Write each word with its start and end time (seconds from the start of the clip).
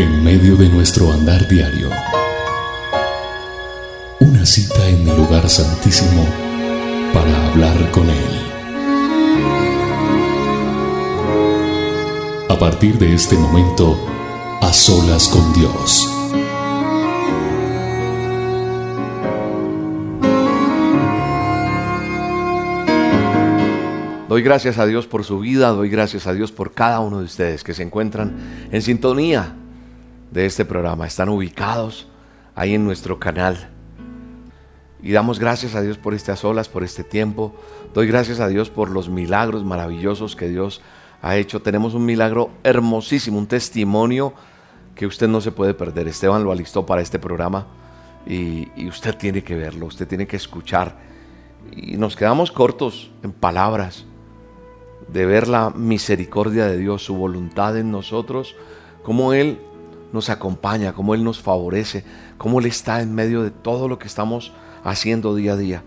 En 0.00 0.24
medio 0.24 0.56
de 0.56 0.66
nuestro 0.70 1.12
andar 1.12 1.46
diario, 1.46 1.90
una 4.20 4.46
cita 4.46 4.88
en 4.88 5.06
el 5.06 5.14
lugar 5.14 5.46
santísimo 5.46 6.26
para 7.12 7.48
hablar 7.48 7.90
con 7.90 8.08
Él. 8.08 8.40
A 12.48 12.58
partir 12.58 12.96
de 12.96 13.12
este 13.12 13.36
momento, 13.36 13.94
a 14.62 14.72
solas 14.72 15.28
con 15.28 15.52
Dios. 15.52 16.08
Doy 24.30 24.40
gracias 24.40 24.78
a 24.78 24.86
Dios 24.86 25.06
por 25.06 25.24
su 25.24 25.40
vida, 25.40 25.68
doy 25.68 25.90
gracias 25.90 26.26
a 26.26 26.32
Dios 26.32 26.52
por 26.52 26.72
cada 26.72 27.00
uno 27.00 27.18
de 27.18 27.26
ustedes 27.26 27.62
que 27.62 27.74
se 27.74 27.82
encuentran 27.82 28.32
en 28.72 28.80
sintonía 28.80 29.59
de 30.30 30.46
este 30.46 30.64
programa. 30.64 31.06
Están 31.06 31.28
ubicados 31.28 32.06
ahí 32.54 32.74
en 32.74 32.84
nuestro 32.84 33.18
canal. 33.18 33.68
Y 35.02 35.12
damos 35.12 35.38
gracias 35.38 35.74
a 35.74 35.82
Dios 35.82 35.98
por 35.98 36.14
estas 36.14 36.44
olas, 36.44 36.68
por 36.68 36.84
este 36.84 37.04
tiempo. 37.04 37.54
Doy 37.94 38.06
gracias 38.06 38.40
a 38.40 38.48
Dios 38.48 38.70
por 38.70 38.90
los 38.90 39.08
milagros 39.08 39.64
maravillosos 39.64 40.36
que 40.36 40.48
Dios 40.48 40.82
ha 41.22 41.36
hecho. 41.36 41.62
Tenemos 41.62 41.94
un 41.94 42.04
milagro 42.04 42.50
hermosísimo, 42.62 43.38
un 43.38 43.46
testimonio 43.46 44.34
que 44.94 45.06
usted 45.06 45.28
no 45.28 45.40
se 45.40 45.52
puede 45.52 45.74
perder. 45.74 46.06
Esteban 46.08 46.44
lo 46.44 46.52
alistó 46.52 46.84
para 46.84 47.00
este 47.00 47.18
programa 47.18 47.66
y, 48.26 48.68
y 48.76 48.88
usted 48.88 49.16
tiene 49.16 49.42
que 49.42 49.56
verlo, 49.56 49.86
usted 49.86 50.06
tiene 50.06 50.26
que 50.26 50.36
escuchar. 50.36 50.98
Y 51.72 51.96
nos 51.96 52.14
quedamos 52.14 52.52
cortos 52.52 53.10
en 53.22 53.32
palabras 53.32 54.04
de 55.08 55.24
ver 55.24 55.48
la 55.48 55.70
misericordia 55.70 56.66
de 56.66 56.76
Dios, 56.76 57.04
su 57.04 57.14
voluntad 57.14 57.76
en 57.78 57.90
nosotros, 57.90 58.54
cómo 59.02 59.32
Él 59.32 59.58
nos 60.12 60.30
acompaña, 60.30 60.92
cómo 60.92 61.14
Él 61.14 61.24
nos 61.24 61.40
favorece, 61.40 62.04
cómo 62.38 62.60
Él 62.60 62.66
está 62.66 63.00
en 63.02 63.14
medio 63.14 63.42
de 63.42 63.50
todo 63.50 63.88
lo 63.88 63.98
que 63.98 64.06
estamos 64.06 64.52
haciendo 64.84 65.34
día 65.34 65.52
a 65.52 65.56
día. 65.56 65.82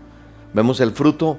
Vemos 0.52 0.80
el 0.80 0.92
fruto 0.92 1.38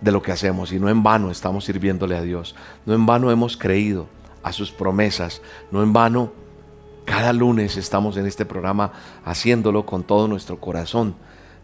de 0.00 0.12
lo 0.12 0.22
que 0.22 0.32
hacemos 0.32 0.72
y 0.72 0.80
no 0.80 0.88
en 0.88 1.02
vano 1.02 1.30
estamos 1.30 1.64
sirviéndole 1.64 2.16
a 2.16 2.22
Dios, 2.22 2.54
no 2.86 2.94
en 2.94 3.06
vano 3.06 3.30
hemos 3.30 3.56
creído 3.56 4.08
a 4.42 4.52
sus 4.52 4.72
promesas, 4.72 5.40
no 5.70 5.82
en 5.82 5.92
vano 5.92 6.32
cada 7.04 7.32
lunes 7.32 7.76
estamos 7.76 8.16
en 8.16 8.26
este 8.26 8.44
programa 8.44 8.92
haciéndolo 9.24 9.86
con 9.86 10.02
todo 10.04 10.28
nuestro 10.28 10.58
corazón 10.60 11.14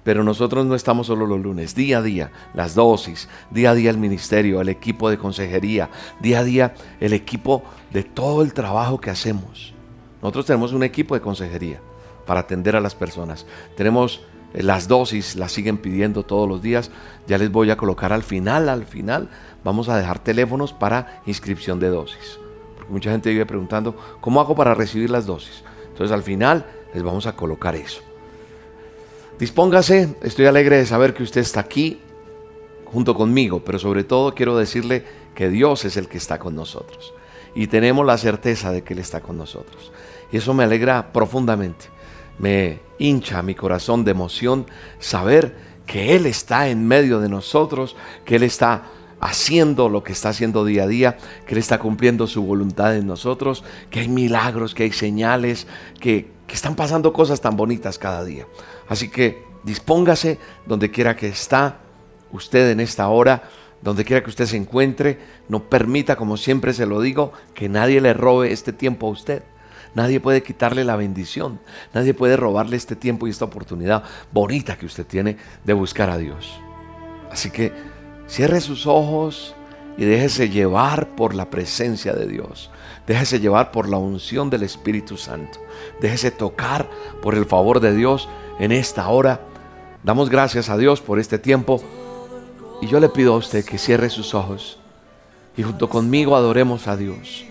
pero 0.08 0.24
nosotros 0.24 0.64
no 0.64 0.74
estamos 0.74 1.08
solo 1.08 1.26
los 1.26 1.38
lunes, 1.38 1.74
día 1.74 1.98
a 1.98 2.02
día, 2.02 2.32
las 2.54 2.74
dosis, 2.74 3.28
día 3.50 3.72
a 3.72 3.74
día 3.74 3.90
el 3.90 3.98
ministerio, 3.98 4.62
el 4.62 4.70
equipo 4.70 5.10
de 5.10 5.18
consejería, 5.18 5.90
día 6.18 6.38
a 6.38 6.44
día 6.44 6.74
el 6.98 7.12
equipo 7.12 7.62
de 7.90 8.04
todo 8.04 8.40
el 8.40 8.54
trabajo 8.54 9.02
que 9.02 9.10
hacemos. 9.10 9.74
Nosotros 10.22 10.46
tenemos 10.46 10.72
un 10.72 10.82
equipo 10.82 11.14
de 11.14 11.20
consejería 11.20 11.80
para 12.26 12.40
atender 12.40 12.76
a 12.76 12.80
las 12.80 12.94
personas. 12.94 13.46
Tenemos 13.76 14.20
eh, 14.52 14.62
las 14.62 14.88
dosis, 14.88 15.36
las 15.36 15.52
siguen 15.52 15.78
pidiendo 15.78 16.24
todos 16.24 16.48
los 16.48 16.62
días. 16.62 16.90
Ya 17.26 17.38
les 17.38 17.50
voy 17.50 17.70
a 17.70 17.76
colocar 17.76 18.12
al 18.12 18.22
final, 18.22 18.68
al 18.68 18.84
final, 18.84 19.30
vamos 19.64 19.88
a 19.88 19.96
dejar 19.96 20.18
teléfonos 20.18 20.72
para 20.72 21.22
inscripción 21.26 21.78
de 21.78 21.88
dosis. 21.88 22.38
Porque 22.76 22.92
mucha 22.92 23.10
gente 23.10 23.30
vive 23.30 23.46
preguntando, 23.46 23.96
¿cómo 24.20 24.40
hago 24.40 24.54
para 24.54 24.74
recibir 24.74 25.10
las 25.10 25.26
dosis? 25.26 25.62
Entonces 25.88 26.12
al 26.12 26.22
final 26.22 26.66
les 26.92 27.02
vamos 27.02 27.26
a 27.26 27.36
colocar 27.36 27.76
eso. 27.76 28.02
Dispóngase, 29.38 30.16
estoy 30.22 30.46
alegre 30.46 30.78
de 30.78 30.86
saber 30.86 31.14
que 31.14 31.22
usted 31.22 31.40
está 31.40 31.60
aquí 31.60 32.00
junto 32.86 33.14
conmigo, 33.14 33.62
pero 33.64 33.78
sobre 33.78 34.02
todo 34.02 34.34
quiero 34.34 34.56
decirle 34.56 35.04
que 35.34 35.48
Dios 35.48 35.84
es 35.84 35.96
el 35.96 36.08
que 36.08 36.18
está 36.18 36.38
con 36.38 36.56
nosotros 36.56 37.14
y 37.54 37.66
tenemos 37.66 38.06
la 38.06 38.18
certeza 38.18 38.72
de 38.72 38.82
que 38.82 38.94
Él 38.94 39.00
está 39.00 39.20
con 39.20 39.36
nosotros. 39.36 39.92
Y 40.30 40.36
eso 40.36 40.54
me 40.54 40.64
alegra 40.64 41.12
profundamente, 41.12 41.86
me 42.38 42.80
hincha 42.98 43.42
mi 43.42 43.54
corazón 43.54 44.04
de 44.04 44.10
emoción 44.10 44.66
saber 44.98 45.56
que 45.86 46.14
Él 46.16 46.26
está 46.26 46.68
en 46.68 46.86
medio 46.86 47.20
de 47.20 47.28
nosotros, 47.28 47.96
que 48.24 48.36
Él 48.36 48.42
está 48.42 48.84
haciendo 49.20 49.88
lo 49.88 50.04
que 50.04 50.12
está 50.12 50.28
haciendo 50.28 50.64
día 50.64 50.84
a 50.84 50.86
día, 50.86 51.16
que 51.46 51.54
Él 51.54 51.58
está 51.58 51.78
cumpliendo 51.78 52.26
su 52.26 52.42
voluntad 52.44 52.96
en 52.96 53.06
nosotros, 53.06 53.64
que 53.90 54.00
hay 54.00 54.08
milagros, 54.08 54.74
que 54.74 54.84
hay 54.84 54.92
señales, 54.92 55.66
que, 55.98 56.30
que 56.46 56.54
están 56.54 56.76
pasando 56.76 57.12
cosas 57.12 57.40
tan 57.40 57.56
bonitas 57.56 57.98
cada 57.98 58.24
día. 58.24 58.46
Así 58.88 59.08
que 59.08 59.42
dispóngase 59.64 60.38
donde 60.66 60.90
quiera 60.90 61.16
que 61.16 61.28
está 61.28 61.78
usted 62.30 62.70
en 62.70 62.80
esta 62.80 63.08
hora, 63.08 63.48
donde 63.82 64.04
quiera 64.04 64.22
que 64.22 64.30
usted 64.30 64.46
se 64.46 64.56
encuentre, 64.56 65.18
no 65.48 65.64
permita, 65.64 66.16
como 66.16 66.36
siempre 66.36 66.72
se 66.72 66.86
lo 66.86 67.00
digo, 67.00 67.32
que 67.54 67.68
nadie 67.68 68.00
le 68.00 68.12
robe 68.12 68.52
este 68.52 68.72
tiempo 68.72 69.06
a 69.06 69.10
usted. 69.10 69.42
Nadie 69.98 70.20
puede 70.20 70.44
quitarle 70.44 70.84
la 70.84 70.94
bendición, 70.94 71.58
nadie 71.92 72.14
puede 72.14 72.36
robarle 72.36 72.76
este 72.76 72.94
tiempo 72.94 73.26
y 73.26 73.30
esta 73.30 73.46
oportunidad 73.46 74.04
bonita 74.30 74.78
que 74.78 74.86
usted 74.86 75.04
tiene 75.04 75.38
de 75.64 75.72
buscar 75.72 76.08
a 76.08 76.16
Dios. 76.16 76.60
Así 77.32 77.50
que 77.50 77.72
cierre 78.28 78.60
sus 78.60 78.86
ojos 78.86 79.56
y 79.96 80.04
déjese 80.04 80.50
llevar 80.50 81.16
por 81.16 81.34
la 81.34 81.50
presencia 81.50 82.12
de 82.12 82.28
Dios. 82.28 82.70
Déjese 83.08 83.40
llevar 83.40 83.72
por 83.72 83.88
la 83.88 83.96
unción 83.96 84.50
del 84.50 84.62
Espíritu 84.62 85.16
Santo. 85.16 85.58
Déjese 86.00 86.30
tocar 86.30 86.88
por 87.20 87.34
el 87.34 87.44
favor 87.44 87.80
de 87.80 87.92
Dios 87.92 88.28
en 88.60 88.70
esta 88.70 89.08
hora. 89.08 89.40
Damos 90.04 90.30
gracias 90.30 90.68
a 90.68 90.76
Dios 90.76 91.00
por 91.00 91.18
este 91.18 91.40
tiempo. 91.40 91.82
Y 92.80 92.86
yo 92.86 93.00
le 93.00 93.08
pido 93.08 93.34
a 93.34 93.38
usted 93.38 93.64
que 93.64 93.78
cierre 93.78 94.10
sus 94.10 94.32
ojos 94.32 94.78
y 95.56 95.64
junto 95.64 95.88
conmigo 95.88 96.36
adoremos 96.36 96.86
a 96.86 96.96
Dios. 96.96 97.47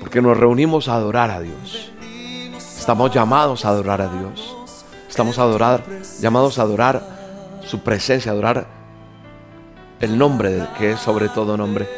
Porque 0.00 0.22
nos 0.22 0.36
reunimos 0.36 0.88
a 0.88 0.94
adorar 0.94 1.30
a 1.30 1.40
Dios. 1.40 1.92
Estamos 2.56 3.12
llamados 3.12 3.64
a 3.64 3.70
adorar 3.70 4.00
a 4.00 4.08
Dios. 4.08 4.56
Estamos 5.08 5.38
adorar, 5.38 5.84
llamados 6.20 6.58
a 6.58 6.62
adorar 6.62 7.02
su 7.64 7.80
presencia, 7.80 8.30
a 8.30 8.34
adorar 8.34 8.66
el 10.00 10.16
nombre 10.16 10.66
que 10.78 10.92
es 10.92 11.00
sobre 11.00 11.28
todo 11.28 11.56
nombre. 11.56 11.88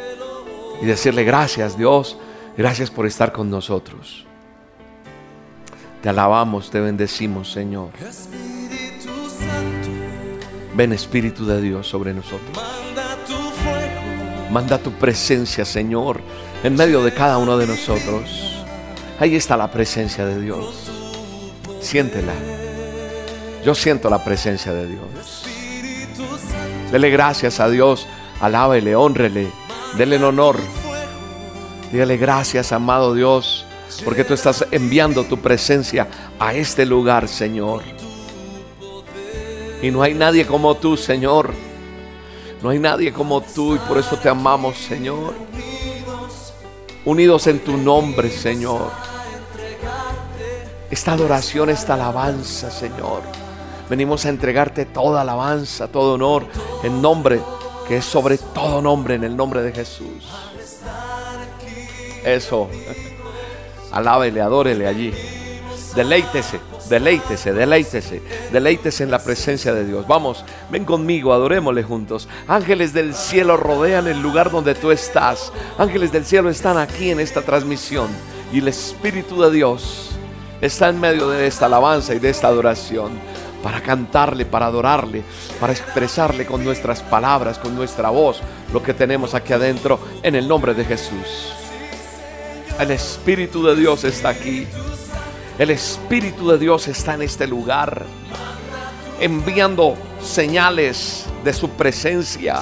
Y 0.81 0.85
decirle 0.85 1.23
gracias 1.23 1.77
Dios, 1.77 2.17
gracias 2.57 2.89
por 2.89 3.05
estar 3.05 3.31
con 3.31 3.49
nosotros. 3.49 4.25
Te 6.01 6.09
alabamos, 6.09 6.71
te 6.71 6.79
bendecimos, 6.79 7.51
Señor. 7.51 7.91
Ven 10.75 10.93
Espíritu 10.93 11.45
de 11.45 11.61
Dios 11.61 11.87
sobre 11.87 12.13
nosotros. 12.13 12.57
Manda 14.49 14.77
tu 14.79 14.91
presencia, 14.93 15.63
Señor, 15.63 16.19
en 16.63 16.75
medio 16.75 17.03
de 17.03 17.13
cada 17.13 17.37
uno 17.37 17.57
de 17.57 17.67
nosotros. 17.67 18.63
Ahí 19.19 19.35
está 19.35 19.57
la 19.57 19.71
presencia 19.71 20.25
de 20.25 20.41
Dios. 20.41 20.89
Siéntela. 21.81 22.33
Yo 23.63 23.75
siento 23.75 24.09
la 24.09 24.23
presencia 24.23 24.73
de 24.73 24.87
Dios. 24.87 25.45
Dele 26.91 27.09
gracias 27.09 27.59
a 27.59 27.69
Dios. 27.69 28.07
Alábele, 28.39 28.95
honrele. 28.95 29.51
Dele 29.97 30.15
en 30.15 30.23
honor. 30.23 30.57
Dígale 31.91 32.17
gracias, 32.17 32.71
amado 32.71 33.13
Dios 33.13 33.65
porque 34.05 34.23
tú 34.23 34.33
estás 34.33 34.65
enviando 34.71 35.23
tu 35.25 35.37
presencia 35.37 36.07
a 36.39 36.53
este 36.53 36.85
lugar, 36.85 37.27
Señor. 37.27 37.83
Y 39.81 39.91
no 39.91 40.01
hay 40.01 40.13
nadie 40.13 40.45
como 40.45 40.75
tú, 40.75 40.95
Señor. 40.95 41.53
No 42.61 42.69
hay 42.69 42.79
nadie 42.79 43.11
como 43.11 43.41
tú 43.41 43.75
y 43.75 43.79
por 43.79 43.97
eso 43.97 44.15
te 44.17 44.29
amamos, 44.29 44.77
Señor. 44.77 45.33
Unidos 47.05 47.47
en 47.47 47.59
tu 47.59 47.77
nombre, 47.77 48.29
Señor. 48.29 48.91
Esta 50.89 51.13
adoración, 51.13 51.69
esta 51.69 51.95
alabanza, 51.95 52.69
Señor. 52.69 53.23
Venimos 53.89 54.25
a 54.25 54.29
entregarte 54.29 54.85
toda 54.85 55.21
alabanza, 55.21 55.87
todo 55.87 56.13
honor, 56.13 56.45
en 56.83 57.01
nombre 57.01 57.39
que 57.87 57.97
es 57.97 58.05
sobre 58.05 58.37
todo 58.37 58.81
nombre, 58.81 59.15
en 59.15 59.23
el 59.23 59.35
nombre 59.35 59.61
de 59.61 59.71
Jesús. 59.71 60.31
Eso. 62.23 62.69
Alábele, 63.91 64.41
adórele 64.41 64.87
allí. 64.87 65.13
Deleítese, 65.95 66.59
deleítese, 66.91 67.53
deleítese, 67.53 68.21
deleítese 68.51 69.03
en 69.03 69.11
la 69.11 69.23
presencia 69.23 69.73
de 69.73 69.85
Dios. 69.85 70.05
Vamos, 70.05 70.43
ven 70.69 70.83
conmigo, 70.83 71.33
adorémosle 71.33 71.83
juntos. 71.83 72.27
Ángeles 72.47 72.93
del 72.93 73.15
cielo 73.15 73.55
rodean 73.55 74.07
el 74.07 74.21
lugar 74.21 74.51
donde 74.51 74.75
tú 74.75 74.91
estás. 74.91 75.53
Ángeles 75.77 76.11
del 76.11 76.25
cielo 76.25 76.49
están 76.49 76.77
aquí 76.77 77.09
en 77.09 77.21
esta 77.21 77.41
transmisión. 77.41 78.09
Y 78.51 78.59
el 78.59 78.67
Espíritu 78.67 79.41
de 79.41 79.51
Dios 79.51 80.11
está 80.59 80.89
en 80.89 80.99
medio 80.99 81.29
de 81.29 81.47
esta 81.47 81.67
alabanza 81.67 82.13
y 82.13 82.19
de 82.19 82.29
esta 82.29 82.49
adoración. 82.49 83.13
Para 83.63 83.81
cantarle, 83.81 84.45
para 84.45 84.65
adorarle, 84.65 85.23
para 85.59 85.71
expresarle 85.71 86.45
con 86.45 86.63
nuestras 86.63 87.01
palabras, 87.01 87.57
con 87.57 87.73
nuestra 87.73 88.09
voz, 88.09 88.41
lo 88.73 88.83
que 88.83 88.93
tenemos 88.93 89.33
aquí 89.33 89.53
adentro, 89.53 89.99
en 90.23 90.35
el 90.35 90.45
nombre 90.45 90.73
de 90.73 90.83
Jesús. 90.83 91.53
El 92.79 92.91
Espíritu 92.91 93.63
de 93.63 93.75
Dios 93.75 94.03
está 94.03 94.29
aquí. 94.29 94.67
El 95.61 95.69
Espíritu 95.69 96.49
de 96.49 96.57
Dios 96.57 96.87
está 96.87 97.13
en 97.13 97.21
este 97.21 97.45
lugar, 97.45 98.07
enviando 99.19 99.93
señales 100.19 101.27
de 101.43 101.53
su 101.53 101.69
presencia, 101.69 102.61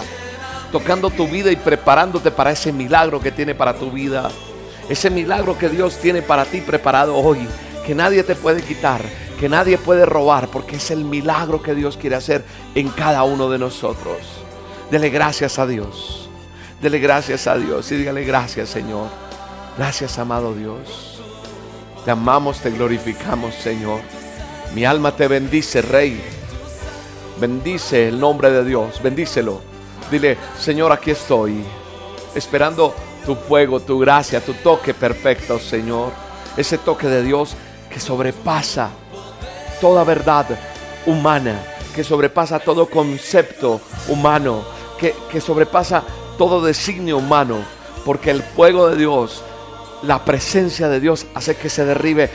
tocando 0.69 1.09
tu 1.09 1.25
vida 1.25 1.49
y 1.49 1.55
preparándote 1.55 2.29
para 2.29 2.51
ese 2.51 2.73
milagro 2.73 3.21
que 3.21 3.31
tiene 3.31 3.55
para 3.55 3.73
tu 3.73 3.89
vida. 3.89 4.29
ese 4.89 5.09
milagro 5.09 5.57
que 5.57 5.69
Dios 5.69 5.97
tiene 6.01 6.21
para 6.21 6.43
ti 6.43 6.59
preparado 6.59 7.15
hoy, 7.15 7.47
que 7.85 7.95
nadie 7.95 8.21
te 8.21 8.35
puede 8.35 8.61
quitar, 8.61 9.01
que 9.39 9.47
nadie 9.47 9.77
puede 9.77 10.05
robar, 10.05 10.49
porque 10.49 10.75
es 10.75 10.91
el 10.91 11.05
milagro 11.05 11.63
que 11.63 11.75
Dios 11.75 11.95
quiere 11.95 12.17
hacer 12.17 12.43
en 12.75 12.89
cada 12.89 13.23
uno 13.23 13.49
de 13.49 13.59
nosotros. 13.59 14.17
Dele 14.91 15.09
gracias 15.09 15.57
a 15.57 15.65
Dios. 15.65 16.29
Dele 16.81 16.99
gracias 16.99 17.47
a 17.47 17.55
Dios 17.55 17.89
y 17.93 17.95
dígale 17.95 18.25
gracias, 18.25 18.67
Señor. 18.67 19.07
Gracias, 19.77 20.19
amado 20.19 20.53
Dios. 20.53 21.08
Te 22.05 22.11
amamos, 22.11 22.59
te 22.59 22.71
glorificamos, 22.71 23.55
Señor. 23.55 24.01
Mi 24.73 24.85
alma 24.85 25.15
te 25.15 25.27
bendice, 25.27 25.81
Rey. 25.81 26.21
Bendice 27.39 28.07
el 28.07 28.19
nombre 28.19 28.51
de 28.51 28.63
Dios, 28.63 29.01
bendícelo. 29.01 29.61
Dile, 30.11 30.37
Señor, 30.59 30.91
aquí 30.91 31.11
estoy, 31.11 31.63
esperando 32.35 32.93
tu 33.25 33.35
fuego, 33.35 33.79
tu 33.79 33.99
gracia, 33.99 34.43
tu 34.43 34.53
toque 34.53 34.93
perfecto, 34.93 35.59
Señor. 35.59 36.11
Ese 36.57 36.77
toque 36.77 37.07
de 37.07 37.23
Dios 37.23 37.55
que 37.89 37.99
sobrepasa 37.99 38.89
toda 39.79 40.03
verdad 40.03 40.45
humana, 41.05 41.61
que 41.95 42.03
sobrepasa 42.03 42.59
todo 42.59 42.89
concepto 42.89 43.79
humano, 44.07 44.63
que, 44.99 45.15
que 45.31 45.41
sobrepasa 45.41 46.03
todo 46.37 46.61
designio 46.61 47.17
humano, 47.17 47.57
porque 48.05 48.31
el 48.31 48.43
fuego 48.43 48.89
de 48.89 48.97
Dios, 48.97 49.43
la 50.03 50.23
presencia 50.23 50.87
de 50.89 50.99
Dios 50.99 51.25
hace 51.33 51.55
que 51.55 51.69
se 51.69 51.85
derribe 51.85 52.29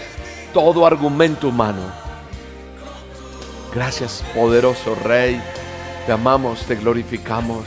todo 0.53 0.87
argumento 0.87 1.49
humano. 1.49 1.83
Gracias, 3.75 4.25
poderoso 4.35 4.95
Rey. 4.95 5.41
Te 6.07 6.13
amamos, 6.13 6.65
te 6.67 6.77
glorificamos. 6.77 7.65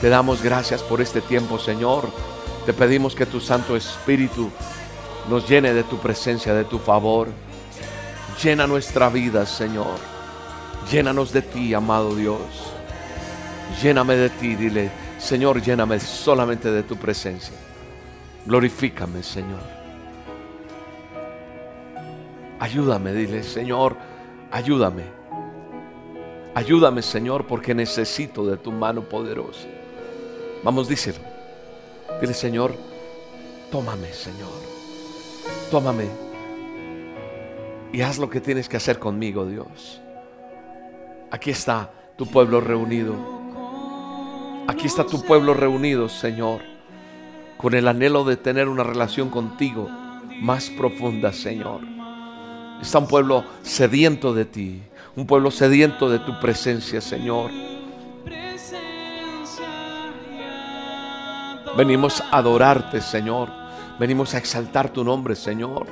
Te 0.00 0.08
damos 0.08 0.42
gracias 0.42 0.82
por 0.82 1.00
este 1.00 1.20
tiempo, 1.20 1.58
Señor. 1.58 2.08
Te 2.64 2.72
pedimos 2.72 3.14
que 3.14 3.26
tu 3.26 3.40
Santo 3.40 3.76
Espíritu 3.76 4.50
nos 5.28 5.48
llene 5.48 5.74
de 5.74 5.82
tu 5.82 5.98
presencia, 5.98 6.54
de 6.54 6.64
tu 6.64 6.78
favor. 6.78 7.28
Llena 8.42 8.66
nuestra 8.66 9.08
vida, 9.08 9.44
Señor. 9.44 9.98
Llénanos 10.90 11.32
de 11.32 11.42
ti, 11.42 11.74
amado 11.74 12.14
Dios. 12.14 12.38
Lléname 13.82 14.16
de 14.16 14.30
ti, 14.30 14.54
dile, 14.54 14.90
Señor, 15.18 15.60
lléname 15.60 16.00
solamente 16.00 16.70
de 16.70 16.82
tu 16.82 16.96
presencia. 16.96 17.67
Glorifícame, 18.48 19.22
Señor. 19.22 19.60
Ayúdame, 22.58 23.12
dile, 23.12 23.42
Señor, 23.42 23.94
ayúdame. 24.50 25.04
Ayúdame, 26.54 27.02
Señor, 27.02 27.46
porque 27.46 27.74
necesito 27.74 28.46
de 28.46 28.56
tu 28.56 28.72
mano 28.72 29.02
poderosa. 29.02 29.68
Vamos, 30.64 30.88
díselo. 30.88 31.18
Dile, 32.22 32.32
Señor, 32.32 32.74
tómame, 33.70 34.14
Señor. 34.14 34.48
Tómame. 35.70 36.06
Y 37.92 38.00
haz 38.00 38.18
lo 38.18 38.30
que 38.30 38.40
tienes 38.40 38.66
que 38.66 38.78
hacer 38.78 38.98
conmigo, 38.98 39.44
Dios. 39.44 40.00
Aquí 41.30 41.50
está 41.50 41.90
tu 42.16 42.24
pueblo 42.24 42.62
reunido. 42.62 43.14
Aquí 44.66 44.86
está 44.86 45.04
tu 45.04 45.20
pueblo 45.20 45.52
reunido, 45.52 46.08
Señor, 46.08 46.62
con 47.58 47.74
el 47.74 47.88
anhelo 47.88 48.24
de 48.24 48.36
tener 48.36 48.68
una 48.68 48.84
relación 48.84 49.28
contigo 49.28 49.90
más 50.40 50.70
profunda, 50.70 51.32
Señor. 51.32 51.80
Está 52.80 52.98
un 53.00 53.08
pueblo 53.08 53.44
sediento 53.62 54.32
de 54.32 54.44
ti, 54.44 54.80
un 55.16 55.26
pueblo 55.26 55.50
sediento 55.50 56.08
de 56.08 56.20
tu 56.20 56.38
presencia, 56.40 57.00
Señor. 57.00 57.50
Venimos 61.76 62.20
a 62.20 62.38
adorarte, 62.38 63.00
Señor. 63.00 63.50
Venimos 63.98 64.34
a 64.34 64.38
exaltar 64.38 64.90
tu 64.90 65.04
nombre, 65.04 65.34
Señor. 65.34 65.86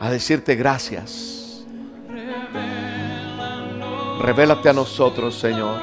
A 0.00 0.10
decirte 0.10 0.56
gracias. 0.56 1.64
Revélate 4.20 4.68
a 4.68 4.72
nosotros, 4.72 5.36
Señor. 5.36 5.80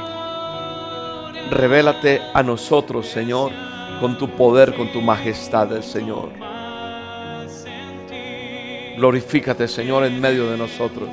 Revélate 1.49 2.21
a 2.33 2.43
nosotros, 2.43 3.07
Señor, 3.07 3.51
con 3.99 4.17
tu 4.17 4.29
poder, 4.29 4.75
con 4.75 4.91
tu 4.91 5.01
majestad, 5.01 5.81
Señor. 5.81 6.29
Glorifícate, 8.97 9.67
Señor, 9.67 10.03
en 10.03 10.19
medio 10.19 10.49
de 10.49 10.57
nosotros. 10.57 11.09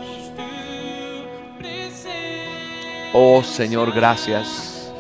Oh, 3.13 3.43
Señor, 3.43 3.93
gracias. 3.93 4.93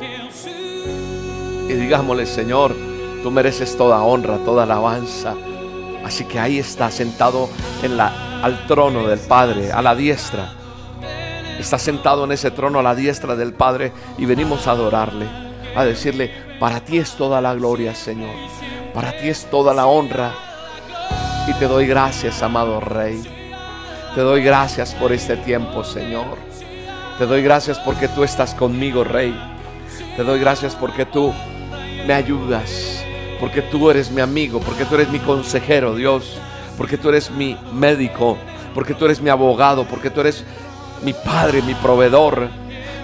Y 1.69 1.73
digámosle, 1.73 2.27
Señor, 2.27 2.75
tú 3.23 3.31
mereces 3.31 3.77
toda 3.77 4.03
honra, 4.03 4.39
toda 4.44 4.62
alabanza. 4.62 5.35
Así 6.05 6.25
que 6.25 6.39
ahí 6.39 6.59
está 6.59 6.91
sentado 6.93 7.49
en 7.82 7.97
la, 7.97 8.41
al 8.43 8.67
trono 8.69 9.09
del 9.09 9.19
Padre, 9.19 9.73
a 9.73 9.82
la 9.82 9.97
diestra. 9.97 10.53
Está 11.59 11.79
sentado 11.79 12.25
en 12.25 12.32
ese 12.32 12.53
trono 12.53 12.79
a 12.79 12.82
la 12.82 12.94
diestra 12.94 13.35
del 13.35 13.53
Padre 13.53 13.91
y 14.17 14.27
venimos 14.27 14.69
a 14.69 14.73
adorarle, 14.73 15.27
a 15.76 15.84
decirle, 15.84 16.31
para 16.58 16.81
ti 16.81 16.99
es 16.99 17.12
toda 17.12 17.40
la 17.40 17.55
gloria, 17.55 17.94
Señor. 17.94 18.34
Para 18.94 19.12
ti 19.12 19.28
es 19.28 19.44
toda 19.50 19.75
la 19.75 19.87
honra. 19.87 20.32
Y 21.46 21.52
te 21.55 21.67
doy 21.67 21.87
gracias, 21.87 22.43
amado 22.43 22.81
Rey. 22.81 23.23
Te 24.14 24.23
doy 24.23 24.43
gracias 24.43 24.94
por 24.94 25.12
este 25.12 25.37
tiempo, 25.37 25.84
Señor. 25.84 26.38
Te 27.19 27.26
doy 27.26 27.43
gracias 27.43 27.78
porque 27.78 28.08
tú 28.08 28.25
estás 28.25 28.55
conmigo, 28.55 29.05
Rey. 29.05 29.38
Te 30.17 30.25
doy 30.25 30.40
gracias 30.40 30.75
porque 30.75 31.05
tú 31.05 31.34
me 32.06 32.14
ayudas. 32.14 33.05
Porque 33.38 33.61
tú 33.61 33.90
eres 33.90 34.11
mi 34.11 34.22
amigo. 34.22 34.61
Porque 34.61 34.87
tú 34.87 34.94
eres 34.94 35.11
mi 35.11 35.19
consejero, 35.19 35.94
Dios. 35.94 36.38
Porque 36.79 36.96
tú 36.96 37.11
eres 37.11 37.31
mi 37.31 37.56
médico. 37.75 38.38
Porque 38.75 38.94
tú 38.94 39.05
eres 39.05 39.20
mi 39.20 39.29
abogado. 39.29 39.84
Porque 39.84 40.08
tú 40.08 40.22
eres 40.22 40.43
mi 41.02 41.12
Padre, 41.12 41.61
mi 41.61 41.75
proveedor. 41.75 42.49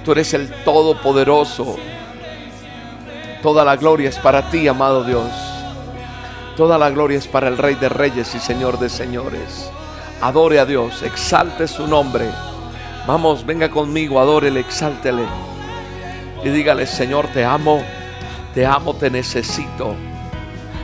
Tú 0.05 0.13
eres 0.13 0.33
el 0.33 0.51
Todopoderoso. 0.65 1.77
Toda 3.43 3.65
la 3.65 3.75
gloria 3.75 4.09
es 4.09 4.19
para 4.19 4.51
ti, 4.51 4.69
amado 4.69 5.03
Dios. 5.03 5.29
Toda 6.57 6.79
la 6.79 6.91
gloria 6.91 7.19
es 7.19 7.27
para 7.27 7.49
el 7.49 7.59
Rey 7.59 7.75
de 7.75 7.89
Reyes 7.89 8.35
y 8.37 8.39
Señor 8.39 8.79
de 8.79 8.89
Señores. 8.89 9.69
Adore 10.21 10.61
a 10.61 10.65
Dios, 10.65 11.03
exalte 11.03 11.67
su 11.67 11.89
nombre. 11.89 12.31
Vamos, 13.05 13.45
venga 13.45 13.69
conmigo, 13.69 14.21
adórele, 14.21 14.61
exáltele. 14.61 15.25
Y 16.45 16.51
dígale, 16.51 16.87
Señor, 16.87 17.27
te 17.35 17.45
amo, 17.45 17.83
te 18.55 18.65
amo, 18.65 18.95
te 18.95 19.11
necesito. 19.11 19.97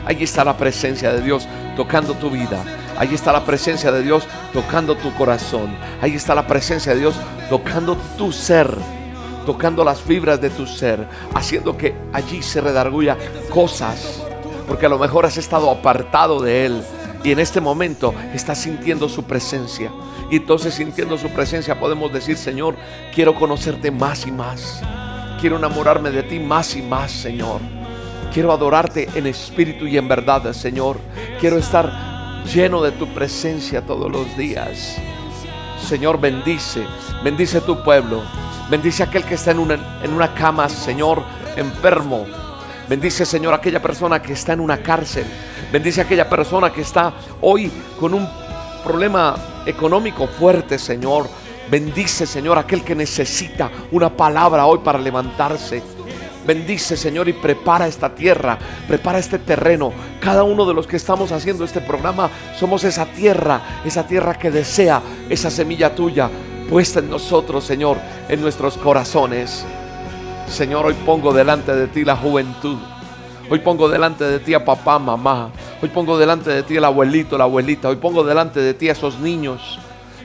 Allí 0.05 0.25
está 0.25 0.43
la 0.43 0.57
presencia 0.57 1.13
de 1.13 1.21
Dios 1.21 1.47
tocando 1.77 2.13
tu 2.15 2.29
vida. 2.29 2.61
Allí 2.97 3.15
está 3.15 3.31
la 3.31 3.45
presencia 3.45 3.89
de 3.93 4.03
Dios 4.03 4.27
tocando 4.51 4.97
tu 4.97 5.13
corazón. 5.15 5.73
Allí 6.01 6.15
está 6.15 6.35
la 6.35 6.45
presencia 6.45 6.93
de 6.93 6.99
Dios 6.99 7.15
tocando 7.49 7.95
tu 8.17 8.33
ser, 8.33 8.69
tocando 9.45 9.83
las 9.83 10.01
fibras 10.01 10.41
de 10.41 10.49
tu 10.49 10.65
ser, 10.65 11.07
haciendo 11.33 11.77
que 11.77 11.95
allí 12.13 12.41
se 12.41 12.61
redarguya 12.61 13.17
cosas. 13.49 14.23
Porque 14.67 14.85
a 14.85 14.89
lo 14.89 14.99
mejor 14.99 15.25
has 15.25 15.37
estado 15.37 15.69
apartado 15.69 16.41
de 16.41 16.65
Él 16.65 16.83
y 17.23 17.31
en 17.31 17.39
este 17.39 17.59
momento 17.59 18.13
estás 18.33 18.59
sintiendo 18.59 19.09
su 19.09 19.23
presencia. 19.23 19.91
Y 20.29 20.37
entonces 20.37 20.73
sintiendo 20.73 21.17
su 21.17 21.29
presencia 21.29 21.79
podemos 21.79 22.13
decir, 22.13 22.37
Señor, 22.37 22.75
quiero 23.13 23.35
conocerte 23.35 23.91
más 23.91 24.27
y 24.27 24.31
más. 24.31 24.81
Quiero 25.41 25.57
enamorarme 25.57 26.11
de 26.11 26.23
ti 26.23 26.39
más 26.39 26.75
y 26.75 26.81
más, 26.81 27.11
Señor. 27.11 27.61
Quiero 28.33 28.51
adorarte 28.51 29.09
en 29.15 29.25
espíritu 29.25 29.87
y 29.87 29.97
en 29.97 30.07
verdad, 30.07 30.53
Señor. 30.53 30.97
Quiero 31.39 31.57
estar 31.57 32.43
lleno 32.45 32.81
de 32.81 32.91
tu 32.91 33.07
presencia 33.07 33.81
todos 33.81 34.11
los 34.11 34.37
días. 34.37 34.97
Señor, 35.81 36.19
bendice, 36.19 36.85
bendice 37.23 37.61
tu 37.61 37.83
pueblo. 37.83 38.21
Bendice 38.69 39.01
a 39.01 39.07
aquel 39.07 39.23
que 39.23 39.33
está 39.33 39.49
en 39.49 39.59
una, 39.59 39.99
en 40.03 40.13
una 40.13 40.31
cama, 40.35 40.69
Señor, 40.69 41.23
enfermo. 41.55 42.27
Bendice, 42.87 43.25
Señor, 43.25 43.51
aquella 43.55 43.81
persona 43.81 44.21
que 44.21 44.33
está 44.33 44.53
en 44.53 44.59
una 44.59 44.77
cárcel. 44.77 45.25
Bendice 45.71 46.01
a 46.01 46.03
aquella 46.03 46.29
persona 46.29 46.71
que 46.71 46.81
está 46.81 47.11
hoy 47.41 47.71
con 47.99 48.13
un 48.13 48.29
problema 48.83 49.35
económico 49.65 50.27
fuerte, 50.27 50.77
Señor. 50.77 51.27
Bendice, 51.71 52.27
Señor, 52.27 52.59
aquel 52.59 52.83
que 52.83 52.93
necesita 52.93 53.71
una 53.91 54.15
palabra 54.15 54.67
hoy 54.67 54.79
para 54.83 54.99
levantarse. 54.99 55.81
Bendice, 56.45 56.95
Señor, 56.95 57.27
y 57.27 57.33
prepara 57.33 57.87
esta 57.87 58.13
tierra, 58.13 58.57
prepara 58.87 59.17
este 59.17 59.39
terreno. 59.39 59.91
Cada 60.19 60.43
uno 60.43 60.63
de 60.65 60.75
los 60.75 60.85
que 60.85 60.95
estamos 60.95 61.31
haciendo 61.31 61.65
este 61.65 61.81
programa 61.81 62.29
somos 62.55 62.83
esa 62.83 63.07
tierra, 63.07 63.81
esa 63.83 64.05
tierra 64.05 64.37
que 64.37 64.51
desea 64.51 65.01
esa 65.27 65.49
semilla 65.49 65.93
tuya 65.95 66.29
puesta 66.69 66.99
en 66.99 67.09
nosotros, 67.09 67.63
Señor, 67.63 67.97
en 68.29 68.41
nuestros 68.41 68.77
corazones. 68.77 69.65
Señor, 70.47 70.85
hoy 70.85 70.93
pongo 71.05 71.33
delante 71.33 71.75
de 71.75 71.87
ti 71.87 72.05
la 72.05 72.15
juventud. 72.15 72.77
Hoy 73.49 73.59
pongo 73.59 73.89
delante 73.89 74.23
de 74.23 74.39
ti 74.39 74.53
a 74.53 74.63
papá, 74.63 74.99
mamá. 74.99 75.49
Hoy 75.81 75.89
pongo 75.89 76.17
delante 76.17 76.51
de 76.51 76.61
ti 76.61 76.77
al 76.77 76.85
abuelito, 76.85 77.37
la 77.37 77.45
abuelita. 77.45 77.89
Hoy 77.89 77.95
pongo 77.95 78.23
delante 78.23 78.59
de 78.59 78.75
ti 78.75 78.89
a 78.89 78.91
esos 78.91 79.19
niños. 79.19 79.79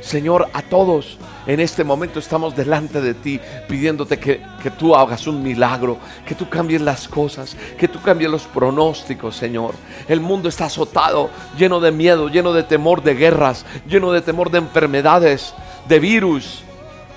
Señor, 0.05 0.51
a 0.53 0.61
todos 0.61 1.17
En 1.47 1.61
este 1.61 1.83
momento 1.83 2.19
estamos 2.19 2.55
delante 2.55 3.01
de 3.01 3.15
ti 3.15 3.41
pidiéndote 3.69 4.19
que, 4.19 4.43
que, 4.63 4.71
tú 4.71 4.95
hagas 4.95 5.27
un 5.27 5.43
milagro, 5.43 5.99
que 6.27 6.35
tú 6.35 6.49
cambies 6.49 6.81
las 6.81 7.07
cosas, 7.07 7.55
que 7.79 7.87
tú 7.87 8.01
cambies 8.01 8.31
los 8.31 8.45
pronósticos, 8.45 9.37
Señor. 9.37 9.75
El 10.09 10.21
mundo 10.21 10.49
está 10.49 10.67
azotado, 10.67 11.29
lleno 11.59 11.81
de 11.81 11.93
miedo, 11.93 12.29
lleno 12.29 12.55
de 12.55 12.63
temor 12.63 13.03
de 13.03 13.15
guerras, 13.15 13.67
lleno 13.87 14.11
de 14.13 14.23
temor 14.23 14.51
de 14.51 14.59
enfermedades, 14.59 15.55
de 15.87 16.01
virus, 16.01 16.63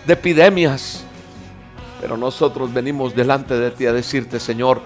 de 0.05 0.13
epidemias. 0.13 1.05
Pero 2.01 2.17
nosotros 2.17 2.73
venimos 2.73 3.15
delante 3.15 3.57
de 3.57 3.71
ti 3.71 3.85
a 3.85 3.93
decirte, 3.93 4.41
Señor, 4.41 4.81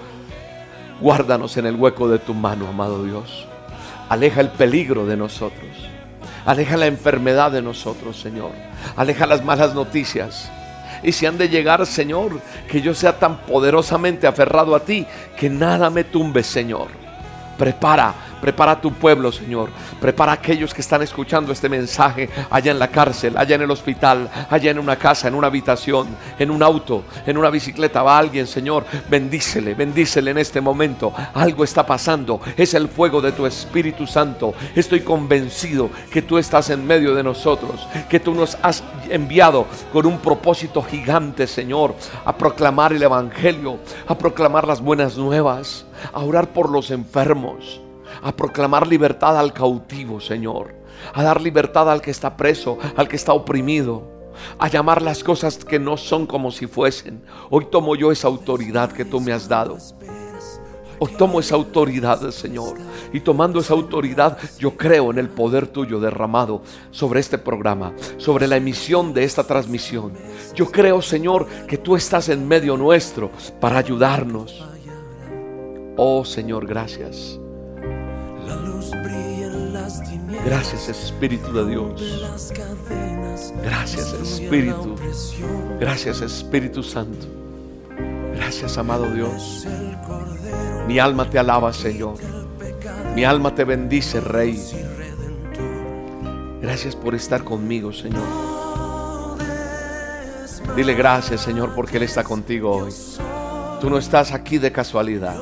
guárdanos 0.99 1.57
en 1.57 1.65
el 1.65 1.75
hueco 1.75 2.07
de 2.07 2.19
tu 2.19 2.35
mano, 2.35 2.67
amado 2.67 3.03
Dios. 3.03 3.47
Aleja 4.07 4.41
el 4.41 4.49
peligro 4.49 5.07
de 5.07 5.17
nosotros. 5.17 5.90
Aleja 6.45 6.77
la 6.77 6.87
enfermedad 6.87 7.51
de 7.51 7.61
nosotros, 7.61 8.19
Señor. 8.19 8.51
Aleja 8.95 9.25
las 9.25 9.43
malas 9.43 9.73
noticias. 9.75 10.49
Y 11.03 11.11
si 11.11 11.25
han 11.25 11.37
de 11.37 11.49
llegar, 11.49 11.85
Señor, 11.85 12.39
que 12.69 12.81
yo 12.81 12.93
sea 12.93 13.17
tan 13.17 13.37
poderosamente 13.39 14.27
aferrado 14.27 14.75
a 14.75 14.81
ti, 14.81 15.05
que 15.37 15.49
nada 15.49 15.89
me 15.89 16.03
tumbe, 16.03 16.43
Señor. 16.43 16.87
Prepara 17.57 18.13
Prepara 18.41 18.81
tu 18.81 18.91
pueblo, 18.91 19.31
Señor. 19.31 19.69
Prepara 19.99 20.31
a 20.31 20.35
aquellos 20.35 20.73
que 20.73 20.81
están 20.81 21.03
escuchando 21.03 21.51
este 21.51 21.69
mensaje 21.69 22.29
allá 22.49 22.71
en 22.71 22.79
la 22.79 22.87
cárcel, 22.87 23.37
allá 23.37 23.55
en 23.55 23.61
el 23.61 23.71
hospital, 23.71 24.29
allá 24.49 24.71
en 24.71 24.79
una 24.79 24.95
casa, 24.95 25.27
en 25.27 25.35
una 25.35 25.47
habitación, 25.47 26.07
en 26.39 26.49
un 26.49 26.63
auto, 26.63 27.03
en 27.25 27.37
una 27.37 27.51
bicicleta. 27.51 28.01
Va 28.01 28.17
alguien, 28.17 28.47
Señor. 28.47 28.85
Bendícele, 29.09 29.75
bendícele 29.75 30.31
en 30.31 30.39
este 30.39 30.59
momento. 30.59 31.13
Algo 31.33 31.63
está 31.63 31.85
pasando. 31.85 32.41
Es 32.57 32.73
el 32.73 32.87
fuego 32.87 33.21
de 33.21 33.31
tu 33.31 33.45
Espíritu 33.45 34.07
Santo. 34.07 34.55
Estoy 34.75 35.01
convencido 35.01 35.91
que 36.11 36.23
tú 36.23 36.37
estás 36.37 36.69
en 36.71 36.85
medio 36.85 37.13
de 37.13 37.23
nosotros, 37.23 37.87
que 38.09 38.19
tú 38.19 38.33
nos 38.33 38.57
has 38.63 38.83
enviado 39.09 39.67
con 39.93 40.05
un 40.05 40.17
propósito 40.17 40.81
gigante, 40.81 41.45
Señor, 41.45 41.95
a 42.25 42.35
proclamar 42.35 42.93
el 42.93 43.03
Evangelio, 43.03 43.79
a 44.07 44.17
proclamar 44.17 44.67
las 44.67 44.81
buenas 44.81 45.17
nuevas, 45.17 45.85
a 46.11 46.19
orar 46.21 46.47
por 46.49 46.69
los 46.69 46.89
enfermos 46.91 47.80
a 48.21 48.31
proclamar 48.35 48.87
libertad 48.87 49.37
al 49.37 49.53
cautivo, 49.53 50.19
Señor, 50.19 50.75
a 51.13 51.23
dar 51.23 51.41
libertad 51.41 51.89
al 51.91 52.01
que 52.01 52.11
está 52.11 52.37
preso, 52.37 52.77
al 52.95 53.07
que 53.07 53.15
está 53.15 53.33
oprimido, 53.33 54.03
a 54.57 54.67
llamar 54.67 55.01
las 55.01 55.23
cosas 55.23 55.57
que 55.57 55.79
no 55.79 55.97
son 55.97 56.25
como 56.25 56.51
si 56.51 56.67
fuesen. 56.67 57.23
Hoy 57.49 57.65
tomo 57.71 57.95
yo 57.95 58.11
esa 58.11 58.27
autoridad 58.27 58.91
que 58.91 59.05
tú 59.05 59.19
me 59.19 59.33
has 59.33 59.47
dado. 59.47 59.77
Hoy 61.03 61.11
tomo 61.17 61.39
esa 61.39 61.55
autoridad, 61.55 62.29
Señor. 62.29 62.77
Y 63.11 63.21
tomando 63.21 63.59
esa 63.59 63.73
autoridad, 63.73 64.37
yo 64.59 64.77
creo 64.77 65.09
en 65.09 65.17
el 65.17 65.29
poder 65.29 65.65
tuyo 65.65 65.99
derramado 65.99 66.61
sobre 66.91 67.19
este 67.19 67.39
programa, 67.39 67.93
sobre 68.17 68.47
la 68.47 68.57
emisión 68.57 69.11
de 69.11 69.23
esta 69.23 69.43
transmisión. 69.43 70.13
Yo 70.53 70.69
creo, 70.69 71.01
Señor, 71.01 71.47
que 71.67 71.79
tú 71.79 71.95
estás 71.95 72.29
en 72.29 72.47
medio 72.47 72.77
nuestro 72.77 73.31
para 73.59 73.79
ayudarnos. 73.79 74.63
Oh, 75.97 76.23
Señor, 76.23 76.67
gracias. 76.67 77.40
Gracias 80.45 80.89
Espíritu 80.89 81.51
de 81.53 81.65
Dios. 81.69 82.01
Gracias 83.63 84.13
Espíritu. 84.13 84.95
Gracias 85.79 86.21
Espíritu 86.21 86.83
Santo. 86.83 87.27
Gracias 88.35 88.77
amado 88.77 89.05
Dios. 89.11 89.67
Mi 90.87 90.99
alma 90.99 91.29
te 91.29 91.39
alaba 91.39 91.71
Señor. 91.73 92.15
Mi 93.15 93.23
alma 93.23 93.53
te 93.53 93.63
bendice 93.63 94.19
Rey. 94.21 94.59
Gracias 96.61 96.95
por 96.95 97.15
estar 97.15 97.43
conmigo 97.43 97.93
Señor. 97.93 98.25
Dile 100.75 100.93
gracias 100.93 101.41
Señor 101.41 101.73
porque 101.75 101.97
Él 101.97 102.03
está 102.03 102.23
contigo 102.23 102.71
hoy. 102.71 102.93
Tú 103.79 103.89
no 103.89 103.97
estás 103.97 104.31
aquí 104.31 104.57
de 104.57 104.71
casualidad. 104.71 105.35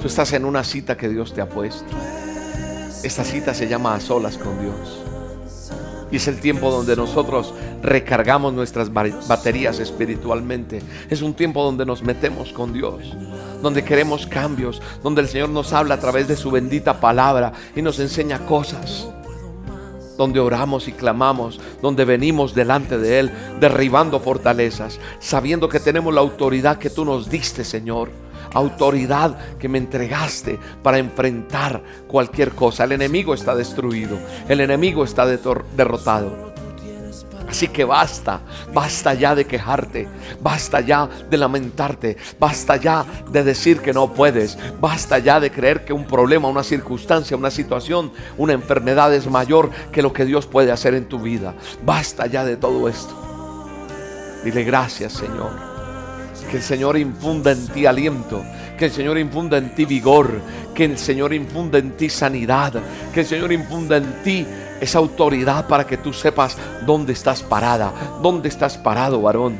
Tú 0.00 0.08
estás 0.08 0.32
en 0.32 0.44
una 0.44 0.64
cita 0.64 0.96
que 0.96 1.08
Dios 1.08 1.32
te 1.32 1.40
ha 1.40 1.48
puesto. 1.48 1.86
Esta 3.06 3.22
cita 3.22 3.54
se 3.54 3.68
llama 3.68 3.94
a 3.94 4.00
solas 4.00 4.36
con 4.36 4.60
Dios. 4.60 5.00
Y 6.10 6.16
es 6.16 6.26
el 6.26 6.40
tiempo 6.40 6.72
donde 6.72 6.96
nosotros 6.96 7.54
recargamos 7.80 8.52
nuestras 8.52 8.92
baterías 8.92 9.78
espiritualmente. 9.78 10.82
Es 11.08 11.22
un 11.22 11.32
tiempo 11.32 11.62
donde 11.62 11.86
nos 11.86 12.02
metemos 12.02 12.52
con 12.52 12.72
Dios, 12.72 13.16
donde 13.62 13.84
queremos 13.84 14.26
cambios, 14.26 14.82
donde 15.04 15.20
el 15.20 15.28
Señor 15.28 15.50
nos 15.50 15.72
habla 15.72 15.94
a 15.94 16.00
través 16.00 16.26
de 16.26 16.34
su 16.34 16.50
bendita 16.50 16.98
palabra 16.98 17.52
y 17.76 17.82
nos 17.82 18.00
enseña 18.00 18.44
cosas. 18.44 19.06
Donde 20.18 20.40
oramos 20.40 20.88
y 20.88 20.92
clamamos, 20.92 21.60
donde 21.80 22.04
venimos 22.04 22.56
delante 22.56 22.98
de 22.98 23.20
Él, 23.20 23.30
derribando 23.60 24.18
fortalezas, 24.18 24.98
sabiendo 25.20 25.68
que 25.68 25.78
tenemos 25.78 26.12
la 26.12 26.22
autoridad 26.22 26.78
que 26.78 26.90
tú 26.90 27.04
nos 27.04 27.30
diste, 27.30 27.62
Señor 27.62 28.25
autoridad 28.56 29.36
que 29.58 29.68
me 29.68 29.78
entregaste 29.78 30.58
para 30.82 30.98
enfrentar 30.98 31.82
cualquier 32.06 32.52
cosa. 32.52 32.84
El 32.84 32.92
enemigo 32.92 33.34
está 33.34 33.54
destruido, 33.54 34.18
el 34.48 34.60
enemigo 34.60 35.04
está 35.04 35.26
derrotado. 35.26 36.46
Así 37.48 37.68
que 37.68 37.84
basta, 37.84 38.40
basta 38.74 39.14
ya 39.14 39.34
de 39.34 39.46
quejarte, 39.46 40.08
basta 40.42 40.80
ya 40.80 41.08
de 41.30 41.36
lamentarte, 41.36 42.16
basta 42.40 42.76
ya 42.76 43.06
de 43.30 43.44
decir 43.44 43.80
que 43.80 43.92
no 43.92 44.12
puedes, 44.12 44.58
basta 44.80 45.20
ya 45.20 45.38
de 45.38 45.52
creer 45.52 45.84
que 45.84 45.92
un 45.92 46.06
problema, 46.06 46.48
una 46.48 46.64
circunstancia, 46.64 47.36
una 47.36 47.52
situación, 47.52 48.10
una 48.36 48.52
enfermedad 48.52 49.14
es 49.14 49.30
mayor 49.30 49.70
que 49.92 50.02
lo 50.02 50.12
que 50.12 50.24
Dios 50.24 50.46
puede 50.46 50.72
hacer 50.72 50.94
en 50.94 51.08
tu 51.08 51.20
vida. 51.20 51.54
Basta 51.84 52.26
ya 52.26 52.44
de 52.44 52.56
todo 52.56 52.88
esto. 52.88 53.14
Dile 54.44 54.64
gracias 54.64 55.12
Señor. 55.12 55.65
Que 56.50 56.58
el 56.58 56.62
Señor 56.62 56.96
infunda 56.96 57.52
en 57.52 57.66
ti 57.68 57.86
aliento. 57.86 58.44
Que 58.78 58.86
el 58.86 58.90
Señor 58.90 59.18
infunda 59.18 59.58
en 59.58 59.74
ti 59.74 59.84
vigor. 59.84 60.40
Que 60.74 60.84
el 60.84 60.98
Señor 60.98 61.32
infunda 61.34 61.78
en 61.78 61.92
ti 61.96 62.08
sanidad. 62.08 62.74
Que 63.12 63.20
el 63.20 63.26
Señor 63.26 63.52
infunda 63.52 63.96
en 63.96 64.22
ti 64.22 64.46
esa 64.80 64.98
autoridad 64.98 65.66
para 65.66 65.86
que 65.86 65.96
tú 65.96 66.12
sepas 66.12 66.56
dónde 66.84 67.12
estás 67.12 67.42
parada. 67.42 67.92
Dónde 68.22 68.48
estás 68.48 68.76
parado, 68.78 69.20
varón. 69.22 69.56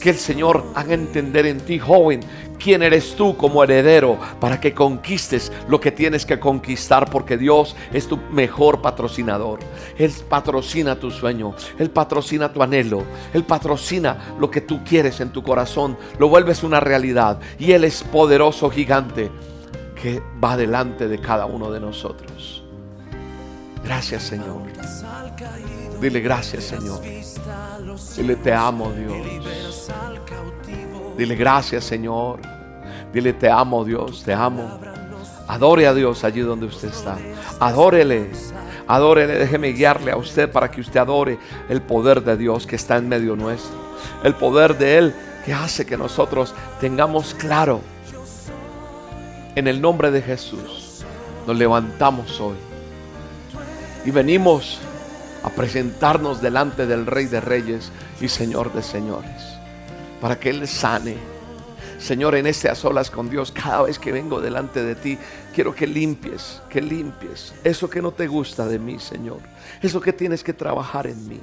Que 0.00 0.10
el 0.10 0.16
Señor 0.16 0.64
haga 0.74 0.94
entender 0.94 1.44
en 1.46 1.60
ti, 1.60 1.78
joven, 1.78 2.20
quién 2.62 2.82
eres 2.82 3.16
tú 3.16 3.36
como 3.36 3.64
heredero 3.64 4.18
para 4.38 4.60
que 4.60 4.74
conquistes 4.74 5.50
lo 5.68 5.80
que 5.80 5.90
tienes 5.90 6.24
que 6.24 6.38
conquistar 6.38 7.10
porque 7.10 7.36
Dios 7.36 7.74
es 7.92 8.06
tu 8.06 8.18
mejor 8.30 8.80
patrocinador. 8.82 9.60
Él 9.98 10.12
patrocina 10.28 10.96
tu 10.96 11.10
sueño, 11.10 11.54
Él 11.78 11.90
patrocina 11.90 12.52
tu 12.52 12.62
anhelo, 12.62 13.04
Él 13.32 13.44
patrocina 13.44 14.34
lo 14.38 14.50
que 14.50 14.60
tú 14.60 14.84
quieres 14.84 15.20
en 15.20 15.30
tu 15.30 15.42
corazón, 15.42 15.96
lo 16.18 16.28
vuelves 16.28 16.62
una 16.62 16.80
realidad 16.80 17.40
y 17.58 17.72
Él 17.72 17.84
es 17.84 18.02
poderoso 18.02 18.70
gigante 18.70 19.30
que 20.00 20.22
va 20.42 20.56
delante 20.56 21.08
de 21.08 21.18
cada 21.18 21.46
uno 21.46 21.70
de 21.70 21.80
nosotros. 21.80 22.62
Gracias 23.82 24.22
Señor. 24.22 24.62
Dile 26.00 26.20
gracias 26.20 26.64
Señor. 26.64 27.00
Dile 28.16 28.36
te 28.36 28.52
amo 28.52 28.92
Dios. 28.92 29.90
Dile 31.20 31.34
gracias 31.34 31.84
Señor. 31.84 32.40
Dile 33.12 33.34
te 33.34 33.50
amo 33.50 33.84
Dios, 33.84 34.22
te 34.24 34.32
amo. 34.32 34.80
Adore 35.48 35.86
a 35.86 35.92
Dios 35.92 36.24
allí 36.24 36.40
donde 36.40 36.64
usted 36.64 36.88
está. 36.88 37.18
Adórele. 37.60 38.30
Adórele, 38.88 39.34
déjeme 39.34 39.68
guiarle 39.72 40.12
a 40.12 40.16
usted 40.16 40.50
para 40.50 40.70
que 40.70 40.80
usted 40.80 40.98
adore 40.98 41.38
el 41.68 41.82
poder 41.82 42.24
de 42.24 42.38
Dios 42.38 42.66
que 42.66 42.76
está 42.76 42.96
en 42.96 43.06
medio 43.10 43.36
nuestro. 43.36 43.76
El 44.24 44.34
poder 44.34 44.78
de 44.78 44.96
Él 44.96 45.14
que 45.44 45.52
hace 45.52 45.84
que 45.84 45.98
nosotros 45.98 46.54
tengamos 46.80 47.34
claro. 47.34 47.82
En 49.56 49.68
el 49.68 49.78
nombre 49.82 50.10
de 50.10 50.22
Jesús 50.22 51.04
nos 51.46 51.54
levantamos 51.54 52.40
hoy 52.40 52.56
y 54.06 54.10
venimos 54.10 54.78
a 55.42 55.50
presentarnos 55.50 56.40
delante 56.40 56.86
del 56.86 57.04
Rey 57.04 57.26
de 57.26 57.42
Reyes 57.42 57.92
y 58.22 58.28
Señor 58.28 58.72
de 58.72 58.82
Señores, 58.82 59.49
para 60.20 60.38
que 60.38 60.50
Él 60.50 60.66
sane. 60.66 61.16
Señor, 61.98 62.34
en 62.34 62.46
este 62.46 62.68
a 62.68 62.74
solas 62.74 63.10
con 63.10 63.28
Dios, 63.28 63.52
cada 63.52 63.82
vez 63.82 63.98
que 63.98 64.10
vengo 64.10 64.40
delante 64.40 64.82
de 64.82 64.94
ti, 64.94 65.18
quiero 65.54 65.74
que 65.74 65.86
limpies, 65.86 66.62
que 66.70 66.80
limpies 66.80 67.52
eso 67.62 67.90
que 67.90 68.00
no 68.00 68.12
te 68.12 68.26
gusta 68.26 68.66
de 68.66 68.78
mí, 68.78 68.98
Señor. 68.98 69.40
Eso 69.82 70.00
que 70.00 70.12
tienes 70.12 70.42
que 70.42 70.54
trabajar 70.54 71.06
en 71.06 71.28
mí. 71.28 71.40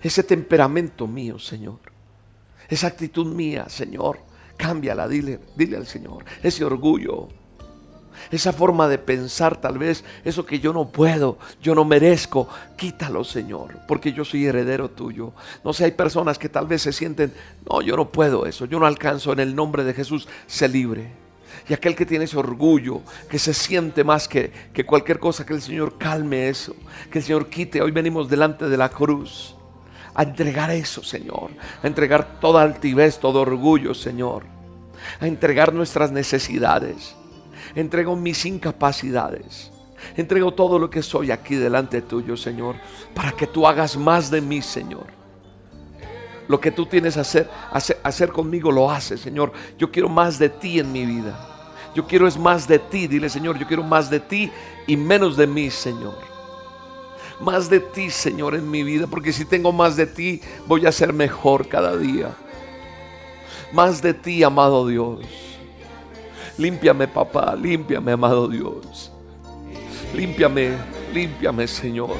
Ese 0.00 0.22
temperamento 0.22 1.06
mío, 1.06 1.38
Señor. 1.38 1.80
Esa 2.68 2.86
actitud 2.86 3.26
mía, 3.26 3.68
Señor. 3.68 4.20
Cámbiala, 4.56 5.08
dile, 5.08 5.40
dile 5.56 5.76
al 5.76 5.86
Señor. 5.86 6.24
Ese 6.42 6.64
orgullo, 6.64 7.28
esa 8.30 8.52
forma 8.52 8.88
de 8.88 8.98
pensar 8.98 9.60
tal 9.60 9.78
vez, 9.78 10.04
eso 10.24 10.46
que 10.46 10.60
yo 10.60 10.72
no 10.72 10.88
puedo, 10.88 11.38
yo 11.60 11.74
no 11.74 11.84
merezco, 11.84 12.48
quítalo 12.76 13.24
Señor, 13.24 13.78
porque 13.86 14.12
yo 14.12 14.24
soy 14.24 14.46
heredero 14.46 14.90
tuyo. 14.90 15.32
No 15.64 15.72
sé, 15.72 15.84
hay 15.84 15.92
personas 15.92 16.38
que 16.38 16.48
tal 16.48 16.66
vez 16.66 16.82
se 16.82 16.92
sienten, 16.92 17.32
no, 17.68 17.82
yo 17.82 17.96
no 17.96 18.10
puedo 18.10 18.46
eso, 18.46 18.66
yo 18.66 18.78
no 18.78 18.86
alcanzo, 18.86 19.32
en 19.32 19.40
el 19.40 19.54
nombre 19.54 19.84
de 19.84 19.94
Jesús, 19.94 20.28
se 20.46 20.68
libre. 20.68 21.22
Y 21.68 21.74
aquel 21.74 21.94
que 21.94 22.06
tiene 22.06 22.24
ese 22.24 22.36
orgullo, 22.36 23.02
que 23.28 23.38
se 23.38 23.54
siente 23.54 24.04
más 24.04 24.26
que, 24.26 24.52
que 24.72 24.84
cualquier 24.84 25.18
cosa, 25.18 25.46
que 25.46 25.54
el 25.54 25.62
Señor 25.62 25.96
calme 25.98 26.48
eso, 26.48 26.74
que 27.10 27.18
el 27.18 27.24
Señor 27.24 27.48
quite. 27.48 27.80
Hoy 27.80 27.92
venimos 27.92 28.28
delante 28.28 28.68
de 28.68 28.76
la 28.76 28.88
cruz 28.88 29.54
a 30.14 30.22
entregar 30.22 30.70
eso, 30.70 31.02
Señor. 31.02 31.50
A 31.82 31.86
entregar 31.86 32.40
toda 32.40 32.62
altivez, 32.62 33.18
todo 33.18 33.40
orgullo, 33.40 33.94
Señor. 33.94 34.44
A 35.20 35.26
entregar 35.26 35.72
nuestras 35.72 36.12
necesidades. 36.12 37.14
Entrego 37.74 38.16
mis 38.16 38.44
incapacidades. 38.44 39.70
Entrego 40.16 40.52
todo 40.52 40.78
lo 40.78 40.90
que 40.90 41.02
soy 41.02 41.30
aquí 41.30 41.54
delante 41.54 42.02
tuyo, 42.02 42.36
Señor, 42.36 42.76
para 43.14 43.32
que 43.32 43.46
tú 43.46 43.66
hagas 43.66 43.96
más 43.96 44.30
de 44.30 44.40
mí, 44.40 44.60
Señor. 44.60 45.06
Lo 46.48 46.60
que 46.60 46.70
tú 46.70 46.86
tienes 46.86 47.16
hacer, 47.16 47.48
hacer 47.70 48.30
conmigo 48.30 48.70
lo 48.70 48.90
haces, 48.90 49.20
Señor. 49.20 49.52
Yo 49.78 49.90
quiero 49.90 50.08
más 50.08 50.38
de 50.38 50.48
ti 50.48 50.80
en 50.80 50.92
mi 50.92 51.06
vida. 51.06 51.48
Yo 51.94 52.06
quiero 52.06 52.26
es 52.26 52.36
más 52.36 52.66
de 52.66 52.78
ti. 52.78 53.06
Dile, 53.06 53.28
Señor, 53.28 53.58
yo 53.58 53.66
quiero 53.66 53.82
más 53.82 54.10
de 54.10 54.20
ti 54.20 54.50
y 54.86 54.96
menos 54.96 55.36
de 55.36 55.46
mí, 55.46 55.70
Señor. 55.70 56.18
Más 57.40 57.70
de 57.70 57.80
ti, 57.80 58.10
Señor, 58.10 58.54
en 58.54 58.70
mi 58.70 58.82
vida. 58.82 59.06
Porque 59.06 59.32
si 59.32 59.44
tengo 59.44 59.72
más 59.72 59.96
de 59.96 60.06
ti, 60.06 60.40
voy 60.66 60.84
a 60.86 60.92
ser 60.92 61.12
mejor 61.12 61.68
cada 61.68 61.96
día. 61.96 62.34
Más 63.72 64.02
de 64.02 64.12
ti, 64.12 64.42
amado 64.42 64.86
Dios. 64.86 65.20
Límpiame, 66.58 67.08
papá. 67.08 67.54
Límpiame, 67.56 68.12
amado 68.12 68.48
Dios. 68.48 69.10
Límpiame, 70.14 70.72
límpiame, 71.12 71.66
Señor. 71.66 72.16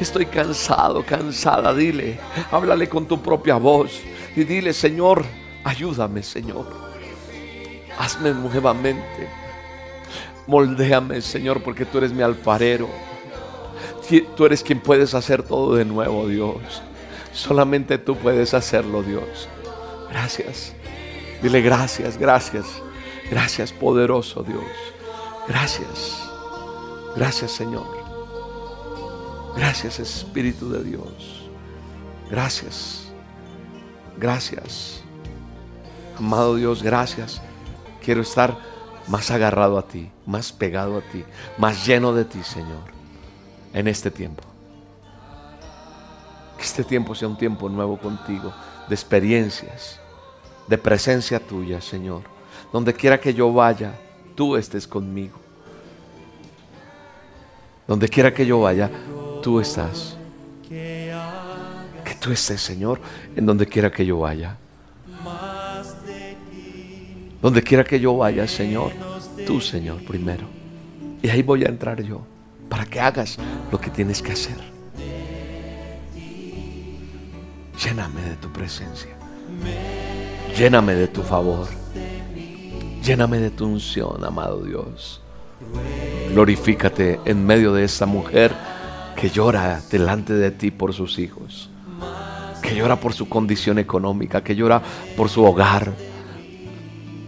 Estoy 0.00 0.26
cansado, 0.26 1.04
cansada. 1.04 1.74
Dile, 1.74 2.18
háblale 2.50 2.88
con 2.88 3.06
tu 3.06 3.20
propia 3.20 3.56
voz. 3.56 4.00
Y 4.34 4.44
dile, 4.44 4.72
Señor, 4.72 5.24
ayúdame, 5.64 6.22
Señor. 6.22 6.66
Hazme 7.98 8.32
nuevamente. 8.32 9.28
Moldéame, 10.46 11.20
Señor, 11.20 11.62
porque 11.62 11.84
tú 11.84 11.98
eres 11.98 12.12
mi 12.12 12.22
alfarero. 12.22 12.88
Tú 14.36 14.44
eres 14.44 14.62
quien 14.62 14.80
puedes 14.80 15.14
hacer 15.14 15.42
todo 15.42 15.76
de 15.76 15.84
nuevo, 15.84 16.26
Dios. 16.26 16.82
Solamente 17.32 17.96
tú 17.96 18.16
puedes 18.16 18.52
hacerlo, 18.52 19.02
Dios. 19.02 19.48
Gracias. 20.10 20.74
Dile 21.42 21.62
gracias, 21.62 22.18
gracias. 22.18 22.81
Gracias, 23.32 23.72
poderoso 23.72 24.42
Dios. 24.42 24.62
Gracias. 25.48 26.28
Gracias 27.16 27.50
Señor. 27.52 27.86
Gracias 29.56 29.98
Espíritu 29.98 30.68
de 30.68 30.84
Dios. 30.84 31.48
Gracias. 32.30 33.10
Gracias. 34.18 35.00
Amado 36.18 36.56
Dios, 36.56 36.82
gracias. 36.82 37.40
Quiero 38.04 38.20
estar 38.20 38.54
más 39.08 39.30
agarrado 39.30 39.78
a 39.78 39.88
ti, 39.88 40.10
más 40.26 40.52
pegado 40.52 40.98
a 40.98 41.00
ti, 41.00 41.24
más 41.56 41.86
lleno 41.86 42.12
de 42.12 42.26
ti, 42.26 42.42
Señor, 42.42 42.84
en 43.72 43.88
este 43.88 44.10
tiempo. 44.10 44.42
Que 46.58 46.64
este 46.64 46.84
tiempo 46.84 47.14
sea 47.14 47.28
un 47.28 47.38
tiempo 47.38 47.70
nuevo 47.70 47.96
contigo, 47.96 48.52
de 48.90 48.94
experiencias, 48.94 49.98
de 50.68 50.76
presencia 50.76 51.40
tuya, 51.40 51.80
Señor. 51.80 52.31
Donde 52.72 52.94
quiera 52.94 53.20
que 53.20 53.34
yo 53.34 53.52
vaya, 53.52 53.94
tú 54.34 54.56
estés 54.56 54.86
conmigo. 54.86 55.38
Donde 57.86 58.08
quiera 58.08 58.32
que 58.32 58.46
yo 58.46 58.60
vaya, 58.60 58.90
tú 59.42 59.60
estás. 59.60 60.16
Que 60.68 62.14
tú 62.20 62.32
estés, 62.32 62.60
Señor, 62.60 63.00
en 63.36 63.44
donde 63.44 63.66
quiera 63.66 63.90
que 63.90 64.06
yo 64.06 64.20
vaya. 64.20 64.56
Donde 67.42 67.62
quiera 67.62 67.82
que 67.84 67.98
yo 67.98 68.16
vaya, 68.16 68.46
Señor, 68.46 68.92
tú, 69.46 69.60
Señor, 69.60 70.04
primero. 70.04 70.46
Y 71.20 71.28
ahí 71.28 71.42
voy 71.42 71.64
a 71.64 71.68
entrar 71.68 72.00
yo, 72.02 72.22
para 72.68 72.86
que 72.86 73.00
hagas 73.00 73.36
lo 73.70 73.80
que 73.80 73.90
tienes 73.90 74.22
que 74.22 74.32
hacer. 74.32 74.56
Lléname 77.84 78.22
de 78.22 78.36
tu 78.36 78.48
presencia. 78.52 79.10
Lléname 80.56 80.94
de 80.94 81.08
tu 81.08 81.22
favor. 81.22 81.66
Lléname 83.02 83.38
de 83.38 83.50
tu 83.50 83.66
unción, 83.66 84.24
amado 84.24 84.62
Dios. 84.62 85.20
Glorifícate 86.30 87.18
en 87.24 87.44
medio 87.44 87.72
de 87.72 87.82
esta 87.82 88.06
mujer 88.06 88.52
que 89.16 89.28
llora 89.28 89.82
delante 89.90 90.32
de 90.34 90.52
ti 90.52 90.70
por 90.70 90.92
sus 90.94 91.18
hijos, 91.18 91.68
que 92.62 92.76
llora 92.76 93.00
por 93.00 93.12
su 93.12 93.28
condición 93.28 93.80
económica, 93.80 94.44
que 94.44 94.54
llora 94.54 94.80
por 95.16 95.28
su 95.28 95.44
hogar. 95.44 95.92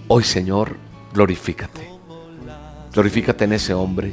Hoy, 0.07 0.22
Señor, 0.22 0.77
glorifícate. 1.12 1.90
Glorifícate 2.92 3.44
en 3.44 3.55
ese 3.55 3.75
hombre, 3.75 4.12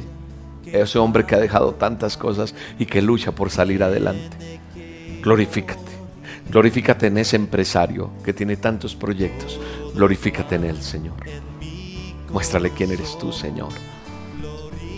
ese 0.64 0.98
hombre 0.98 1.24
que 1.24 1.36
ha 1.36 1.40
dejado 1.40 1.74
tantas 1.74 2.16
cosas 2.16 2.56
y 2.76 2.86
que 2.86 3.00
lucha 3.00 3.30
por 3.30 3.50
salir 3.50 3.84
adelante. 3.84 4.60
Glorifícate. 5.22 5.92
Glorifícate 6.50 7.06
en 7.06 7.18
ese 7.18 7.36
empresario 7.36 8.10
que 8.24 8.32
tiene 8.32 8.56
tantos 8.56 8.96
proyectos. 8.96 9.60
Glorifícate 9.94 10.56
en 10.56 10.64
él, 10.64 10.82
Señor. 10.82 11.14
Muéstrale 12.32 12.70
quién 12.70 12.90
eres 12.90 13.18
tú, 13.18 13.30
Señor. 13.30 13.68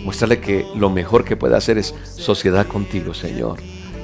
Muéstrale 0.05 0.39
que 0.39 0.65
lo 0.75 0.89
mejor 0.89 1.25
que 1.25 1.35
puede 1.35 1.57
hacer 1.57 1.77
es 1.77 1.93
sociedad 2.15 2.65
contigo, 2.65 3.13
Señor. 3.13 3.59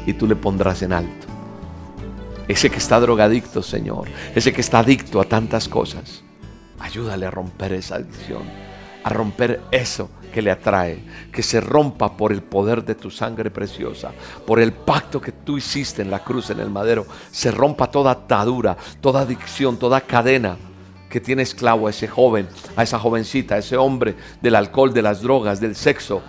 Y 0.06 0.14
tú 0.14 0.28
le 0.28 0.36
pondrás 0.36 0.82
en 0.82 0.92
alto. 0.92 1.28
Ese 2.48 2.70
que 2.70 2.80
está 2.80 3.00
drogadicto, 3.00 3.64
Señor. 3.64 4.10
Ese 4.36 4.52
que 4.52 4.60
está 4.60 4.80
adicto 4.80 5.22
a 5.22 5.26
tantas 5.26 5.70
cosas. 5.70 6.24
Ayúdale 6.80 7.26
a 7.26 7.32
romper 7.32 7.72
esa 7.74 7.96
adicción. 7.96 8.44
A 9.04 9.10
romper 9.10 9.62
eso 9.72 10.10
que 10.34 10.42
le 10.42 10.52
atrae. 10.52 11.02
Que 11.32 11.42
se 11.42 11.62
rompa 11.62 12.18
por 12.18 12.34
el 12.34 12.42
poder 12.42 12.84
de 12.84 12.96
tu 12.96 13.10
sangre 13.10 13.50
preciosa. 13.50 14.12
Por 14.46 14.60
el 14.60 14.74
pacto 14.74 15.22
que 15.22 15.32
tú 15.32 15.58
hiciste 15.58 16.02
en 16.02 16.12
la 16.12 16.24
cruz, 16.24 16.50
en 16.50 16.60
el 16.60 16.70
madero. 16.70 17.06
Se 17.32 17.50
rompa 17.50 17.90
toda 17.90 18.12
atadura, 18.12 18.76
toda 19.00 19.22
adicción, 19.22 19.78
toda 19.78 20.02
cadena 20.02 20.58
que 21.12 21.22
tiene 21.22 21.44
esclavo 21.44 21.86
a 21.86 21.92
ese 21.92 22.08
joven, 22.08 22.48
a 22.76 22.82
esa 22.82 22.98
jovencita, 22.98 23.56
a 23.56 23.58
ese 23.60 23.78
hombre 23.78 24.16
del 24.42 24.56
alcohol, 24.56 24.92
de 24.92 25.04
las 25.04 25.22
drogas, 25.22 25.60
del 25.60 25.76
sexo, 25.76 26.24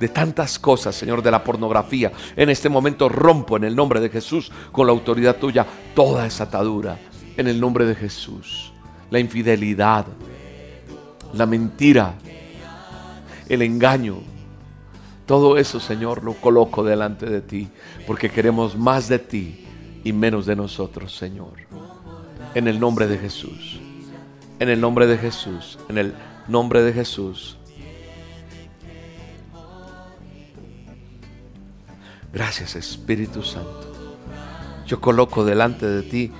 de 0.00 0.08
tantas 0.08 0.58
cosas, 0.58 0.94
Señor, 0.94 1.22
de 1.22 1.30
la 1.30 1.44
pornografía. 1.44 2.12
En 2.36 2.48
este 2.48 2.68
momento 2.68 3.08
rompo 3.08 3.56
en 3.56 3.64
el 3.64 3.76
nombre 3.76 4.00
de 4.00 4.08
Jesús, 4.08 4.50
con 4.72 4.86
la 4.86 4.92
autoridad 4.92 5.36
tuya, 5.36 5.66
toda 5.94 6.24
esa 6.24 6.44
atadura. 6.44 6.98
En 7.36 7.48
el 7.48 7.60
nombre 7.60 7.84
de 7.84 7.94
Jesús. 7.94 8.72
La 9.10 9.18
infidelidad, 9.18 10.06
la 11.32 11.46
mentira, 11.46 12.14
el 13.48 13.62
engaño. 13.62 14.18
Todo 15.26 15.58
eso, 15.58 15.80
Señor, 15.80 16.24
lo 16.24 16.34
coloco 16.34 16.84
delante 16.84 17.26
de 17.26 17.40
ti, 17.40 17.68
porque 18.06 18.30
queremos 18.30 18.76
más 18.76 19.08
de 19.08 19.18
ti 19.18 19.66
y 20.04 20.12
menos 20.12 20.46
de 20.46 20.56
nosotros, 20.56 21.16
Señor. 21.16 21.54
En 22.54 22.68
el 22.68 22.78
nombre 22.78 23.06
de 23.06 23.18
Jesús. 23.18 23.77
En 24.60 24.68
el 24.68 24.80
nombre 24.80 25.06
de 25.06 25.18
Jesús, 25.18 25.78
en 25.88 25.98
el 25.98 26.14
nombre 26.48 26.82
de 26.82 26.92
Jesús. 26.92 27.58
Gracias 32.32 32.74
Espíritu 32.74 33.42
Santo. 33.42 33.92
Yo 34.86 35.00
coloco 35.00 35.44
delante 35.44 35.86
de 35.86 36.02
ti 36.02 36.32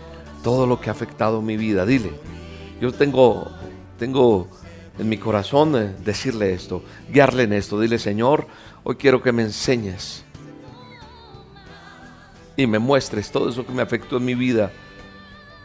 todo 0.43 0.67
lo 0.67 0.81
que 0.81 0.91
ha 0.91 0.93
afectado 0.93 1.43
mi 1.43 1.57
vida. 1.57 1.87
Dile, 1.87 2.11
yo 2.81 2.93
tengo, 2.93 3.51
tengo 3.99 4.49
en 4.99 5.09
mi 5.09 5.19
corazón 5.19 5.77
eh, 5.77 5.95
decirle 6.05 6.53
esto, 6.53 6.83
guiarle 7.13 7.45
en 7.45 7.53
esto. 7.53 7.79
Dile, 7.79 7.99
Señor, 7.99 8.49
hoy 8.83 8.97
quiero 8.97 9.23
que 9.23 9.33
me 9.33 9.43
enseñes 9.43 10.25
y 12.57 12.67
me 12.67 12.81
muestres 12.81 13.31
todo 13.31 13.49
eso 13.49 13.65
que 13.65 13.73
me 13.73 13.83
afectó 13.83 14.17
en 14.17 14.25
mi 14.25 14.35
vida 14.35 14.73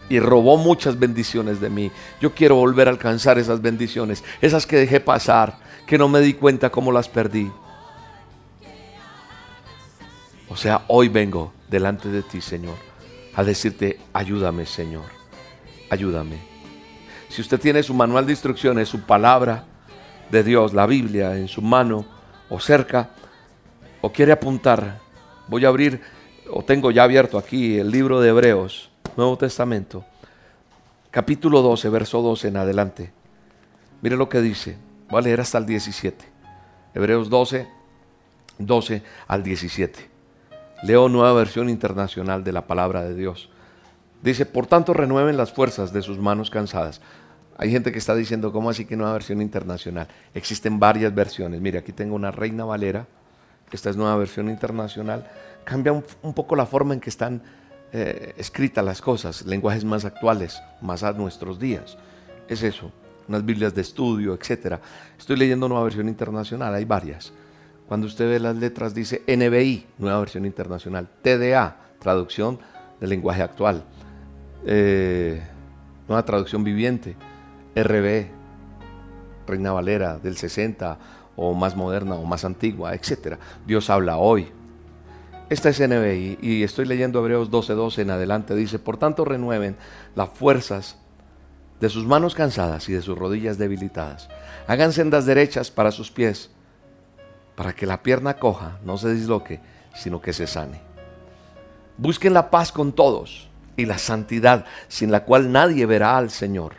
y 0.09 0.19
robó 0.19 0.57
muchas 0.57 0.99
bendiciones 0.99 1.59
de 1.59 1.69
mí. 1.69 1.91
Yo 2.21 2.33
quiero 2.33 2.55
volver 2.55 2.87
a 2.87 2.91
alcanzar 2.91 3.37
esas 3.37 3.61
bendiciones, 3.61 4.23
esas 4.41 4.65
que 4.65 4.77
dejé 4.77 4.99
pasar, 4.99 5.57
que 5.85 5.97
no 5.97 6.07
me 6.07 6.21
di 6.21 6.33
cuenta 6.33 6.69
cómo 6.69 6.91
las 6.91 7.09
perdí. 7.09 7.51
O 10.49 10.55
sea, 10.55 10.83
hoy 10.87 11.07
vengo 11.07 11.53
delante 11.69 12.09
de 12.09 12.21
ti, 12.21 12.41
Señor, 12.41 12.75
a 13.33 13.43
decirte, 13.43 13.99
ayúdame, 14.13 14.65
Señor, 14.65 15.05
ayúdame. 15.89 16.37
Si 17.29 17.41
usted 17.41 17.59
tiene 17.59 17.81
su 17.81 17.93
manual 17.95 18.25
de 18.27 18.33
instrucciones, 18.33 18.89
su 18.89 19.01
palabra 19.01 19.65
de 20.29 20.43
Dios, 20.43 20.73
la 20.73 20.85
Biblia 20.85 21.35
en 21.35 21.47
su 21.47 21.61
mano 21.61 22.05
o 22.49 22.59
cerca, 22.59 23.09
o 24.01 24.11
quiere 24.11 24.31
apuntar, 24.31 24.99
voy 25.47 25.65
a 25.65 25.69
abrir, 25.69 26.01
o 26.51 26.63
tengo 26.63 26.91
ya 26.91 27.03
abierto 27.03 27.39
aquí 27.39 27.79
el 27.79 27.89
libro 27.89 28.21
de 28.21 28.29
Hebreos 28.29 28.92
Nuevo 29.15 29.38
Testamento, 29.38 30.04
capítulo 31.12 31.62
12, 31.62 31.89
verso 31.89 32.21
12 32.23 32.47
en 32.47 32.58
adelante. 32.58 33.12
Mire 34.02 34.17
lo 34.17 34.28
que 34.28 34.41
dice. 34.41 34.76
Voy 35.10 35.19
a 35.19 35.21
leer 35.21 35.41
hasta 35.41 35.60
el 35.60 35.67
17. 35.67 36.26
Hebreos 36.95 37.30
12, 37.30 37.67
12 38.58 39.04
al 39.28 39.43
17. 39.43 40.10
Leo 40.82 41.10
nueva 41.10 41.34
versión 41.34 41.69
internacional 41.69 42.43
de 42.43 42.54
la 42.54 42.65
palabra 42.65 43.04
de 43.04 43.13
Dios. 43.13 43.49
Dice, 44.23 44.47
por 44.47 44.65
tanto 44.65 44.93
renueven 44.93 45.38
las 45.38 45.54
fuerzas 45.54 45.93
de 45.93 46.02
sus 46.02 46.17
manos 46.17 46.49
cansadas. 46.49 46.99
Hay 47.58 47.69
gente 47.69 47.91
que 47.91 47.99
está 47.99 48.15
diciendo, 48.15 48.52
¿cómo 48.52 48.71
así 48.71 48.86
que 48.86 48.95
nueva 48.95 49.13
versión 49.13 49.41
internacional? 49.41 50.08
Existen 50.34 50.80
varias 50.80 51.13
versiones. 51.13 51.62
Mire, 51.62 51.78
aquí 51.78 51.91
tengo 51.91 52.15
una 52.15 52.32
Reina 52.32 52.65
Valera, 52.65 53.06
esta 53.71 53.91
es 53.91 53.95
nueva 53.95 54.15
versión 54.15 54.49
internacional. 54.49 55.30
Cambia 55.65 55.91
un, 55.91 56.04
un 56.23 56.34
poco 56.34 56.56
la 56.56 56.65
forma 56.65 56.95
en 56.95 56.99
que 56.99 57.12
están 57.12 57.43
eh, 57.95 58.34
escritas 58.38 58.84
las 58.84 59.01
cosas, 59.01 59.45
lenguajes 59.45 59.86
más 59.86 60.03
actuales, 60.03 60.60
más 60.82 61.03
a 61.03 61.13
nuestros 61.13 61.60
días. 61.60 61.95
Es 62.47 62.63
eso, 62.63 62.91
unas 63.27 63.45
Biblias 63.45 63.75
de 63.75 63.82
estudio, 63.82 64.34
etc. 64.34 64.79
Estoy 65.17 65.38
leyendo 65.38 65.69
nueva 65.69 65.84
versión 65.84 66.10
internacional, 66.10 66.73
hay 66.73 66.86
varias. 66.86 67.32
Cuando 67.88 68.08
usted 68.08 68.27
ve 68.27 68.39
las 68.39 68.56
letras 68.56 68.95
dice 68.95 69.21
NBI, 69.27 69.86
nueva 69.99 70.19
versión 70.19 70.45
internacional, 70.47 71.08
TDA, 71.21 71.77
traducción 71.99 72.58
del 72.99 73.12
lenguaje 73.12 73.43
actual, 73.43 73.84
eh, 74.65 75.41
nueva 76.08 76.25
traducción 76.25 76.63
viviente, 76.63 77.15
RB, 77.75 78.27
Reina 79.45 79.71
Valera 79.71 80.17
del 80.17 80.36
60 80.36 80.97
o 81.36 81.53
más 81.53 81.75
moderna 81.75 82.15
o 82.15 82.25
más 82.25 82.43
antigua, 82.43 82.95
etc. 82.95 83.38
Dios 83.67 83.91
habla 83.91 84.17
hoy. 84.17 84.51
Esta 85.49 85.69
es 85.69 85.79
NBI 85.79 86.39
y 86.41 86.63
estoy 86.63 86.86
leyendo 86.86 87.19
Hebreos 87.19 87.51
12:12 87.51 88.01
en 88.03 88.12
adelante. 88.12 88.56
Dice, 88.56 88.79
por 88.79 88.97
tanto 88.97 89.25
renueven 89.25 89.75
las 90.15 90.29
fuerzas 90.29 90.97
de 91.82 91.89
sus 91.89 92.06
manos 92.06 92.34
cansadas 92.34 92.88
y 92.88 92.93
de 92.93 93.01
sus 93.01 93.17
rodillas 93.17 93.58
debilitadas. 93.58 94.29
Hagan 94.67 94.93
sendas 94.93 95.25
derechas 95.25 95.69
para 95.69 95.91
sus 95.91 96.12
pies, 96.12 96.49
para 97.56 97.73
que 97.73 97.86
la 97.86 98.01
pierna 98.03 98.36
coja 98.36 98.79
no 98.86 98.97
se 98.97 99.13
disloque, 99.13 99.60
sino 99.93 100.21
que 100.21 100.32
se 100.32 100.47
sane. 100.47 100.82
Busquen 101.97 102.34
la 102.34 102.49
paz 102.49 102.71
con 102.71 102.93
todos 102.93 103.49
y 103.75 103.86
la 103.86 103.97
santidad, 103.97 104.65
sin 104.88 105.12
la 105.12 105.25
cual 105.25 105.51
nadie 105.51 105.86
verá 105.86 106.17
al 106.17 106.29
Señor. 106.29 106.75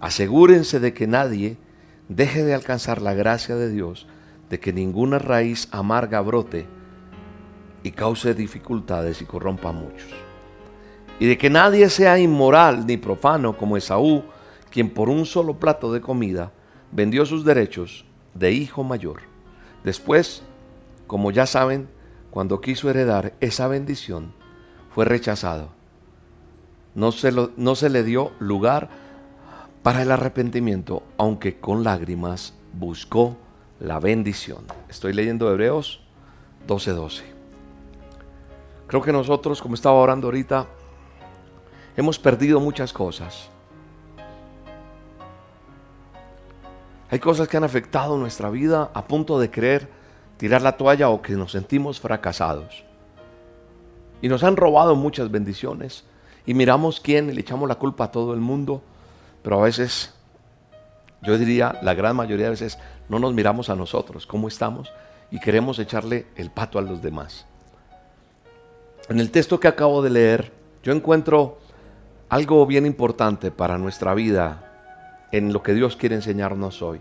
Asegúrense 0.00 0.80
de 0.80 0.92
que 0.92 1.06
nadie 1.06 1.56
deje 2.08 2.44
de 2.44 2.54
alcanzar 2.54 3.00
la 3.00 3.14
gracia 3.14 3.56
de 3.56 3.70
Dios, 3.70 4.06
de 4.50 4.60
que 4.60 4.72
ninguna 4.72 5.18
raíz 5.18 5.68
amarga 5.72 6.20
brote 6.20 6.68
y 7.82 7.92
cause 7.92 8.34
dificultades 8.34 9.22
y 9.22 9.24
corrompa 9.24 9.70
a 9.70 9.72
muchos. 9.72 10.10
Y 11.20 11.26
de 11.26 11.38
que 11.38 11.50
nadie 11.50 11.88
sea 11.90 12.18
inmoral 12.18 12.86
ni 12.86 12.96
profano 12.96 13.56
como 13.56 13.76
Esaú, 13.76 14.24
quien 14.70 14.90
por 14.90 15.08
un 15.08 15.26
solo 15.26 15.58
plato 15.58 15.92
de 15.92 16.00
comida 16.00 16.52
vendió 16.92 17.26
sus 17.26 17.44
derechos 17.44 18.04
de 18.34 18.52
hijo 18.52 18.84
mayor. 18.84 19.22
Después, 19.84 20.42
como 21.06 21.30
ya 21.30 21.46
saben, 21.46 21.88
cuando 22.30 22.60
quiso 22.60 22.90
heredar 22.90 23.34
esa 23.40 23.68
bendición, 23.68 24.32
fue 24.94 25.04
rechazado. 25.04 25.70
No 26.94 27.12
se, 27.12 27.32
no 27.56 27.74
se 27.74 27.90
le 27.90 28.02
dio 28.02 28.32
lugar 28.38 28.88
para 29.82 30.02
el 30.02 30.10
arrepentimiento, 30.10 31.02
aunque 31.16 31.58
con 31.58 31.84
lágrimas 31.84 32.54
buscó 32.72 33.36
la 33.80 34.00
bendición. 34.00 34.64
Estoy 34.88 35.12
leyendo 35.12 35.50
Hebreos 35.50 36.00
12:12. 36.66 37.37
Creo 38.88 39.02
que 39.02 39.12
nosotros, 39.12 39.60
como 39.60 39.74
estaba 39.74 39.96
orando 39.96 40.26
ahorita, 40.28 40.66
hemos 41.94 42.18
perdido 42.18 42.58
muchas 42.58 42.92
cosas. 42.92 43.50
Hay 47.10 47.18
cosas 47.18 47.48
que 47.48 47.58
han 47.58 47.64
afectado 47.64 48.16
nuestra 48.16 48.48
vida 48.48 48.90
a 48.94 49.06
punto 49.06 49.38
de 49.38 49.50
creer 49.50 49.90
tirar 50.38 50.62
la 50.62 50.78
toalla 50.78 51.10
o 51.10 51.20
que 51.20 51.34
nos 51.34 51.52
sentimos 51.52 52.00
fracasados. 52.00 52.84
Y 54.22 54.28
nos 54.28 54.42
han 54.42 54.56
robado 54.56 54.96
muchas 54.96 55.30
bendiciones. 55.30 56.04
Y 56.46 56.54
miramos 56.54 57.00
quién 57.00 57.34
le 57.34 57.40
echamos 57.42 57.68
la 57.68 57.74
culpa 57.74 58.04
a 58.04 58.10
todo 58.10 58.32
el 58.32 58.40
mundo. 58.40 58.82
Pero 59.42 59.60
a 59.60 59.64
veces, 59.64 60.14
yo 61.20 61.36
diría, 61.36 61.78
la 61.82 61.92
gran 61.92 62.16
mayoría 62.16 62.46
de 62.46 62.52
veces, 62.52 62.78
no 63.10 63.18
nos 63.18 63.34
miramos 63.34 63.68
a 63.68 63.76
nosotros, 63.76 64.26
cómo 64.26 64.48
estamos, 64.48 64.90
y 65.30 65.40
queremos 65.40 65.78
echarle 65.78 66.26
el 66.36 66.50
pato 66.50 66.78
a 66.78 66.82
los 66.82 67.02
demás. 67.02 67.47
En 69.08 69.20
el 69.20 69.30
texto 69.30 69.58
que 69.58 69.68
acabo 69.68 70.02
de 70.02 70.10
leer, 70.10 70.52
yo 70.82 70.92
encuentro 70.92 71.58
algo 72.28 72.66
bien 72.66 72.84
importante 72.84 73.50
para 73.50 73.78
nuestra 73.78 74.12
vida 74.12 75.26
en 75.32 75.52
lo 75.52 75.62
que 75.62 75.72
Dios 75.72 75.96
quiere 75.96 76.14
enseñarnos 76.14 76.82
hoy. 76.82 77.00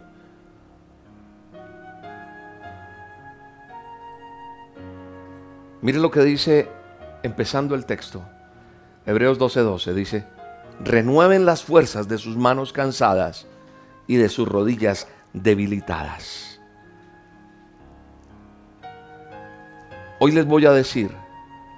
Mire 5.82 6.00
lo 6.00 6.10
que 6.10 6.22
dice 6.22 6.70
empezando 7.24 7.76
el 7.76 7.86
texto. 7.86 8.24
Hebreos 9.06 9.38
12:12 9.38 9.94
dice, 9.94 10.26
renueven 10.80 11.46
las 11.46 11.64
fuerzas 11.64 12.08
de 12.08 12.18
sus 12.18 12.38
manos 12.38 12.72
cansadas 12.72 13.48
y 14.08 14.16
de 14.16 14.30
sus 14.30 14.48
rodillas 14.48 15.08
debilitadas. 15.34 16.60
Hoy 20.20 20.32
les 20.32 20.46
voy 20.46 20.66
a 20.66 20.72
decir, 20.72 21.12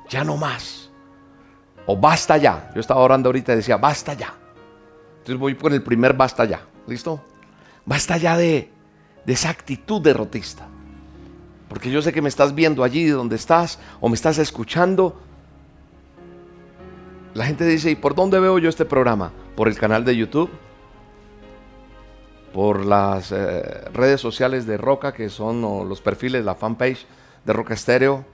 ya 0.09 0.23
no 0.23 0.37
más, 0.37 0.89
o 1.85 1.95
basta 1.95 2.37
ya. 2.37 2.71
Yo 2.73 2.81
estaba 2.81 3.01
orando 3.01 3.29
ahorita 3.29 3.53
y 3.53 3.57
decía, 3.57 3.77
basta 3.77 4.13
ya. 4.13 4.33
Entonces 5.19 5.37
voy 5.37 5.53
por 5.53 5.73
el 5.73 5.81
primer 5.81 6.13
basta 6.13 6.45
ya, 6.45 6.61
¿listo? 6.87 7.23
Basta 7.85 8.17
ya 8.17 8.37
de, 8.37 8.71
de 9.25 9.33
esa 9.33 9.49
actitud 9.49 10.01
derrotista. 10.01 10.67
Porque 11.67 11.91
yo 11.91 12.01
sé 12.01 12.11
que 12.11 12.21
me 12.21 12.29
estás 12.29 12.55
viendo 12.55 12.83
allí 12.83 13.05
donde 13.07 13.35
estás 13.35 13.79
o 13.99 14.09
me 14.09 14.15
estás 14.15 14.39
escuchando 14.39 15.15
la 17.33 17.45
gente 17.45 17.65
dice, 17.65 17.91
¿y 17.91 17.95
por 17.95 18.15
dónde 18.15 18.39
veo 18.39 18.57
yo 18.57 18.69
este 18.69 18.85
programa? 18.85 19.31
¿Por 19.55 19.67
el 19.67 19.77
canal 19.77 20.03
de 20.03 20.15
YouTube? 20.15 20.49
¿Por 22.53 22.85
las 22.85 23.31
eh, 23.31 23.61
redes 23.93 24.19
sociales 24.19 24.65
de 24.65 24.77
Roca, 24.77 25.13
que 25.13 25.29
son 25.29 25.61
los 25.87 26.01
perfiles, 26.01 26.43
la 26.43 26.55
fanpage 26.55 27.05
de 27.45 27.53
Roca 27.53 27.75
Estéreo? 27.75 28.25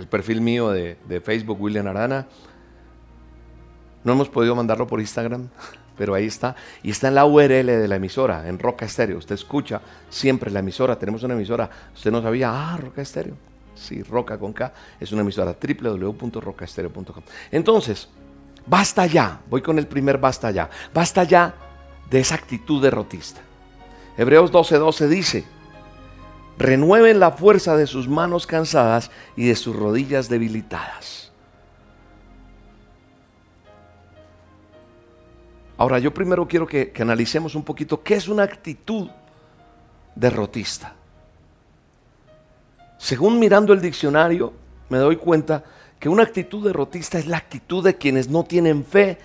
El 0.00 0.08
perfil 0.08 0.40
mío 0.40 0.70
de, 0.70 0.96
Facebook, 1.24 1.60
William 1.60 1.86
Arana. 1.86 2.26
No 4.02 4.12
hemos 4.12 4.28
podido 4.28 4.54
mandarlo 4.54 4.86
por 4.86 4.98
Instagram, 4.98 5.48
pero 5.96 6.14
ahí 6.14 6.26
está. 6.26 6.56
Y 6.82 6.90
está 6.90 7.08
en 7.08 7.14
la 7.14 7.26
URL 7.26 7.66
de 7.66 7.86
la 7.86 7.96
emisora, 7.96 8.48
en 8.48 8.58
Roca 8.58 8.86
Estéreo. 8.86 9.18
Usted 9.18 9.34
escucha 9.34 9.80
siempre 10.08 10.50
la 10.50 10.60
emisora. 10.60 10.98
Tenemos 10.98 11.22
una 11.22 11.34
emisora. 11.34 11.70
Usted 11.94 12.10
no 12.10 12.20
sabía, 12.22 12.50
ah, 12.50 12.76
Roca 12.76 13.02
Estéreo. 13.02 13.36
Sí, 13.74 14.02
Roca 14.02 14.38
con 14.38 14.52
K. 14.52 14.72
Es 14.98 15.12
una 15.12 15.22
emisora 15.22 15.54
www.rocaestereo.com. 15.54 17.22
Entonces, 17.52 18.08
Basta 18.66 19.06
ya, 19.06 19.40
voy 19.48 19.62
con 19.62 19.78
el 19.78 19.86
primer 19.86 20.18
basta 20.18 20.50
ya. 20.50 20.70
Basta 20.92 21.24
ya 21.24 21.54
de 22.08 22.20
esa 22.20 22.34
actitud 22.34 22.82
derrotista. 22.82 23.40
Hebreos 24.16 24.52
12:12 24.52 25.08
dice, 25.08 25.44
renueven 26.60 27.18
la 27.18 27.30
fuerza 27.30 27.74
de 27.74 27.86
sus 27.86 28.06
manos 28.06 28.46
cansadas 28.46 29.10
y 29.34 29.48
de 29.48 29.56
sus 29.56 29.74
rodillas 29.74 30.28
debilitadas. 30.28 31.32
Ahora 35.78 35.98
yo 35.98 36.12
primero 36.12 36.46
quiero 36.46 36.66
que, 36.66 36.92
analicemos 37.00 37.54
un 37.54 37.62
poquito 37.64 38.02
qué 38.02 38.14
es 38.14 38.28
una 38.28 38.42
actitud 38.42 39.08
derrotista. 40.14 40.94
Según 42.98 43.38
mirando 43.38 43.72
el 43.72 43.80
diccionario, 43.80 44.52
me 44.90 44.98
doy 44.98 45.16
cuenta 45.16 45.64
que 45.98 46.10
una 46.10 46.24
actitud 46.24 46.62
derrotista 46.66 47.18
es 47.18 47.26
la 47.26 47.38
actitud 47.38 47.82
de 47.82 47.96
quienes 47.96 48.28
no 48.28 48.44
tienen 48.44 48.84
fe 48.84 49.16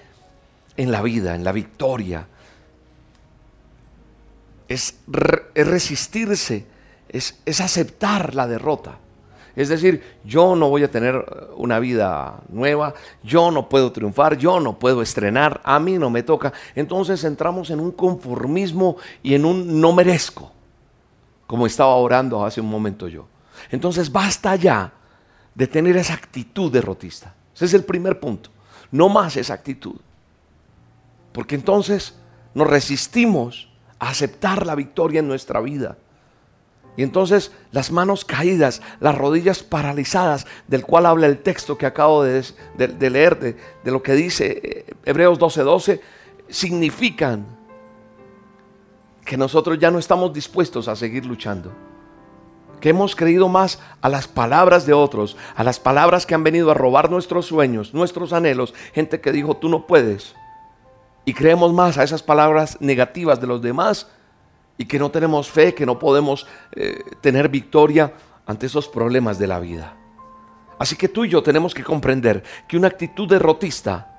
en 0.77 0.89
la 0.89 1.01
vida, 1.01 1.35
en 1.35 1.43
la 1.43 1.51
victoria. 1.51 2.27
Es, 4.69 4.99
resistirse, 5.53 6.74
es, 7.17 7.39
es 7.45 7.61
aceptar 7.61 8.35
la 8.35 8.47
derrota. 8.47 8.97
Es 9.55 9.69
decir, 9.69 10.03
yo 10.25 10.55
no 10.55 10.69
voy 10.69 10.83
a 10.83 10.91
tener 10.91 11.25
una 11.55 11.79
vida 11.79 12.41
nueva, 12.49 12.93
yo 13.23 13.51
no 13.51 13.69
puedo 13.69 13.91
triunfar, 13.91 14.37
yo 14.37 14.59
no 14.59 14.77
puedo 14.77 15.01
estrenar, 15.01 15.61
a 15.63 15.79
mí 15.79 15.97
no 15.97 16.09
me 16.09 16.23
toca. 16.23 16.51
Entonces 16.75 17.23
entramos 17.23 17.69
en 17.69 17.79
un 17.79 17.91
conformismo 17.91 18.97
y 19.23 19.33
en 19.33 19.45
un 19.45 19.79
no 19.79 19.93
merezco, 19.93 20.51
como 21.47 21.65
estaba 21.65 21.95
orando 21.95 22.43
hace 22.43 22.59
un 22.59 22.69
momento 22.69 23.07
yo. 23.07 23.27
Entonces 23.71 24.11
basta 24.11 24.57
ya 24.57 24.91
de 25.53 25.67
tener 25.67 25.95
esa 25.95 26.15
actitud 26.15 26.69
derrotista. 26.69 27.33
Ese 27.55 27.65
es 27.65 27.73
el 27.73 27.85
primer 27.85 28.19
punto. 28.19 28.49
No 28.91 29.07
más 29.07 29.37
esa 29.37 29.53
actitud. 29.53 29.95
Porque 31.31 31.55
entonces 31.55 32.13
nos 32.53 32.67
resistimos 32.67 33.69
a 33.99 34.09
aceptar 34.09 34.65
la 34.65 34.75
victoria 34.75 35.19
en 35.19 35.29
nuestra 35.29 35.61
vida. 35.61 35.97
Y 36.97 37.03
entonces 37.03 37.51
las 37.71 37.91
manos 37.91 38.23
caídas, 38.23 38.81
las 38.99 39.17
rodillas 39.17 39.63
paralizadas, 39.63 40.47
del 40.67 40.85
cual 40.85 41.05
habla 41.05 41.27
el 41.27 41.39
texto 41.39 41.77
que 41.77 41.85
acabo 41.85 42.23
de, 42.23 42.43
leer, 43.09 43.39
de, 43.39 43.91
lo 43.91 44.01
que 44.01 44.13
dice 44.13 44.61
eh, 44.63 44.93
Hebreos 45.03 45.39
12:12, 45.39 45.99
significan 46.47 47.45
que 49.25 49.37
nosotros 49.37 49.77
ya 49.79 49.91
no 49.91 49.99
estamos 49.99 50.31
dispuestos 50.33 50.87
a 50.87 50.95
seguir 50.95 51.25
luchando 51.25 51.71
que 52.79 52.89
hemos 52.89 53.15
creído 53.15 53.49
más 53.49 53.79
a 54.01 54.09
las 54.09 54.27
palabras 54.27 54.85
de 54.85 54.93
otros, 54.93 55.37
a 55.55 55.63
las 55.63 55.79
palabras 55.79 56.27
que 56.27 56.35
han 56.35 56.43
venido 56.43 56.69
a 56.69 56.75
robar 56.75 57.09
nuestros 57.09 57.47
sueños, 57.47 57.95
nuestros 57.95 58.31
anhelos, 58.31 58.75
gente 58.93 59.21
que 59.21 59.31
dijo 59.31 59.57
tú 59.57 59.69
no 59.69 59.87
puedes. 59.87 60.35
Y 61.25 61.33
creemos 61.33 61.73
más 61.73 61.97
a 61.97 62.03
esas 62.03 62.21
palabras 62.21 62.77
negativas 62.81 63.41
de 63.41 63.47
los 63.47 63.61
demás 63.63 64.07
y 64.77 64.85
que 64.85 64.99
no 64.99 65.11
tenemos 65.11 65.49
fe, 65.49 65.73
que 65.73 65.85
no 65.85 65.99
podemos 65.99 66.47
eh, 66.73 66.99
tener 67.21 67.49
victoria 67.49 68.13
ante 68.45 68.65
esos 68.65 68.87
problemas 68.87 69.39
de 69.39 69.47
la 69.47 69.59
vida. 69.59 69.95
Así 70.77 70.95
que 70.95 71.07
tú 71.07 71.25
y 71.25 71.29
yo 71.29 71.41
tenemos 71.41 71.73
que 71.73 71.83
comprender 71.83 72.43
que 72.67 72.77
una 72.77 72.87
actitud 72.87 73.27
derrotista 73.27 74.15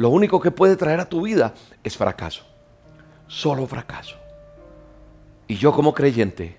lo 0.00 0.08
único 0.08 0.40
que 0.40 0.50
puede 0.50 0.76
traer 0.76 1.00
a 1.00 1.08
tu 1.08 1.22
vida 1.22 1.52
es 1.82 1.96
fracaso. 1.96 2.44
Solo 3.26 3.66
fracaso. 3.66 4.16
Y 5.46 5.56
yo 5.56 5.72
como 5.72 5.92
creyente, 5.92 6.56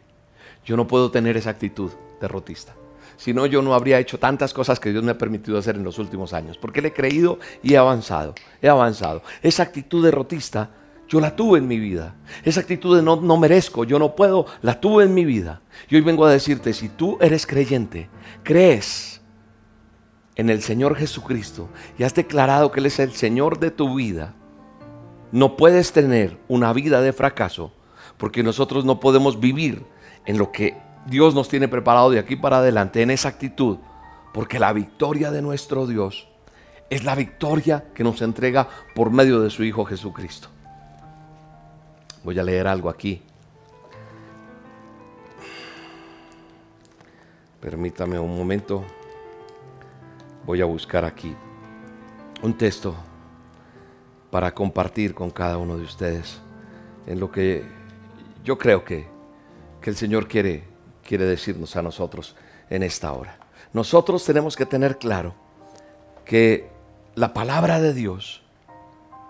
yo 0.64 0.78
no 0.78 0.86
puedo 0.86 1.12
tener 1.12 1.38
esa 1.38 1.50
actitud 1.50 1.92
derrotista. 2.20 2.76
Si 3.18 3.34
no, 3.34 3.46
yo 3.46 3.62
no 3.62 3.74
habría 3.74 4.00
hecho 4.00 4.20
tantas 4.20 4.54
cosas 4.54 4.80
que 4.80 4.92
Dios 4.92 5.04
me 5.04 5.12
ha 5.12 5.18
permitido 5.18 5.58
hacer 5.58 5.76
en 5.76 5.84
los 5.84 5.98
últimos 5.98 6.34
años. 6.34 6.58
Porque 6.58 6.82
le 6.82 6.90
he 6.90 6.94
creído 6.94 7.40
y 7.64 7.74
he 7.74 7.78
avanzado. 7.78 8.36
He 8.62 8.70
avanzado. 8.70 9.24
Esa 9.42 9.64
actitud 9.64 10.04
derrotista, 10.04 10.70
yo 11.12 11.20
la 11.20 11.36
tuve 11.36 11.60
en 11.60 11.68
mi 11.68 11.78
vida. 11.78 12.16
Esa 12.46 12.62
actitud 12.62 12.96
de 12.96 13.04
no, 13.04 13.18
no 13.18 13.36
merezco, 13.36 13.84
yo 13.84 14.00
no 14.00 14.16
puedo, 14.16 14.46
la 14.62 14.80
tuve 14.80 15.04
en 15.04 15.14
mi 15.14 15.26
vida. 15.26 15.62
Y 15.90 15.96
hoy 15.96 16.02
vengo 16.02 16.26
a 16.26 16.32
decirte, 16.32 16.72
si 16.72 16.88
tú 16.88 17.18
eres 17.20 17.46
creyente, 17.46 18.10
crees 18.44 19.22
en 20.36 20.50
el 20.50 20.62
Señor 20.62 20.96
Jesucristo 20.96 21.68
y 22.00 22.04
has 22.04 22.16
declarado 22.16 22.72
que 22.72 22.80
Él 22.80 22.86
es 22.86 22.98
el 23.00 23.12
Señor 23.12 23.60
de 23.60 23.72
tu 23.72 23.96
vida, 23.96 24.36
no 25.34 25.58
puedes 25.58 25.92
tener 25.92 26.38
una 26.48 26.72
vida 26.72 27.02
de 27.02 27.12
fracaso 27.12 27.74
porque 28.18 28.42
nosotros 28.42 28.86
no 28.86 29.02
podemos 29.02 29.42
vivir 29.42 29.84
en 30.26 30.38
lo 30.38 30.54
que 30.54 30.78
Dios 31.08 31.36
nos 31.36 31.50
tiene 31.50 31.68
preparado 31.68 32.10
de 32.10 32.20
aquí 32.20 32.38
para 32.38 32.60
adelante, 32.60 33.02
en 33.02 33.12
esa 33.12 33.28
actitud, 33.28 33.80
porque 34.34 34.60
la 34.60 34.72
victoria 34.72 35.30
de 35.30 35.42
nuestro 35.42 35.88
Dios 35.88 36.30
es 36.90 37.04
la 37.04 37.16
victoria 37.16 37.84
que 37.94 38.06
nos 38.06 38.22
entrega 38.22 38.70
por 38.96 39.12
medio 39.12 39.42
de 39.42 39.50
su 39.50 39.66
Hijo 39.66 39.84
Jesucristo. 39.84 40.48
Voy 42.24 42.38
a 42.38 42.44
leer 42.44 42.68
algo 42.68 42.90
aquí. 42.90 43.22
Permítame 47.60 48.20
un 48.20 48.38
momento. 48.38 48.84
Voy 50.46 50.62
a 50.62 50.66
buscar 50.66 51.06
aquí 51.06 51.36
un 52.44 52.58
texto 52.58 52.96
para 54.30 54.54
compartir 54.54 55.14
con 55.14 55.30
cada 55.30 55.58
uno 55.58 55.78
de 55.78 55.84
ustedes 55.84 56.42
en 57.06 57.20
lo 57.20 57.32
que 57.32 57.64
yo 58.44 58.58
creo 58.58 58.84
que, 58.84 59.08
que 59.82 59.90
el 59.90 59.96
Señor 59.96 60.28
quiere, 60.28 60.64
quiere 61.04 61.26
decirnos 61.26 61.76
a 61.76 61.82
nosotros 61.82 62.36
en 62.70 62.84
esta 62.84 63.12
hora. 63.14 63.38
Nosotros 63.74 64.24
tenemos 64.26 64.56
que 64.56 64.66
tener 64.66 64.98
claro 64.98 65.36
que 66.26 66.70
la 67.16 67.34
palabra 67.34 67.80
de 67.80 67.94
Dios 67.94 68.42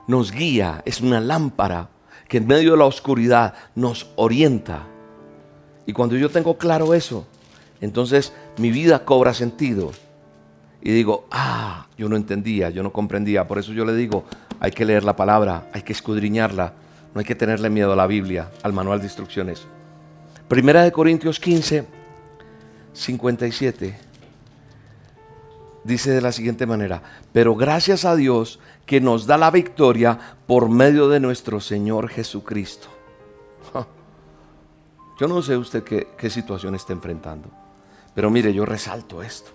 nos 0.08 0.32
guía, 0.32 0.82
es 0.86 1.02
una 1.02 1.20
lámpara 1.20 1.90
que 2.32 2.38
en 2.38 2.48
medio 2.48 2.72
de 2.72 2.78
la 2.78 2.86
oscuridad 2.86 3.54
nos 3.76 4.08
orienta. 4.16 4.88
Y 5.86 5.92
cuando 5.92 6.16
yo 6.16 6.30
tengo 6.30 6.58
claro 6.58 6.94
eso, 6.94 7.28
entonces 7.82 8.32
mi 8.58 8.72
vida 8.72 9.04
cobra 9.04 9.34
sentido. 9.34 9.92
Y 10.82 10.92
digo, 10.92 11.28
ah, 11.30 11.88
yo 11.98 12.08
no 12.08 12.16
entendía, 12.16 12.70
yo 12.70 12.84
no 12.84 12.94
comprendía. 12.94 13.46
Por 13.50 13.60
eso 13.60 13.74
yo 13.74 13.84
le 13.84 13.94
digo, 13.94 14.24
hay 14.62 14.72
que 14.72 14.86
leer 14.86 15.04
la 15.04 15.18
palabra, 15.18 15.68
hay 15.74 15.82
que 15.82 15.92
escudriñarla. 15.92 16.72
No 17.14 17.20
hay 17.20 17.26
que 17.26 17.36
tenerle 17.36 17.70
miedo 17.70 17.92
a 17.92 17.98
la 17.98 18.08
Biblia, 18.08 18.50
al 18.64 18.72
manual 18.72 19.00
de 19.00 19.08
instrucciones. 19.08 19.68
Primera 20.48 20.84
de 20.84 20.94
Corintios 20.94 21.38
15, 21.38 21.86
57. 22.94 24.11
Dice 25.84 26.12
de 26.12 26.22
la 26.22 26.32
siguiente 26.32 26.68
manera, 26.68 27.02
pero 27.34 27.56
gracias 27.56 28.06
a 28.06 28.16
Dios 28.16 28.60
que 28.86 29.02
nos 29.02 29.26
da 29.26 29.38
la 29.38 29.50
victoria 29.50 30.18
por 30.46 30.70
medio 30.70 31.10
de 31.10 31.20
nuestro 31.20 31.60
Señor 31.60 32.08
Jesucristo. 32.08 32.88
Yo 35.20 35.28
no 35.28 35.42
sé 35.42 35.58
usted 35.58 35.84
qué, 35.84 36.30
situación 36.30 36.76
está 36.76 36.94
enfrentando. 36.94 37.50
Pero 38.14 38.30
mire, 38.30 38.54
yo 38.54 38.66
resalto 38.66 39.24
esto. 39.24 39.52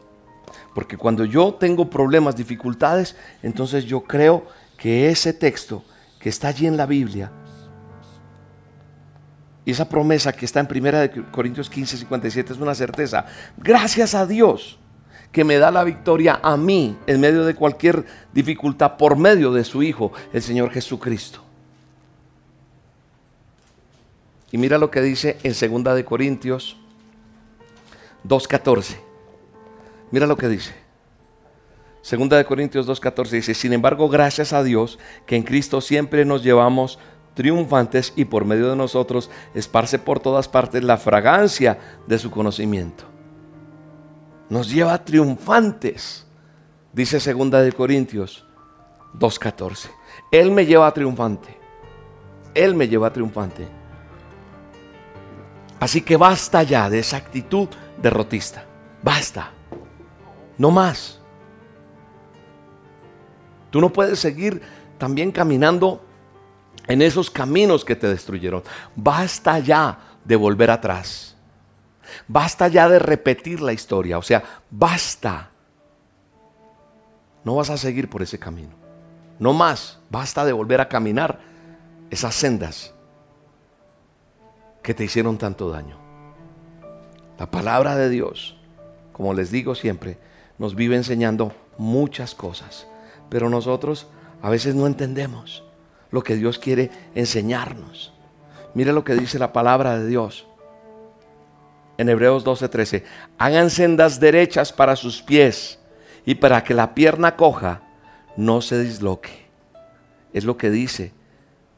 Porque 0.74 0.96
cuando 0.96 1.24
yo 1.24 1.54
tengo 1.54 1.90
problemas, 1.90 2.36
dificultades, 2.36 3.16
entonces 3.42 3.84
yo 3.84 4.02
creo 4.02 4.46
que 4.76 5.08
ese 5.10 5.32
texto 5.32 5.84
que 6.18 6.28
está 6.28 6.48
allí 6.48 6.66
en 6.66 6.76
la 6.76 6.86
Biblia 6.86 7.32
y 9.64 9.72
esa 9.72 9.88
promesa 9.88 10.32
que 10.32 10.44
está 10.44 10.60
en 10.60 10.68
1 10.70 11.32
Corintios 11.32 11.68
15, 11.68 11.96
57 11.96 12.52
es 12.52 12.58
una 12.60 12.74
certeza. 12.74 13.26
Gracias 13.56 14.14
a 14.14 14.24
Dios 14.24 14.78
que 15.36 15.44
me 15.44 15.58
da 15.58 15.70
la 15.70 15.84
victoria 15.84 16.40
a 16.42 16.56
mí 16.56 16.96
en 17.06 17.20
medio 17.20 17.44
de 17.44 17.54
cualquier 17.54 18.06
dificultad 18.32 18.96
por 18.96 19.18
medio 19.18 19.52
de 19.52 19.64
su 19.64 19.82
Hijo, 19.82 20.10
el 20.32 20.40
Señor 20.40 20.70
Jesucristo. 20.70 21.40
Y 24.50 24.56
mira 24.56 24.78
lo 24.78 24.90
que 24.90 25.02
dice 25.02 25.36
en 25.42 25.52
2 25.52 25.94
de 25.94 26.06
Corintios 26.06 26.78
2.14. 28.26 28.96
Mira 30.10 30.26
lo 30.26 30.38
que 30.38 30.48
dice. 30.48 30.72
Segunda 32.00 32.38
de 32.38 32.46
Corintios 32.46 32.88
2.14 32.88 33.28
dice, 33.28 33.52
sin 33.52 33.74
embargo, 33.74 34.08
gracias 34.08 34.54
a 34.54 34.62
Dios 34.62 34.98
que 35.26 35.36
en 35.36 35.42
Cristo 35.42 35.82
siempre 35.82 36.24
nos 36.24 36.44
llevamos 36.44 36.98
triunfantes 37.34 38.14
y 38.16 38.24
por 38.24 38.46
medio 38.46 38.70
de 38.70 38.76
nosotros 38.76 39.28
esparce 39.54 39.98
por 39.98 40.18
todas 40.18 40.48
partes 40.48 40.82
la 40.82 40.96
fragancia 40.96 41.78
de 42.06 42.18
su 42.18 42.30
conocimiento. 42.30 43.15
Nos 44.48 44.70
lleva 44.70 45.04
triunfantes, 45.04 46.26
dice 46.92 47.18
segunda 47.20 47.62
de 47.62 47.72
Corintios 47.72 48.46
2.14. 49.18 49.90
Él 50.30 50.50
me 50.50 50.66
lleva 50.66 50.92
triunfante. 50.92 51.56
Él 52.54 52.74
me 52.74 52.88
lleva 52.88 53.12
triunfante. 53.12 53.66
Así 55.80 56.00
que 56.00 56.16
basta 56.16 56.62
ya 56.62 56.88
de 56.88 57.00
esa 57.00 57.16
actitud 57.16 57.68
derrotista. 58.00 58.64
Basta. 59.02 59.50
No 60.58 60.70
más. 60.70 61.20
Tú 63.70 63.80
no 63.80 63.92
puedes 63.92 64.18
seguir 64.18 64.62
también 64.96 65.30
caminando 65.30 66.02
en 66.86 67.02
esos 67.02 67.30
caminos 67.30 67.84
que 67.84 67.96
te 67.96 68.08
destruyeron. 68.08 68.62
Basta 68.94 69.58
ya 69.58 69.98
de 70.24 70.36
volver 70.36 70.70
atrás. 70.70 71.35
Basta 72.28 72.68
ya 72.68 72.88
de 72.88 72.98
repetir 72.98 73.60
la 73.60 73.72
historia. 73.72 74.18
O 74.18 74.22
sea, 74.22 74.42
basta. 74.70 75.50
No 77.44 77.56
vas 77.56 77.70
a 77.70 77.76
seguir 77.76 78.08
por 78.10 78.22
ese 78.22 78.38
camino. 78.38 78.74
No 79.38 79.52
más. 79.52 79.98
Basta 80.10 80.44
de 80.44 80.52
volver 80.52 80.80
a 80.80 80.88
caminar 80.88 81.38
esas 82.10 82.34
sendas 82.34 82.94
que 84.82 84.94
te 84.94 85.04
hicieron 85.04 85.38
tanto 85.38 85.70
daño. 85.70 85.98
La 87.38 87.50
palabra 87.50 87.96
de 87.96 88.08
Dios, 88.08 88.56
como 89.12 89.34
les 89.34 89.50
digo 89.50 89.74
siempre, 89.74 90.18
nos 90.58 90.74
vive 90.74 90.96
enseñando 90.96 91.52
muchas 91.76 92.34
cosas, 92.34 92.86
pero 93.28 93.50
nosotros 93.50 94.06
a 94.42 94.48
veces 94.48 94.74
no 94.74 94.86
entendemos 94.86 95.64
lo 96.10 96.22
que 96.22 96.36
Dios 96.36 96.58
quiere 96.58 96.90
enseñarnos. 97.14 98.12
Mire 98.74 98.92
lo 98.92 99.04
que 99.04 99.14
dice 99.14 99.38
la 99.38 99.52
palabra 99.52 99.98
de 99.98 100.06
Dios. 100.06 100.46
En 101.98 102.08
Hebreos 102.08 102.44
12:13, 102.44 103.04
hagan 103.38 103.70
sendas 103.70 104.20
derechas 104.20 104.72
para 104.72 104.96
sus 104.96 105.22
pies 105.22 105.78
y 106.24 106.34
para 106.34 106.62
que 106.62 106.74
la 106.74 106.94
pierna 106.94 107.36
coja 107.36 107.82
no 108.36 108.60
se 108.60 108.80
disloque. 108.80 109.46
Es 110.32 110.44
lo 110.44 110.56
que 110.56 110.70
dice 110.70 111.12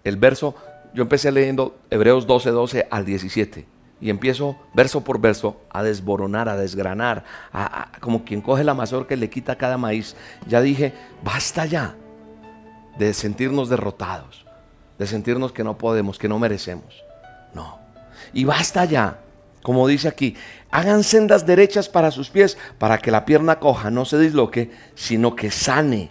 el 0.05 0.17
verso. 0.17 0.55
Yo 0.95 1.03
empecé 1.03 1.31
leyendo 1.31 1.79
Hebreos 1.91 2.27
12:12 2.27 2.87
al 2.91 3.05
17 3.05 3.67
y 4.01 4.11
empiezo 4.11 4.57
verso 4.75 5.03
por 5.03 5.21
verso 5.21 5.61
a 5.71 5.83
desboronar, 5.83 6.49
a 6.49 6.57
desgranar, 6.57 7.25
como 8.01 8.25
quien 8.25 8.41
coge 8.41 8.65
la 8.65 8.75
mazorca 8.75 9.15
y 9.15 9.19
le 9.19 9.31
quita 9.31 9.57
cada 9.57 9.77
maíz. 9.77 10.17
Ya 10.47 10.61
dije, 10.61 10.95
basta 11.23 11.67
ya 11.67 11.95
de 12.97 13.13
sentirnos 13.13 13.69
derrotados, 13.69 14.47
de 14.99 15.07
sentirnos 15.07 15.53
que 15.53 15.65
no 15.65 15.79
podemos, 15.79 16.19
que 16.19 16.29
no 16.29 16.39
merecemos. 16.39 17.05
No. 17.55 17.79
Y 18.33 18.45
basta 18.45 18.85
ya, 18.85 19.21
como 19.69 19.87
dice 19.87 20.09
aquí, 20.09 20.35
hagan 20.71 21.05
sendas 21.05 21.45
derechas 21.45 21.91
para 21.91 22.11
sus 22.11 22.31
pies, 22.31 22.57
para 22.79 22.97
que 22.97 23.11
la 23.11 23.27
pierna 23.27 23.59
coja 23.59 23.91
no 23.91 24.07
se 24.07 24.19
disloque, 24.19 24.71
sino 24.95 25.37
que 25.37 25.51
sane. 25.51 26.09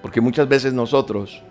Porque 0.00 0.22
muchas 0.22 0.48
veces 0.48 0.72
nosotros 0.72 1.42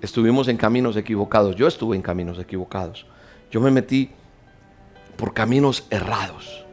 estuvimos 0.00 0.48
en 0.48 0.56
caminos 0.56 0.96
equivocados. 0.96 1.54
Yo 1.54 1.68
estuve 1.68 1.94
en 1.94 2.02
caminos 2.02 2.40
equivocados. 2.40 3.06
Yo 3.48 3.60
me 3.60 3.70
metí 3.70 4.10
por 5.16 5.32
caminos 5.32 5.86
errados. 5.88 6.66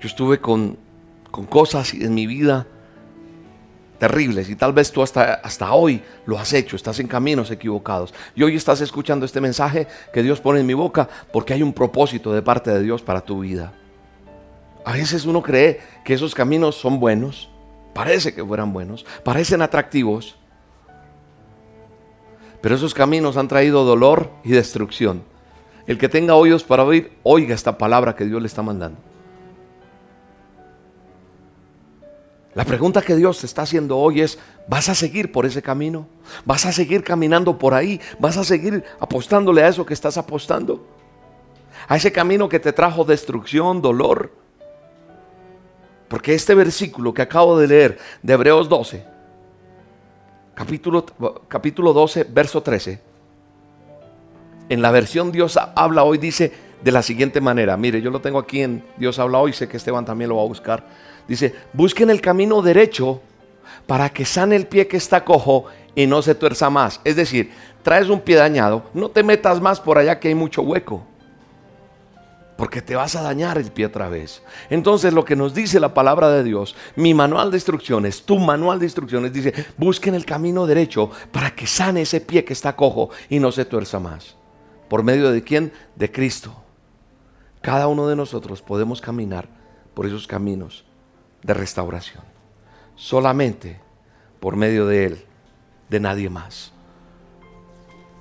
Yo 0.00 0.06
estuve 0.06 0.38
con, 0.38 0.78
con 1.32 1.46
cosas 1.46 1.94
en 1.94 2.14
mi 2.14 2.28
vida 2.28 2.64
terribles 3.98 4.48
y 4.48 4.56
tal 4.56 4.72
vez 4.72 4.90
tú 4.92 5.02
hasta, 5.02 5.34
hasta 5.34 5.72
hoy 5.72 6.02
lo 6.26 6.38
has 6.38 6.52
hecho, 6.52 6.76
estás 6.76 7.00
en 7.00 7.08
caminos 7.08 7.50
equivocados. 7.50 8.14
Y 8.34 8.42
hoy 8.42 8.56
estás 8.56 8.80
escuchando 8.80 9.26
este 9.26 9.40
mensaje 9.40 9.86
que 10.12 10.22
Dios 10.22 10.40
pone 10.40 10.60
en 10.60 10.66
mi 10.66 10.74
boca 10.74 11.08
porque 11.32 11.52
hay 11.52 11.62
un 11.62 11.72
propósito 11.72 12.32
de 12.32 12.42
parte 12.42 12.70
de 12.70 12.82
Dios 12.82 13.02
para 13.02 13.20
tu 13.20 13.40
vida. 13.40 13.72
A 14.84 14.92
veces 14.92 15.26
uno 15.26 15.42
cree 15.42 15.80
que 16.04 16.14
esos 16.14 16.34
caminos 16.34 16.76
son 16.76 17.00
buenos, 17.00 17.50
parece 17.92 18.34
que 18.34 18.44
fueran 18.44 18.72
buenos, 18.72 19.04
parecen 19.24 19.60
atractivos, 19.60 20.36
pero 22.60 22.74
esos 22.74 22.94
caminos 22.94 23.36
han 23.36 23.48
traído 23.48 23.84
dolor 23.84 24.30
y 24.44 24.50
destrucción. 24.50 25.22
El 25.86 25.98
que 25.98 26.08
tenga 26.08 26.34
oídos 26.34 26.64
para 26.64 26.84
oír, 26.84 27.12
oiga 27.22 27.54
esta 27.54 27.78
palabra 27.78 28.14
que 28.14 28.24
Dios 28.24 28.40
le 28.40 28.46
está 28.46 28.62
mandando. 28.62 29.07
La 32.54 32.64
pregunta 32.64 33.02
que 33.02 33.14
Dios 33.14 33.40
te 33.40 33.46
está 33.46 33.62
haciendo 33.62 33.98
hoy 33.98 34.22
es, 34.22 34.38
¿vas 34.66 34.88
a 34.88 34.94
seguir 34.94 35.30
por 35.30 35.46
ese 35.46 35.62
camino? 35.62 36.08
¿Vas 36.44 36.66
a 36.66 36.72
seguir 36.72 37.04
caminando 37.04 37.58
por 37.58 37.74
ahí? 37.74 38.00
¿Vas 38.18 38.36
a 38.36 38.44
seguir 38.44 38.82
apostándole 38.98 39.62
a 39.62 39.68
eso 39.68 39.84
que 39.84 39.94
estás 39.94 40.16
apostando? 40.16 40.86
A 41.86 41.96
ese 41.96 42.10
camino 42.10 42.48
que 42.48 42.58
te 42.58 42.72
trajo 42.72 43.04
destrucción, 43.04 43.80
dolor. 43.80 44.32
Porque 46.08 46.34
este 46.34 46.54
versículo 46.54 47.12
que 47.12 47.22
acabo 47.22 47.58
de 47.58 47.68
leer 47.68 47.98
de 48.22 48.32
Hebreos 48.32 48.68
12, 48.68 49.04
capítulo, 50.54 51.04
capítulo 51.48 51.92
12, 51.92 52.24
verso 52.24 52.62
13, 52.62 53.00
en 54.70 54.82
la 54.82 54.90
versión 54.90 55.32
Dios 55.32 55.58
habla 55.76 56.04
hoy 56.04 56.18
dice 56.18 56.52
de 56.82 56.92
la 56.92 57.02
siguiente 57.02 57.40
manera. 57.40 57.76
Mire, 57.76 58.00
yo 58.00 58.10
lo 58.10 58.20
tengo 58.20 58.38
aquí 58.38 58.62
en 58.62 58.84
Dios 58.96 59.18
habla 59.18 59.38
hoy, 59.38 59.52
sé 59.52 59.68
que 59.68 59.76
Esteban 59.76 60.04
también 60.04 60.30
lo 60.30 60.36
va 60.36 60.42
a 60.42 60.46
buscar. 60.46 60.86
Dice, 61.28 61.54
busquen 61.74 62.08
el 62.08 62.22
camino 62.22 62.62
derecho 62.62 63.20
para 63.86 64.08
que 64.08 64.24
sane 64.24 64.56
el 64.56 64.66
pie 64.66 64.88
que 64.88 64.96
está 64.96 65.24
cojo 65.24 65.66
y 65.94 66.06
no 66.06 66.22
se 66.22 66.34
tuerza 66.34 66.70
más. 66.70 67.00
Es 67.04 67.16
decir, 67.16 67.52
traes 67.82 68.08
un 68.08 68.20
pie 68.20 68.36
dañado, 68.36 68.84
no 68.94 69.10
te 69.10 69.22
metas 69.22 69.60
más 69.60 69.78
por 69.78 69.98
allá 69.98 70.18
que 70.18 70.28
hay 70.28 70.34
mucho 70.34 70.62
hueco. 70.62 71.06
Porque 72.56 72.82
te 72.82 72.96
vas 72.96 73.14
a 73.14 73.22
dañar 73.22 73.56
el 73.56 73.70
pie 73.70 73.86
otra 73.86 74.08
vez. 74.08 74.42
Entonces 74.68 75.12
lo 75.12 75.24
que 75.24 75.36
nos 75.36 75.54
dice 75.54 75.78
la 75.78 75.94
palabra 75.94 76.28
de 76.30 76.42
Dios, 76.42 76.74
mi 76.96 77.14
manual 77.14 77.50
de 77.50 77.58
instrucciones, 77.58 78.22
tu 78.22 78.38
manual 78.38 78.80
de 78.80 78.86
instrucciones, 78.86 79.32
dice, 79.32 79.54
busquen 79.76 80.14
el 80.14 80.24
camino 80.24 80.66
derecho 80.66 81.10
para 81.30 81.54
que 81.54 81.66
sane 81.66 82.02
ese 82.02 82.20
pie 82.20 82.44
que 82.44 82.54
está 82.54 82.74
cojo 82.74 83.10
y 83.28 83.38
no 83.38 83.52
se 83.52 83.64
tuerza 83.64 84.00
más. 84.00 84.34
¿Por 84.88 85.02
medio 85.02 85.30
de 85.30 85.44
quién? 85.44 85.72
De 85.94 86.10
Cristo. 86.10 86.52
Cada 87.60 87.86
uno 87.86 88.08
de 88.08 88.16
nosotros 88.16 88.62
podemos 88.62 89.00
caminar 89.00 89.48
por 89.94 90.06
esos 90.06 90.26
caminos 90.26 90.87
de 91.48 91.54
restauración. 91.54 92.22
Solamente 92.94 93.80
por 94.38 94.54
medio 94.54 94.86
de 94.86 95.06
Él, 95.06 95.24
de 95.88 95.98
nadie 95.98 96.28
más. 96.28 96.72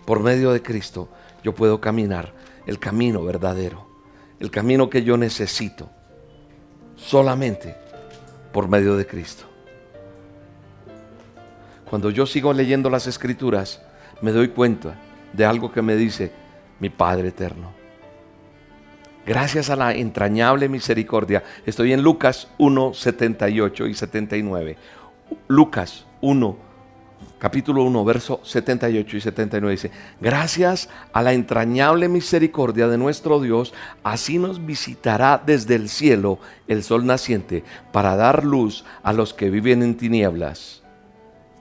Por 0.05 0.21
medio 0.21 0.51
de 0.53 0.63
Cristo 0.63 1.09
yo 1.43 1.53
puedo 1.53 1.81
caminar 1.81 2.33
el 2.65 2.79
camino 2.79 3.23
verdadero, 3.23 3.85
el 4.39 4.49
camino 4.49 4.89
que 4.89 5.03
yo 5.03 5.17
necesito. 5.17 5.89
Solamente 6.95 7.75
por 8.53 8.69
medio 8.69 8.95
de 8.95 9.05
Cristo. 9.05 9.43
Cuando 11.89 12.09
yo 12.09 12.25
sigo 12.25 12.53
leyendo 12.53 12.89
las 12.89 13.07
escrituras, 13.07 13.81
me 14.21 14.31
doy 14.31 14.47
cuenta 14.49 14.95
de 15.33 15.45
algo 15.45 15.71
que 15.71 15.81
me 15.81 15.97
dice 15.97 16.31
mi 16.79 16.89
Padre 16.89 17.27
eterno 17.27 17.86
gracias 19.27 19.69
a 19.69 19.75
la 19.75 19.93
entrañable 19.93 20.69
misericordia. 20.69 21.43
Estoy 21.65 21.91
en 21.91 22.01
Lucas 22.01 22.47
1, 22.57 22.93
78 22.93 23.87
y 23.87 23.93
79. 23.93 24.77
Lucas 25.49 26.05
1, 26.21 26.57
capítulo 27.37 27.83
1, 27.83 28.05
verso 28.05 28.39
78 28.43 29.17
y 29.17 29.21
79 29.21 29.71
dice, 29.71 29.91
gracias 30.21 30.89
a 31.11 31.21
la 31.21 31.33
entrañable 31.33 32.07
misericordia 32.07 32.87
de 32.87 32.97
nuestro 32.97 33.41
Dios, 33.41 33.73
así 34.01 34.37
nos 34.37 34.65
visitará 34.65 35.43
desde 35.45 35.75
el 35.75 35.89
cielo 35.89 36.39
el 36.69 36.81
sol 36.81 37.05
naciente 37.05 37.65
para 37.91 38.15
dar 38.15 38.45
luz 38.45 38.85
a 39.03 39.11
los 39.11 39.33
que 39.33 39.49
viven 39.49 39.83
en 39.83 39.97
tinieblas, 39.97 40.83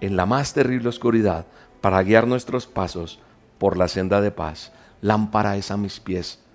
en 0.00 0.14
la 0.14 0.24
más 0.24 0.55
terrible 0.55 0.88
oscuridad, 0.88 1.46
para 1.81 2.00
guiar 2.05 2.29
nuestros 2.29 2.68
pasos 2.68 3.18
por 3.59 3.76
la 3.76 3.88
senda 3.88 4.20
de 4.20 4.31
paz. 4.31 4.72
Lámpara 5.00 5.57
es 5.57 5.72
a 5.72 5.76
mis 5.76 5.98
pies 5.98 6.45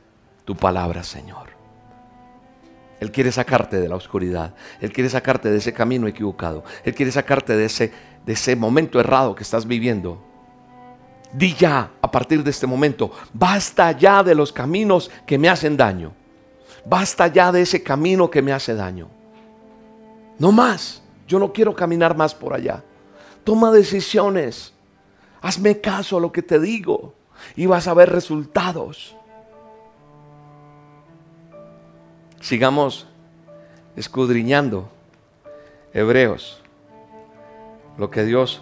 tu 0.45 0.55
palabra, 0.55 1.03
Señor. 1.03 1.49
Él 2.99 3.11
quiere 3.11 3.31
sacarte 3.31 3.79
de 3.79 3.89
la 3.89 3.95
oscuridad. 3.95 4.53
Él 4.79 4.93
quiere 4.93 5.09
sacarte 5.09 5.49
de 5.49 5.57
ese 5.57 5.73
camino 5.73 6.07
equivocado. 6.07 6.63
Él 6.83 6.93
quiere 6.93 7.11
sacarte 7.11 7.57
de 7.57 7.65
ese, 7.65 7.91
de 8.25 8.33
ese 8.33 8.55
momento 8.55 8.99
errado 8.99 9.33
que 9.33 9.41
estás 9.41 9.65
viviendo. 9.65 10.21
Di 11.33 11.55
ya 11.55 11.91
a 11.99 12.11
partir 12.11 12.43
de 12.43 12.51
este 12.51 12.67
momento, 12.67 13.11
basta 13.33 13.91
ya 13.91 14.21
de 14.21 14.35
los 14.35 14.53
caminos 14.53 15.09
que 15.25 15.39
me 15.39 15.49
hacen 15.49 15.75
daño. 15.77 16.13
Basta 16.85 17.27
ya 17.27 17.51
de 17.51 17.61
ese 17.61 17.81
camino 17.81 18.29
que 18.29 18.43
me 18.43 18.53
hace 18.53 18.75
daño. 18.75 19.07
No 20.37 20.51
más. 20.51 21.01
Yo 21.27 21.39
no 21.39 21.51
quiero 21.51 21.73
caminar 21.73 22.15
más 22.15 22.35
por 22.35 22.53
allá. 22.53 22.83
Toma 23.43 23.71
decisiones. 23.71 24.73
Hazme 25.41 25.81
caso 25.81 26.17
a 26.17 26.19
lo 26.21 26.31
que 26.31 26.43
te 26.43 26.59
digo 26.59 27.15
y 27.55 27.65
vas 27.65 27.87
a 27.87 27.95
ver 27.95 28.11
resultados. 28.11 29.15
Sigamos 32.41 33.07
escudriñando 33.95 34.89
Hebreos, 35.93 36.61
lo 37.97 38.09
que 38.09 38.23
Dios 38.23 38.61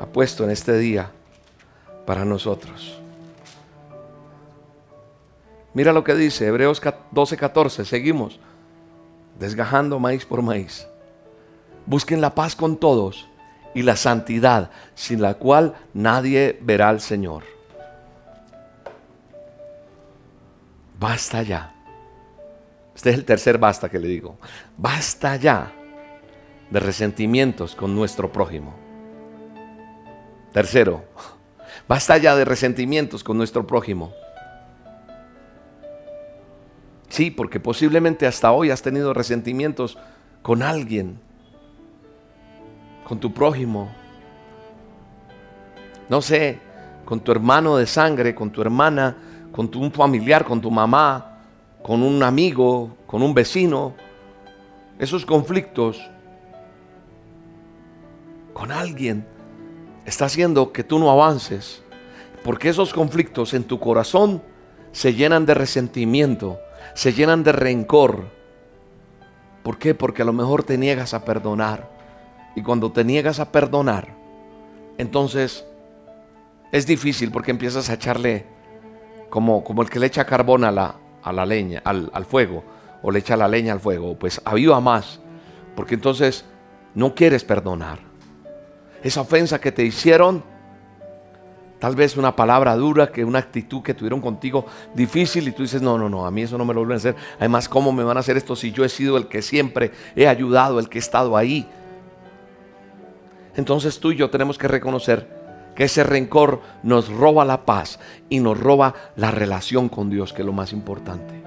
ha 0.00 0.06
puesto 0.06 0.44
en 0.44 0.50
este 0.50 0.76
día 0.76 1.10
para 2.04 2.24
nosotros. 2.24 3.00
Mira 5.72 5.92
lo 5.92 6.04
que 6.04 6.14
dice 6.14 6.46
Hebreos 6.46 6.82
12:14, 6.82 7.84
seguimos 7.84 8.40
desgajando 9.38 9.98
maíz 9.98 10.24
por 10.24 10.42
maíz. 10.42 10.86
Busquen 11.84 12.20
la 12.20 12.34
paz 12.34 12.56
con 12.56 12.76
todos 12.78 13.28
y 13.74 13.82
la 13.82 13.94
santidad, 13.94 14.70
sin 14.94 15.20
la 15.20 15.34
cual 15.34 15.74
nadie 15.92 16.58
verá 16.62 16.88
al 16.88 17.00
Señor. 17.00 17.44
Basta 20.98 21.42
ya 21.42 21.75
este 22.96 23.10
es 23.10 23.16
el 23.16 23.26
tercer 23.26 23.58
basta 23.58 23.90
que 23.90 23.98
le 23.98 24.08
digo. 24.08 24.38
Basta 24.78 25.36
ya 25.36 25.70
de 26.70 26.80
resentimientos 26.80 27.76
con 27.76 27.94
nuestro 27.94 28.32
prójimo. 28.32 28.74
Tercero, 30.50 31.04
basta 31.86 32.16
ya 32.16 32.34
de 32.34 32.46
resentimientos 32.46 33.22
con 33.22 33.36
nuestro 33.36 33.66
prójimo. 33.66 34.14
Sí, 37.10 37.30
porque 37.30 37.60
posiblemente 37.60 38.26
hasta 38.26 38.50
hoy 38.50 38.70
has 38.70 38.80
tenido 38.80 39.12
resentimientos 39.12 39.98
con 40.40 40.62
alguien, 40.62 41.20
con 43.06 43.20
tu 43.20 43.34
prójimo. 43.34 43.94
No 46.08 46.22
sé, 46.22 46.60
con 47.04 47.20
tu 47.20 47.30
hermano 47.30 47.76
de 47.76 47.86
sangre, 47.86 48.34
con 48.34 48.50
tu 48.50 48.62
hermana, 48.62 49.18
con 49.52 49.70
tu 49.70 49.82
un 49.82 49.92
familiar, 49.92 50.46
con 50.46 50.62
tu 50.62 50.70
mamá, 50.70 51.35
con 51.86 52.02
un 52.02 52.24
amigo, 52.24 52.96
con 53.06 53.22
un 53.22 53.32
vecino, 53.32 53.94
esos 54.98 55.24
conflictos 55.24 56.00
con 58.52 58.72
alguien 58.72 59.24
está 60.04 60.24
haciendo 60.24 60.72
que 60.72 60.82
tú 60.82 60.98
no 60.98 61.12
avances, 61.12 61.84
porque 62.42 62.70
esos 62.70 62.92
conflictos 62.92 63.54
en 63.54 63.62
tu 63.62 63.78
corazón 63.78 64.42
se 64.90 65.14
llenan 65.14 65.46
de 65.46 65.54
resentimiento, 65.54 66.58
se 66.94 67.12
llenan 67.12 67.44
de 67.44 67.52
rencor. 67.52 68.32
¿Por 69.62 69.78
qué? 69.78 69.94
Porque 69.94 70.22
a 70.22 70.24
lo 70.24 70.32
mejor 70.32 70.64
te 70.64 70.78
niegas 70.78 71.14
a 71.14 71.24
perdonar. 71.24 71.88
Y 72.56 72.62
cuando 72.62 72.90
te 72.90 73.04
niegas 73.04 73.38
a 73.38 73.52
perdonar, 73.52 74.08
entonces 74.98 75.64
es 76.72 76.84
difícil 76.84 77.30
porque 77.30 77.52
empiezas 77.52 77.90
a 77.90 77.94
echarle 77.94 78.44
como, 79.30 79.62
como 79.62 79.82
el 79.82 79.88
que 79.88 80.00
le 80.00 80.06
echa 80.06 80.26
carbón 80.26 80.64
a 80.64 80.72
la, 80.72 80.96
a 81.26 81.32
la 81.32 81.44
leña, 81.44 81.82
al, 81.84 82.24
fuego, 82.24 82.62
o 83.02 83.10
le 83.10 83.18
echa 83.18 83.36
la 83.36 83.48
leña 83.48 83.72
al 83.72 83.80
fuego, 83.80 84.16
pues 84.16 84.40
aviva 84.44 84.80
más, 84.80 85.18
porque 85.74 85.94
entonces 85.94 86.44
no 86.94 87.16
quieres 87.16 87.42
perdonar. 87.42 87.98
Esa 89.02 89.22
ofensa 89.22 89.60
que 89.60 89.72
te 89.72 89.84
hicieron, 89.84 90.44
tal 91.80 91.96
vez 91.96 92.16
una 92.16 92.36
palabra 92.36 92.76
dura, 92.76 93.10
que 93.10 93.24
una 93.24 93.40
actitud 93.40 93.82
que 93.82 93.92
tuvieron 93.92 94.20
contigo 94.20 94.66
difícil 94.94 95.48
y 95.48 95.50
tú 95.50 95.62
dices, 95.62 95.82
no, 95.82 95.98
no, 95.98 96.08
no, 96.08 96.26
a 96.26 96.30
mí 96.30 96.42
eso 96.42 96.56
no 96.56 96.64
me 96.64 96.72
lo 96.72 96.80
vuelven 96.80 96.94
a 96.94 96.98
hacer. 96.98 97.16
Además, 97.40 97.68
¿cómo 97.68 97.90
me 97.90 98.04
van 98.04 98.18
a 98.18 98.20
hacer 98.20 98.36
esto 98.36 98.54
si 98.54 98.70
yo 98.70 98.84
he 98.84 98.88
sido 98.88 99.16
el 99.16 99.26
que 99.26 99.42
siempre 99.42 99.90
he 100.14 100.28
ayudado, 100.28 100.78
el 100.78 100.88
que 100.88 100.98
he 100.98 101.00
estado 101.00 101.36
ahí? 101.36 101.68
Entonces 103.56 103.98
tú 103.98 104.12
y 104.12 104.16
yo 104.16 104.30
tenemos 104.30 104.58
que 104.58 104.68
reconocer 104.68 105.35
que 105.76 105.84
ese 105.84 106.02
rencor 106.02 106.62
nos 106.82 107.08
roba 107.08 107.44
la 107.44 107.64
paz 107.64 108.00
y 108.28 108.40
nos 108.40 108.58
roba 108.58 108.94
la 109.14 109.30
relación 109.30 109.88
con 109.88 110.10
Dios, 110.10 110.32
que 110.32 110.42
es 110.42 110.46
lo 110.46 110.52
más 110.52 110.72
importante. 110.72 111.42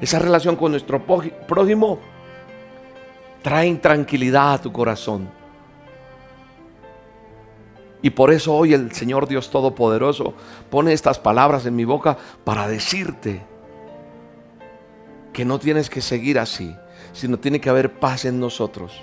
Esa 0.00 0.18
relación 0.18 0.56
con 0.56 0.72
nuestro 0.72 1.04
prójimo 1.04 2.00
trae 3.42 3.68
intranquilidad 3.68 4.54
a 4.54 4.60
tu 4.60 4.72
corazón. 4.72 5.30
Y 8.02 8.10
por 8.10 8.32
eso 8.32 8.54
hoy 8.54 8.74
el 8.74 8.92
Señor 8.92 9.28
Dios 9.28 9.50
Todopoderoso 9.50 10.34
pone 10.68 10.92
estas 10.92 11.18
palabras 11.18 11.64
en 11.66 11.76
mi 11.76 11.84
boca 11.84 12.16
para 12.44 12.66
decirte 12.66 13.42
que 15.32 15.44
no 15.44 15.58
tienes 15.58 15.90
que 15.90 16.00
seguir 16.00 16.38
así, 16.38 16.74
sino 17.12 17.38
tiene 17.38 17.60
que 17.60 17.70
haber 17.70 18.00
paz 18.00 18.24
en 18.24 18.40
nosotros. 18.40 19.00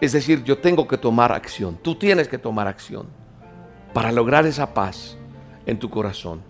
Es 0.00 0.12
decir, 0.12 0.44
yo 0.44 0.58
tengo 0.58 0.86
que 0.86 0.96
tomar 0.96 1.32
acción. 1.32 1.76
Tú 1.76 1.94
tienes 1.96 2.28
que 2.28 2.38
tomar 2.38 2.68
acción 2.68 3.06
para 3.92 4.12
lograr 4.12 4.46
esa 4.46 4.72
paz 4.72 5.16
en 5.66 5.78
tu 5.78 5.90
corazón. 5.90 6.42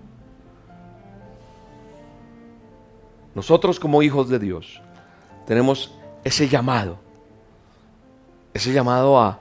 Nosotros 3.34 3.78
como 3.80 4.02
hijos 4.02 4.28
de 4.28 4.38
Dios 4.38 4.82
tenemos 5.46 5.94
ese 6.24 6.48
llamado, 6.48 6.98
ese 8.52 8.72
llamado 8.72 9.18
a, 9.18 9.38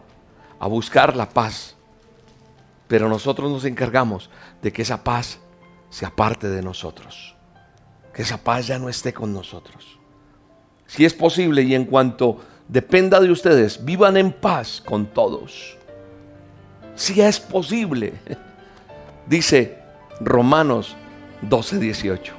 a 0.59 0.67
buscar 0.67 1.15
la 1.15 1.27
paz, 1.27 1.75
pero 2.87 3.09
nosotros 3.09 3.51
nos 3.51 3.65
encargamos 3.65 4.29
de 4.61 4.71
que 4.71 4.83
esa 4.83 5.03
paz 5.03 5.39
se 5.89 6.05
aparte 6.05 6.47
de 6.47 6.61
nosotros, 6.61 7.35
que 8.13 8.21
esa 8.21 8.37
paz 8.37 8.67
ya 8.67 8.79
no 8.79 8.87
esté 8.87 9.13
con 9.13 9.33
nosotros. 9.33 9.97
Si 10.85 11.03
es 11.03 11.13
posible 11.13 11.63
y 11.63 11.75
en 11.75 11.85
cuanto 11.85 12.39
dependa 12.67 13.19
de 13.19 13.31
ustedes, 13.31 13.83
vivan 13.83 14.17
en 14.17 14.31
paz 14.31 14.81
con 14.85 15.05
todos. 15.05 15.77
Si 16.95 17.21
es 17.21 17.39
posible, 17.39 18.13
dice 19.27 19.77
Romanos 20.19 20.95
12, 21.41 21.79
18. 21.79 22.33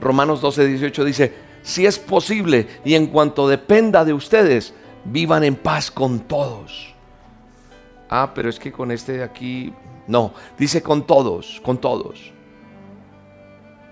Romanos 0.00 0.40
12, 0.40 0.66
18 0.66 1.04
dice, 1.04 1.34
si 1.62 1.86
es 1.86 1.98
posible 1.98 2.66
y 2.84 2.94
en 2.94 3.08
cuanto 3.08 3.48
dependa 3.48 4.04
de 4.04 4.12
ustedes, 4.12 4.72
vivan 5.04 5.44
en 5.44 5.56
paz 5.56 5.90
con 5.90 6.20
todos. 6.20 6.94
Ah, 8.08 8.32
pero 8.34 8.48
es 8.48 8.58
que 8.58 8.72
con 8.72 8.90
este 8.90 9.12
de 9.18 9.24
aquí, 9.24 9.72
no, 10.06 10.32
dice 10.56 10.82
con 10.82 11.06
todos, 11.06 11.60
con 11.62 11.78
todos. 11.78 12.32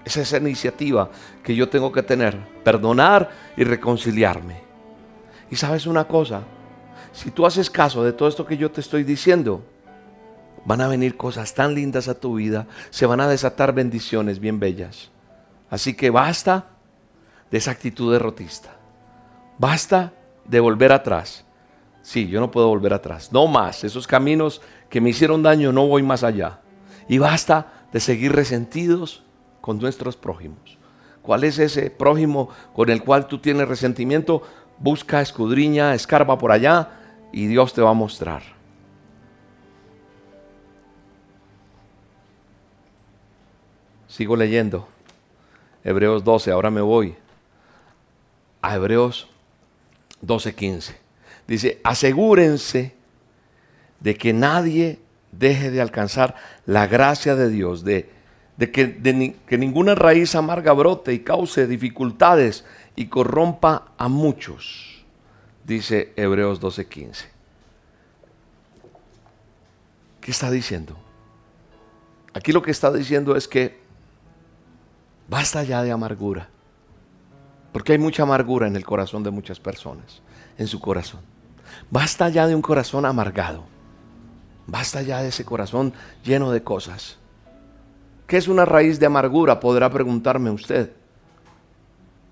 Es 0.05 0.17
esa 0.17 0.39
iniciativa 0.39 1.11
que 1.43 1.55
yo 1.55 1.69
tengo 1.69 1.91
que 1.91 2.03
tener, 2.03 2.39
perdonar 2.63 3.29
y 3.57 3.65
reconciliarme. 3.65 4.66
Y 5.51 5.57
sabes 5.57 5.87
una 5.87 6.07
cosa, 6.07 6.43
si 7.13 7.31
tú 7.31 7.47
haces 7.47 7.71
caso 7.71 8.05
de 8.05 8.13
todo 8.13 8.29
esto 8.29 8.47
que 8.47 8.57
yo 8.57 8.71
te 8.71 8.81
estoy 8.81 9.05
diciendo, 9.05 9.63
van 10.65 10.81
a 10.81 10.89
venir 10.89 11.17
cosas 11.17 11.55
tan 11.55 11.75
lindas 11.75 12.09
a 12.09 12.19
tu 12.19 12.35
vida, 12.35 12.67
se 12.91 13.07
van 13.07 13.21
a 13.21 13.29
desatar 13.29 13.73
bendiciones 13.73 14.41
bien 14.41 14.59
bellas. 14.59 15.11
Así 15.71 15.95
que 15.95 16.11
basta 16.11 16.67
de 17.51 17.59
esa 17.59 17.71
actitud 17.71 18.13
derrotista. 18.13 18.77
Basta 19.59 20.13
de 20.45 20.61
volver 20.61 20.93
atrás. 20.93 21.45
Sí, 22.03 22.29
yo 22.29 22.41
no 22.41 22.51
puedo 22.51 22.69
volver 22.69 22.93
atrás. 22.93 23.33
No 23.33 23.47
más. 23.47 23.83
Esos 23.85 24.07
caminos 24.07 24.61
que 24.89 25.01
me 25.01 25.11
hicieron 25.11 25.43
daño, 25.43 25.73
no 25.73 25.87
voy 25.87 26.03
más 26.03 26.23
allá. 26.23 26.61
Y 27.09 27.19
basta 27.19 27.73
de 27.93 28.01
seguir 28.01 28.33
resentidos 28.33 29.23
con 29.61 29.79
nuestros 29.79 30.17
prójimos. 30.17 30.79
¿Cuál 31.23 31.43
es 31.45 31.59
ese 31.59 31.91
prójimo 31.91 32.49
con 32.75 32.91
el 32.91 33.03
cual 33.03 33.27
tú 33.27 33.39
tienes 33.39 33.67
resentimiento? 33.67 34.43
Busca, 34.79 35.21
escudriña, 35.21 35.95
escarba 35.95 36.39
por 36.39 36.53
allá 36.53 36.91
y 37.33 37.47
Dios 37.47 37.73
te 37.73 37.81
va 37.81 37.91
a 37.91 37.95
mostrar. 37.95 38.43
Sigo 44.09 44.37
leyendo. 44.37 44.89
Hebreos 45.85 46.25
12, 46.25 46.51
ahora 46.51 46.71
me 46.71 46.81
voy 46.81 47.15
a 48.63 48.75
Hebreos 48.75 49.29
12:15. 50.23 50.97
Dice, 51.47 51.81
asegúrense 51.85 52.95
de 54.01 54.17
que 54.17 54.33
nadie 54.33 54.99
deje 55.33 55.71
de 55.71 55.81
alcanzar 55.81 56.35
la 56.65 56.87
gracia 56.87 57.37
de 57.37 57.51
Dios, 57.51 57.85
de, 57.85 58.11
que 58.59 59.59
ninguna 59.59 59.95
raíz 59.95 60.35
amarga 60.35 60.73
brote 60.73 61.13
y 61.13 61.21
cause 61.21 61.67
dificultades 61.67 62.65
y 62.97 63.07
corrompa 63.07 63.93
a 63.97 64.09
muchos, 64.09 65.05
dice 65.65 66.13
Hebreos 66.17 66.61
12:15. 66.61 67.27
¿Qué 70.21 70.31
está 70.31 70.51
diciendo? 70.51 70.97
Aquí 72.35 72.53
lo 72.53 72.63
que 72.63 72.73
está 72.73 72.93
diciendo 72.93 73.37
es 73.37 73.47
que 73.47 73.87
Basta 75.29 75.65
ya 75.65 75.83
de 75.83 75.91
amargura. 75.91 76.49
Porque 77.73 77.93
hay 77.93 77.99
mucha 77.99 78.23
amargura 78.23 78.67
en 78.67 78.77
el 78.77 78.85
corazón 78.85 79.23
de 79.23 79.31
muchas 79.31 79.61
personas, 79.61 80.23
en 80.57 80.67
su 80.67 80.81
corazón. 80.81 81.21
Basta 81.91 82.29
ya 82.29 82.47
de 82.47 82.55
un 82.55 82.63
corazón 82.63 83.05
amargado. 83.05 83.65
Basta 84.67 85.03
ya 85.03 85.23
de 85.23 85.29
ese 85.29 85.45
corazón 85.45 85.93
lleno 86.25 86.51
de 86.53 86.63
cosas. 86.63 87.19
¿Qué 88.27 88.37
es 88.37 88.49
una 88.49 88.65
raíz 88.65 88.99
de 88.99 89.07
amargura? 89.07 89.61
Podrá 89.61 89.91
preguntarme 89.91 90.51
usted. 90.51 90.93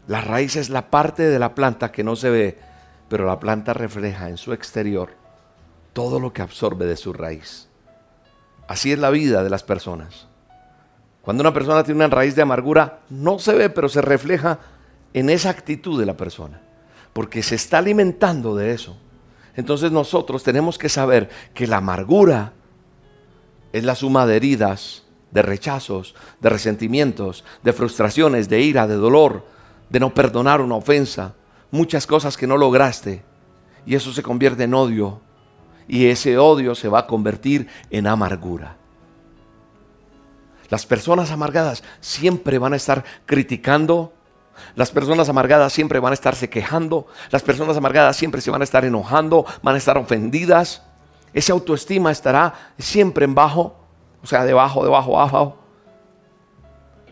La 0.06 0.20
raíz 0.20 0.56
es 0.56 0.68
la 0.68 0.90
parte 0.90 1.22
de 1.22 1.38
la 1.38 1.54
planta 1.54 1.90
que 1.90 2.04
no 2.04 2.16
se 2.16 2.30
ve, 2.30 2.58
pero 3.08 3.26
la 3.26 3.40
planta 3.40 3.72
refleja 3.72 4.28
en 4.28 4.36
su 4.36 4.52
exterior 4.52 5.10
todo 5.92 6.20
lo 6.20 6.32
que 6.32 6.42
absorbe 6.42 6.84
de 6.84 6.96
su 6.96 7.12
raíz. 7.12 7.68
Así 8.68 8.92
es 8.92 8.98
la 8.98 9.10
vida 9.10 9.42
de 9.42 9.50
las 9.50 9.62
personas. 9.62 10.26
Cuando 11.22 11.40
una 11.40 11.54
persona 11.54 11.84
tiene 11.84 12.04
una 12.04 12.14
raíz 12.14 12.34
de 12.34 12.42
amargura, 12.42 13.00
no 13.08 13.38
se 13.38 13.54
ve, 13.54 13.70
pero 13.70 13.88
se 13.88 14.02
refleja 14.02 14.58
en 15.14 15.30
esa 15.30 15.50
actitud 15.50 15.98
de 15.98 16.06
la 16.06 16.16
persona, 16.16 16.60
porque 17.12 17.42
se 17.42 17.54
está 17.54 17.78
alimentando 17.78 18.54
de 18.56 18.72
eso. 18.72 18.98
Entonces 19.56 19.90
nosotros 19.90 20.42
tenemos 20.42 20.76
que 20.76 20.88
saber 20.88 21.30
que 21.54 21.66
la 21.66 21.78
amargura 21.78 22.52
es 23.72 23.84
la 23.84 23.94
suma 23.94 24.26
de 24.26 24.36
heridas, 24.36 25.04
de 25.30 25.42
rechazos, 25.42 26.14
de 26.40 26.50
resentimientos, 26.50 27.44
de 27.62 27.72
frustraciones, 27.72 28.48
de 28.48 28.60
ira, 28.60 28.86
de 28.86 28.96
dolor, 28.96 29.53
de 29.88 30.00
no 30.00 30.12
perdonar 30.12 30.60
una 30.60 30.76
ofensa, 30.76 31.34
muchas 31.70 32.06
cosas 32.06 32.36
que 32.36 32.46
no 32.46 32.56
lograste. 32.56 33.22
Y 33.86 33.94
eso 33.94 34.12
se 34.12 34.22
convierte 34.22 34.64
en 34.64 34.74
odio. 34.74 35.20
Y 35.86 36.06
ese 36.06 36.38
odio 36.38 36.74
se 36.74 36.88
va 36.88 37.00
a 37.00 37.06
convertir 37.06 37.68
en 37.90 38.06
amargura. 38.06 38.76
Las 40.70 40.86
personas 40.86 41.30
amargadas 41.30 41.84
siempre 42.00 42.58
van 42.58 42.72
a 42.72 42.76
estar 42.76 43.04
criticando. 43.26 44.12
Las 44.76 44.90
personas 44.90 45.28
amargadas 45.28 45.72
siempre 45.72 46.00
van 46.00 46.12
a 46.12 46.14
estarse 46.14 46.48
quejando. 46.48 47.06
Las 47.30 47.42
personas 47.42 47.76
amargadas 47.76 48.16
siempre 48.16 48.40
se 48.40 48.50
van 48.50 48.62
a 48.62 48.64
estar 48.64 48.84
enojando, 48.84 49.44
van 49.62 49.74
a 49.74 49.78
estar 49.78 49.98
ofendidas. 49.98 50.82
Esa 51.34 51.52
autoestima 51.52 52.10
estará 52.10 52.54
siempre 52.78 53.24
en 53.24 53.34
bajo, 53.34 53.76
o 54.22 54.26
sea, 54.26 54.44
debajo, 54.44 54.84
debajo, 54.84 55.20
abajo. 55.20 55.63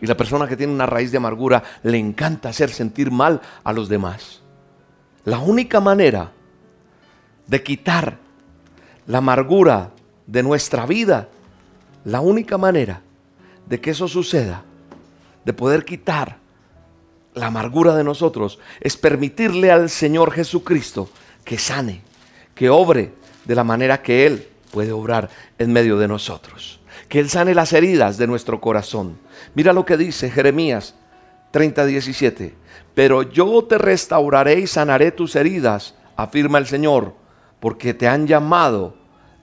Y 0.03 0.05
la 0.05 0.17
persona 0.17 0.49
que 0.49 0.57
tiene 0.57 0.73
una 0.73 0.85
raíz 0.85 1.11
de 1.11 1.17
amargura 1.17 1.63
le 1.81 1.97
encanta 1.97 2.49
hacer 2.49 2.69
sentir 2.69 3.09
mal 3.09 3.39
a 3.63 3.71
los 3.71 3.87
demás. 3.87 4.41
La 5.23 5.39
única 5.39 5.79
manera 5.79 6.33
de 7.47 7.63
quitar 7.63 8.17
la 9.07 9.19
amargura 9.19 9.91
de 10.27 10.43
nuestra 10.43 10.85
vida, 10.85 11.29
la 12.03 12.19
única 12.19 12.57
manera 12.57 13.01
de 13.65 13.79
que 13.79 13.91
eso 13.91 14.09
suceda, 14.09 14.65
de 15.45 15.53
poder 15.53 15.85
quitar 15.85 16.35
la 17.33 17.47
amargura 17.47 17.95
de 17.95 18.03
nosotros, 18.03 18.59
es 18.81 18.97
permitirle 18.97 19.71
al 19.71 19.89
Señor 19.89 20.33
Jesucristo 20.33 21.07
que 21.45 21.57
sane, 21.57 22.01
que 22.53 22.69
obre 22.69 23.13
de 23.45 23.55
la 23.55 23.63
manera 23.63 24.01
que 24.01 24.25
Él 24.25 24.49
puede 24.69 24.91
obrar 24.91 25.29
en 25.57 25.71
medio 25.71 25.97
de 25.97 26.09
nosotros. 26.09 26.81
Que 27.07 27.21
Él 27.21 27.29
sane 27.29 27.55
las 27.55 27.71
heridas 27.71 28.17
de 28.17 28.27
nuestro 28.27 28.59
corazón. 28.59 29.22
Mira 29.55 29.73
lo 29.73 29.85
que 29.85 29.97
dice 29.97 30.29
Jeremías 30.29 30.95
30, 31.53 31.85
17. 31.85 32.55
Pero 32.95 33.21
yo 33.21 33.63
te 33.63 33.77
restauraré 33.77 34.59
y 34.59 34.67
sanaré 34.67 35.11
tus 35.11 35.35
heridas, 35.35 35.93
afirma 36.15 36.57
el 36.57 36.65
Señor, 36.65 37.13
porque 37.59 37.93
te 37.93 38.07
han 38.07 38.25
llamado 38.25 38.95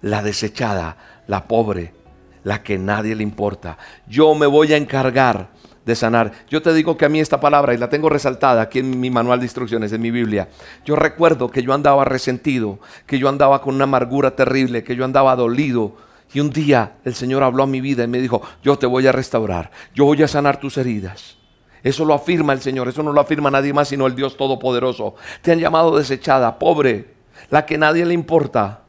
la 0.03 0.23
desechada, 0.23 0.97
la 1.29 1.47
pobre, 1.47 1.95
la 2.43 2.65
que 2.65 2.79
nadie 2.79 3.15
le 3.15 3.23
importa. 3.23 3.79
Yo 4.09 4.35
me 4.35 4.47
voy 4.47 4.73
a 4.73 4.77
encargar 4.77 5.51
de 5.87 5.95
sanar. 5.95 6.33
Yo 6.49 6.61
te 6.63 6.75
digo 6.75 6.97
que 6.97 7.05
a 7.05 7.09
mí 7.09 7.21
esta 7.21 7.39
palabra, 7.39 7.75
y 7.75 7.79
la 7.79 7.89
tengo 7.89 8.09
resaltada 8.09 8.61
aquí 8.63 8.81
en 8.81 8.99
mi 8.99 9.09
manual 9.09 9.39
de 9.39 9.47
instrucciones, 9.47 9.93
en 9.93 10.03
mi 10.03 10.11
Biblia, 10.11 10.49
yo 10.85 10.97
recuerdo 10.97 11.49
que 11.49 11.63
yo 11.63 11.73
andaba 11.73 12.05
resentido, 12.05 12.81
que 13.07 13.21
yo 13.21 13.29
andaba 13.29 13.63
con 13.63 13.77
una 13.77 13.85
amargura 13.85 14.35
terrible, 14.35 14.83
que 14.83 14.97
yo 14.97 15.05
andaba 15.05 15.37
dolido. 15.37 15.97
Y 16.33 16.41
un 16.41 16.51
día 16.51 16.97
el 17.05 17.15
Señor 17.15 17.43
habló 17.43 17.65
a 17.65 17.67
mi 17.67 17.81
vida 17.81 18.05
y 18.05 18.09
me 18.09 18.21
dijo, 18.21 18.43
yo 18.63 18.79
te 18.79 18.87
voy 18.87 19.07
a 19.07 19.13
restaurar, 19.13 19.71
yo 19.95 20.05
voy 20.05 20.23
a 20.23 20.29
sanar 20.29 20.61
tus 20.61 20.77
heridas. 20.79 21.37
Eso 21.83 22.05
lo 22.05 22.15
afirma 22.15 22.53
el 22.53 22.61
Señor, 22.61 22.89
eso 22.89 23.03
no 23.03 23.13
lo 23.13 23.21
afirma 23.21 23.51
nadie 23.51 23.73
más 23.73 23.89
sino 23.89 24.07
el 24.07 24.15
Dios 24.15 24.37
Todopoderoso. 24.37 25.15
Te 25.43 25.53
han 25.53 25.59
llamado 25.59 25.97
desechada, 25.97 26.59
pobre, 26.59 27.15
la 27.49 27.67
que 27.67 27.79
nadie 27.79 28.05
le 28.05 28.15
importa. 28.15 28.83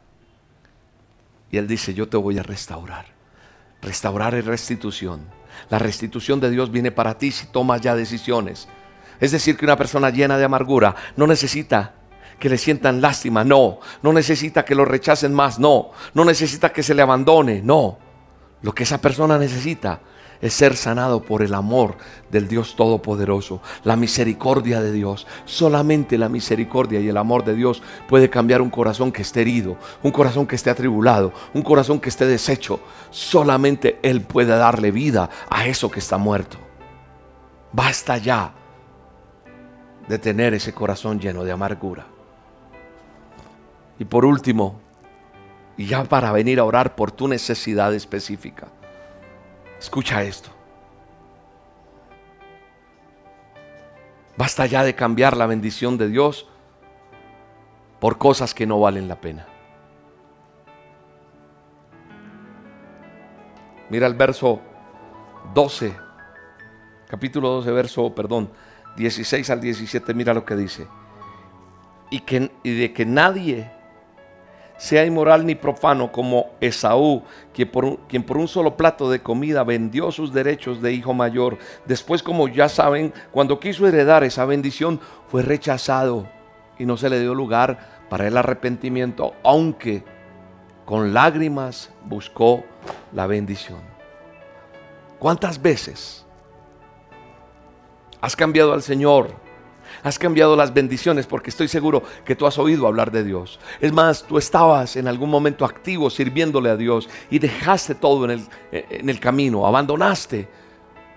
Y 1.49 1.57
Él 1.57 1.67
dice, 1.67 1.93
yo 1.93 2.07
te 2.07 2.17
voy 2.17 2.37
a 2.37 2.43
restaurar. 2.43 3.05
Restaurar 3.81 4.35
es 4.35 4.45
restitución. 4.45 5.21
La 5.69 5.79
restitución 5.79 6.39
de 6.39 6.49
Dios 6.49 6.71
viene 6.71 6.91
para 6.91 7.17
ti 7.17 7.31
si 7.31 7.47
tomas 7.47 7.81
ya 7.81 7.95
decisiones. 7.95 8.67
Es 9.19 9.31
decir, 9.31 9.57
que 9.57 9.65
una 9.65 9.77
persona 9.77 10.09
llena 10.09 10.37
de 10.37 10.45
amargura 10.45 10.95
no 11.15 11.27
necesita 11.27 11.93
que 12.41 12.49
le 12.49 12.57
sientan 12.57 12.99
lástima, 12.99 13.45
no. 13.45 13.79
No 14.01 14.11
necesita 14.11 14.65
que 14.65 14.75
lo 14.75 14.83
rechacen 14.83 15.33
más, 15.33 15.59
no. 15.59 15.91
No 16.13 16.25
necesita 16.25 16.73
que 16.73 16.83
se 16.83 16.93
le 16.93 17.01
abandone, 17.01 17.61
no. 17.61 17.97
Lo 18.61 18.75
que 18.75 18.83
esa 18.83 18.99
persona 18.99 19.37
necesita 19.37 20.01
es 20.41 20.53
ser 20.53 20.75
sanado 20.75 21.21
por 21.21 21.43
el 21.43 21.53
amor 21.53 21.97
del 22.31 22.47
Dios 22.47 22.75
Todopoderoso, 22.75 23.61
la 23.83 23.95
misericordia 23.95 24.81
de 24.81 24.91
Dios. 24.91 25.27
Solamente 25.45 26.17
la 26.17 26.29
misericordia 26.29 26.99
y 26.99 27.07
el 27.07 27.17
amor 27.17 27.45
de 27.45 27.55
Dios 27.55 27.81
puede 28.09 28.29
cambiar 28.29 28.61
un 28.61 28.71
corazón 28.71 29.11
que 29.11 29.21
esté 29.21 29.41
herido, 29.41 29.77
un 30.01 30.11
corazón 30.11 30.47
que 30.47 30.55
esté 30.55 30.69
atribulado, 30.69 31.31
un 31.53 31.61
corazón 31.61 31.99
que 31.99 32.09
esté 32.09 32.25
deshecho. 32.25 32.79
Solamente 33.11 33.99
Él 34.01 34.21
puede 34.21 34.57
darle 34.57 34.91
vida 34.91 35.29
a 35.49 35.67
eso 35.67 35.89
que 35.89 35.99
está 35.99 36.17
muerto. 36.17 36.57
Basta 37.71 38.17
ya 38.17 38.53
de 40.07 40.17
tener 40.17 40.55
ese 40.55 40.73
corazón 40.73 41.19
lleno 41.19 41.43
de 41.43 41.51
amargura. 41.51 42.10
Y 44.01 44.05
por 44.05 44.25
último, 44.25 44.81
y 45.77 45.85
ya 45.85 46.03
para 46.05 46.31
venir 46.31 46.59
a 46.59 46.63
orar 46.63 46.95
por 46.95 47.11
tu 47.11 47.27
necesidad 47.27 47.93
específica, 47.93 48.67
escucha 49.79 50.23
esto. 50.23 50.49
Basta 54.35 54.65
ya 54.65 54.83
de 54.83 54.95
cambiar 54.95 55.37
la 55.37 55.45
bendición 55.45 55.99
de 55.99 56.07
Dios 56.07 56.47
por 57.99 58.17
cosas 58.17 58.55
que 58.55 58.65
no 58.65 58.79
valen 58.79 59.07
la 59.07 59.21
pena. 59.21 59.45
Mira 63.91 64.07
el 64.07 64.15
verso 64.15 64.61
12, 65.53 65.95
capítulo 67.07 67.49
12, 67.49 67.71
verso, 67.71 68.15
perdón, 68.15 68.49
16 68.97 69.47
al 69.51 69.61
17, 69.61 70.11
mira 70.15 70.33
lo 70.33 70.43
que 70.43 70.55
dice. 70.55 70.87
Y, 72.09 72.21
que, 72.21 72.51
y 72.63 72.79
de 72.79 72.93
que 72.93 73.05
nadie 73.05 73.79
sea 74.81 75.05
inmoral 75.05 75.45
ni 75.45 75.53
profano 75.53 76.11
como 76.11 76.53
Esaú, 76.59 77.21
quien 77.53 77.69
por, 77.69 77.99
quien 78.07 78.23
por 78.23 78.37
un 78.39 78.47
solo 78.47 78.75
plato 78.75 79.11
de 79.11 79.21
comida 79.21 79.63
vendió 79.63 80.11
sus 80.11 80.33
derechos 80.33 80.81
de 80.81 80.91
hijo 80.91 81.13
mayor. 81.13 81.59
Después, 81.85 82.23
como 82.23 82.47
ya 82.47 82.67
saben, 82.67 83.13
cuando 83.31 83.59
quiso 83.59 83.87
heredar 83.87 84.23
esa 84.23 84.43
bendición, 84.45 84.99
fue 85.27 85.43
rechazado 85.43 86.25
y 86.79 86.87
no 86.87 86.97
se 86.97 87.11
le 87.11 87.19
dio 87.19 87.35
lugar 87.35 88.01
para 88.09 88.27
el 88.27 88.35
arrepentimiento, 88.35 89.35
aunque 89.43 90.03
con 90.83 91.13
lágrimas 91.13 91.91
buscó 92.05 92.63
la 93.13 93.27
bendición. 93.27 93.81
¿Cuántas 95.19 95.61
veces 95.61 96.25
has 98.19 98.35
cambiado 98.35 98.73
al 98.73 98.81
Señor? 98.81 99.29
Has 100.03 100.17
cambiado 100.17 100.55
las 100.55 100.73
bendiciones 100.73 101.27
porque 101.27 101.49
estoy 101.49 101.67
seguro 101.67 102.03
que 102.25 102.35
tú 102.35 102.47
has 102.47 102.57
oído 102.57 102.87
hablar 102.87 103.11
de 103.11 103.23
Dios. 103.23 103.59
Es 103.79 103.91
más, 103.91 104.23
tú 104.23 104.37
estabas 104.37 104.95
en 104.95 105.07
algún 105.07 105.29
momento 105.29 105.65
activo 105.65 106.09
sirviéndole 106.09 106.69
a 106.69 106.77
Dios 106.77 107.09
y 107.29 107.39
dejaste 107.39 107.95
todo 107.95 108.25
en 108.25 108.31
el, 108.31 108.47
en 108.71 109.09
el 109.09 109.19
camino, 109.19 109.65
abandonaste 109.65 110.47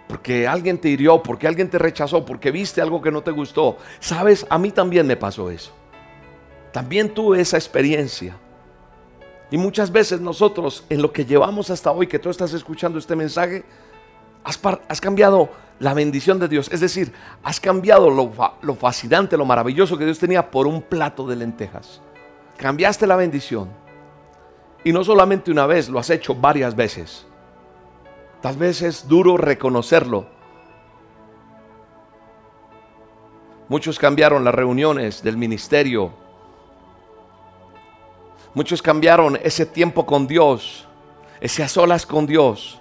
porque 0.07 0.47
alguien 0.47 0.79
te 0.79 0.89
hirió, 0.89 1.23
porque 1.23 1.49
alguien 1.49 1.71
te 1.71 1.79
rechazó, 1.79 2.25
porque 2.25 2.51
viste 2.51 2.81
algo 2.81 3.01
que 3.01 3.11
no 3.11 3.23
te 3.23 3.31
gustó. 3.31 3.79
Sabes, 4.01 4.47
a 4.51 4.59
mí 4.59 4.71
también 4.71 5.07
me 5.07 5.17
pasó 5.17 5.51
eso. 5.51 5.73
También 6.73 7.15
tuve 7.15 7.41
esa 7.41 7.57
experiencia. 7.57 8.37
Y 9.51 9.57
muchas 9.57 9.91
veces 9.91 10.21
nosotros, 10.21 10.85
en 10.89 11.01
lo 11.01 11.13
que 11.13 11.25
llevamos 11.25 11.71
hasta 11.71 11.91
hoy, 11.91 12.07
que 12.07 12.19
tú 12.19 12.29
estás 12.29 12.53
escuchando 12.53 12.99
este 12.99 13.17
mensaje, 13.17 13.65
has, 14.43 14.61
has 14.89 15.01
cambiado 15.01 15.51
la 15.79 15.95
bendición 15.95 16.39
de 16.39 16.49
Dios. 16.49 16.71
Es 16.73 16.81
decir, 16.81 17.13
has 17.43 17.61
cambiado 17.61 18.11
lo, 18.11 18.75
fascinante, 18.75 19.37
lo 19.37 19.45
maravilloso 19.45 19.99
que 19.99 20.05
Dios 20.05 20.19
tenía 20.19 20.51
por 20.51 20.67
un 20.67 20.83
plato 20.83 21.27
de 21.27 21.37
lentejas. 21.37 22.01
Cambiaste 22.57 23.07
la 23.07 23.17
bendición. 23.17 23.69
Y 24.85 24.93
no 24.93 25.03
solamente 25.03 25.51
una 25.51 25.67
vez, 25.67 25.89
lo 25.89 25.99
has 25.99 26.11
hecho 26.11 26.35
varias 26.35 26.77
veces. 26.77 27.27
Tal 28.41 28.57
vez 28.57 28.83
es 28.83 29.09
duro 29.09 29.37
reconocerlo. 29.37 30.27
Muchos 33.69 33.99
cambiaron 33.99 34.45
las 34.45 34.55
reuniones 34.55 35.23
del 35.23 35.39
ministerio. 35.39 36.13
Muchos 38.53 38.83
cambiaron 38.83 39.39
ese 39.43 39.67
tiempo 39.67 40.07
con 40.07 40.27
Dios, 40.27 40.87
ese 41.41 41.63
a 41.63 41.69
solas 41.69 42.07
con 42.07 42.27
Dios 42.27 42.79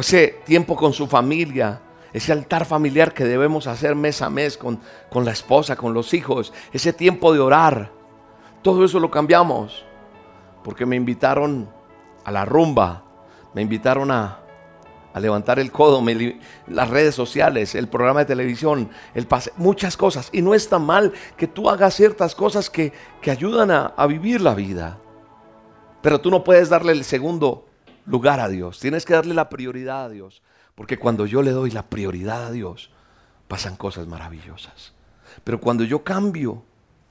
ese 0.00 0.40
tiempo 0.44 0.76
con 0.76 0.92
su 0.92 1.06
familia, 1.06 1.80
ese 2.12 2.32
altar 2.32 2.64
familiar 2.64 3.12
que 3.12 3.24
debemos 3.24 3.66
hacer 3.66 3.94
mes 3.94 4.22
a 4.22 4.30
mes 4.30 4.56
con, 4.56 4.80
con 5.10 5.24
la 5.24 5.32
esposa, 5.32 5.76
con 5.76 5.94
los 5.94 6.14
hijos, 6.14 6.52
ese 6.72 6.92
tiempo 6.92 7.32
de 7.32 7.40
orar. 7.40 7.92
Todo 8.62 8.84
eso 8.84 8.98
lo 8.98 9.10
cambiamos 9.10 9.84
porque 10.64 10.86
me 10.86 10.96
invitaron 10.96 11.68
a 12.24 12.32
la 12.32 12.44
rumba, 12.44 13.04
me 13.54 13.62
invitaron 13.62 14.10
a, 14.10 14.40
a 15.14 15.20
levantar 15.20 15.58
el 15.58 15.72
codo, 15.72 16.02
las 16.66 16.90
redes 16.90 17.14
sociales, 17.14 17.74
el 17.74 17.88
programa 17.88 18.20
de 18.20 18.26
televisión, 18.26 18.90
el 19.14 19.26
pase, 19.26 19.52
muchas 19.56 19.96
cosas. 19.96 20.28
Y 20.32 20.42
no 20.42 20.54
está 20.54 20.78
mal 20.78 21.12
que 21.36 21.46
tú 21.46 21.70
hagas 21.70 21.94
ciertas 21.94 22.34
cosas 22.34 22.68
que, 22.68 22.92
que 23.20 23.30
ayudan 23.30 23.70
a, 23.70 23.86
a 23.96 24.06
vivir 24.06 24.40
la 24.40 24.54
vida. 24.54 24.98
Pero 26.02 26.20
tú 26.20 26.30
no 26.30 26.44
puedes 26.44 26.68
darle 26.68 26.92
el 26.92 27.04
segundo 27.04 27.67
lugar 28.08 28.40
a 28.40 28.48
Dios, 28.48 28.80
tienes 28.80 29.04
que 29.04 29.14
darle 29.14 29.34
la 29.34 29.48
prioridad 29.48 30.04
a 30.04 30.08
Dios, 30.08 30.42
porque 30.74 30.98
cuando 30.98 31.26
yo 31.26 31.42
le 31.42 31.50
doy 31.50 31.70
la 31.70 31.86
prioridad 31.86 32.46
a 32.46 32.50
Dios, 32.50 32.90
pasan 33.48 33.76
cosas 33.76 34.06
maravillosas. 34.06 34.92
Pero 35.44 35.60
cuando 35.60 35.84
yo 35.84 36.04
cambio, 36.04 36.62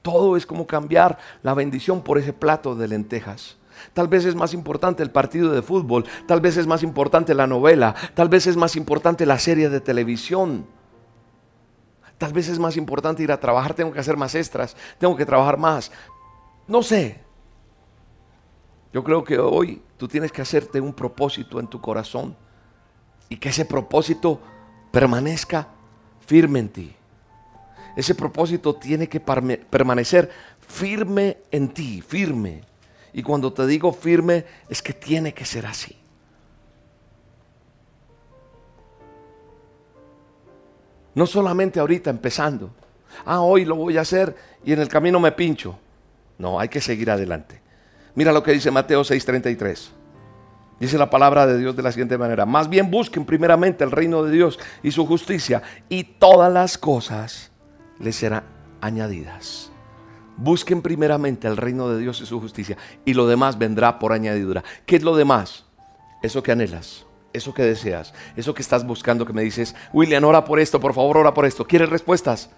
todo 0.01 0.37
es 0.37 0.45
como 0.45 0.67
cambiar 0.67 1.17
la 1.43 1.53
bendición 1.53 2.01
por 2.01 2.17
ese 2.17 2.33
plato 2.33 2.75
de 2.75 2.87
lentejas. 2.87 3.57
Tal 3.93 4.07
vez 4.07 4.25
es 4.25 4.35
más 4.35 4.53
importante 4.53 5.03
el 5.03 5.11
partido 5.11 5.51
de 5.51 5.61
fútbol, 5.61 6.05
tal 6.25 6.41
vez 6.41 6.57
es 6.57 6.65
más 6.65 6.81
importante 6.81 7.35
la 7.35 7.45
novela, 7.45 7.93
tal 8.15 8.27
vez 8.27 8.47
es 8.47 8.57
más 8.57 8.75
importante 8.75 9.25
la 9.25 9.37
serie 9.37 9.69
de 9.69 9.81
televisión. 9.81 10.65
Tal 12.17 12.33
vez 12.33 12.49
es 12.49 12.57
más 12.57 12.77
importante 12.77 13.21
ir 13.21 13.31
a 13.31 13.39
trabajar, 13.39 13.75
tengo 13.75 13.91
que 13.91 13.99
hacer 13.99 14.17
más 14.17 14.33
extras, 14.33 14.75
tengo 14.97 15.15
que 15.15 15.25
trabajar 15.25 15.57
más. 15.57 15.91
No 16.67 16.81
sé, 16.81 17.21
yo 18.97 19.03
creo 19.03 19.23
que 19.23 19.37
hoy 19.37 19.79
tú 19.95 20.07
tienes 20.07 20.31
que 20.31 20.41
hacerte 20.41 20.81
un 20.81 20.91
propósito 20.91 21.59
en 21.59 21.67
tu 21.67 21.79
corazón 21.79 22.35
y 23.29 23.37
que 23.37 23.49
ese 23.49 23.63
propósito 23.63 24.41
permanezca 24.91 25.67
firme 26.25 26.57
en 26.57 26.69
ti. 26.69 26.95
Ese 27.95 28.15
propósito 28.15 28.73
tiene 28.73 29.07
que 29.07 29.19
permanecer 29.19 30.31
firme 30.67 31.37
en 31.51 31.69
ti, 31.75 32.01
firme. 32.01 32.63
Y 33.13 33.21
cuando 33.21 33.53
te 33.53 33.67
digo 33.67 33.93
firme 33.93 34.45
es 34.67 34.81
que 34.81 34.93
tiene 34.93 35.31
que 35.31 35.45
ser 35.45 35.67
así. 35.67 35.95
No 41.13 41.27
solamente 41.27 41.79
ahorita 41.79 42.09
empezando. 42.09 42.71
Ah, 43.25 43.41
hoy 43.41 43.63
lo 43.63 43.75
voy 43.75 43.99
a 43.99 44.01
hacer 44.01 44.35
y 44.65 44.73
en 44.73 44.79
el 44.79 44.87
camino 44.87 45.19
me 45.19 45.33
pincho. 45.33 45.77
No, 46.39 46.59
hay 46.59 46.69
que 46.69 46.81
seguir 46.81 47.11
adelante. 47.11 47.66
Mira 48.17 48.31
lo 48.31 48.41
que 48.41 48.51
dice 48.51 48.71
Mateo 48.71 49.03
6:33. 49.03 49.91
Dice 50.79 50.97
la 50.97 51.07
palabra 51.07 51.45
de 51.45 51.59
Dios 51.59 51.75
de 51.75 51.83
la 51.83 51.91
siguiente 51.91 52.17
manera. 52.17 52.47
Más 52.47 52.67
bien 52.67 52.89
busquen 52.89 53.25
primeramente 53.25 53.83
el 53.83 53.91
reino 53.91 54.23
de 54.23 54.31
Dios 54.31 54.57
y 54.81 54.89
su 54.89 55.05
justicia 55.05 55.61
y 55.87 56.03
todas 56.03 56.51
las 56.51 56.79
cosas 56.79 57.51
les 57.99 58.15
serán 58.15 58.43
añadidas. 58.81 59.71
Busquen 60.35 60.81
primeramente 60.81 61.47
el 61.47 61.57
reino 61.57 61.89
de 61.89 61.99
Dios 61.99 62.19
y 62.19 62.25
su 62.25 62.39
justicia 62.39 62.75
y 63.05 63.13
lo 63.13 63.27
demás 63.27 63.59
vendrá 63.59 63.99
por 63.99 64.13
añadidura. 64.13 64.63
¿Qué 64.87 64.95
es 64.95 65.03
lo 65.03 65.15
demás? 65.15 65.65
Eso 66.23 66.41
que 66.41 66.51
anhelas, 66.51 67.05
eso 67.33 67.53
que 67.53 67.61
deseas, 67.61 68.15
eso 68.35 68.55
que 68.55 68.63
estás 68.63 68.83
buscando 68.83 69.27
que 69.27 69.33
me 69.33 69.43
dices, 69.43 69.75
William, 69.93 70.23
ora 70.23 70.43
por 70.43 70.59
esto, 70.59 70.79
por 70.79 70.95
favor, 70.95 71.17
ora 71.17 71.35
por 71.35 71.45
esto. 71.45 71.67
¿Quieres 71.67 71.89
respuestas? 71.89 72.49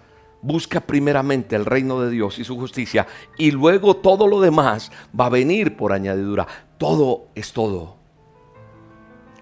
Busca 0.42 0.80
primeramente 0.80 1.54
el 1.54 1.66
reino 1.66 2.00
de 2.00 2.10
Dios 2.10 2.38
y 2.38 2.44
su 2.44 2.56
justicia 2.56 3.06
y 3.36 3.50
luego 3.50 3.96
todo 3.96 4.26
lo 4.26 4.40
demás 4.40 4.90
va 5.18 5.26
a 5.26 5.30
venir 5.30 5.76
por 5.76 5.92
añadidura. 5.92 6.46
Todo 6.78 7.26
es 7.34 7.52
todo. 7.52 7.96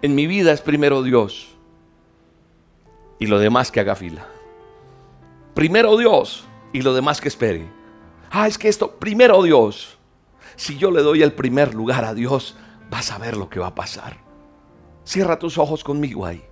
En 0.03 0.14
mi 0.14 0.26
vida 0.26 0.53
es 0.53 0.61
primero 0.61 1.03
Dios 1.03 1.57
y 3.18 3.26
lo 3.26 3.38
demás 3.38 3.70
que 3.70 3.80
haga 3.80 3.94
fila. 3.94 4.26
Primero 5.55 5.96
Dios 5.96 6.44
y 6.72 6.82
lo 6.82 6.94
demás 6.94 7.20
que 7.20 7.28
espere. 7.28 7.68
Ah, 8.30 8.46
es 8.46 8.59
que 8.59 8.68
esto, 8.68 8.96
primero 8.99 9.42
Dios. 9.42 9.99
Si 10.57 10.76
yo 10.76 10.90
le 10.90 11.03
doy 11.03 11.22
el 11.22 11.32
primer 11.32 11.74
lugar 11.74 12.05
a 12.05 12.14
Dios, 12.14 12.57
vas 12.90 13.12
a 13.12 13.18
ver 13.18 13.36
lo 13.36 13.49
que 13.49 13.61
va 13.61 13.68
a 13.68 13.74
pasar. 13.74 14.18
Cierra 15.05 15.38
tus 15.38 15.59
ojos 15.59 15.84
conmigo 15.84 16.26
ahí. 16.26 16.44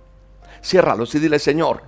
Ciérralos 0.63 1.13
y 1.15 1.19
dile, 1.19 1.39
Señor, 1.39 1.83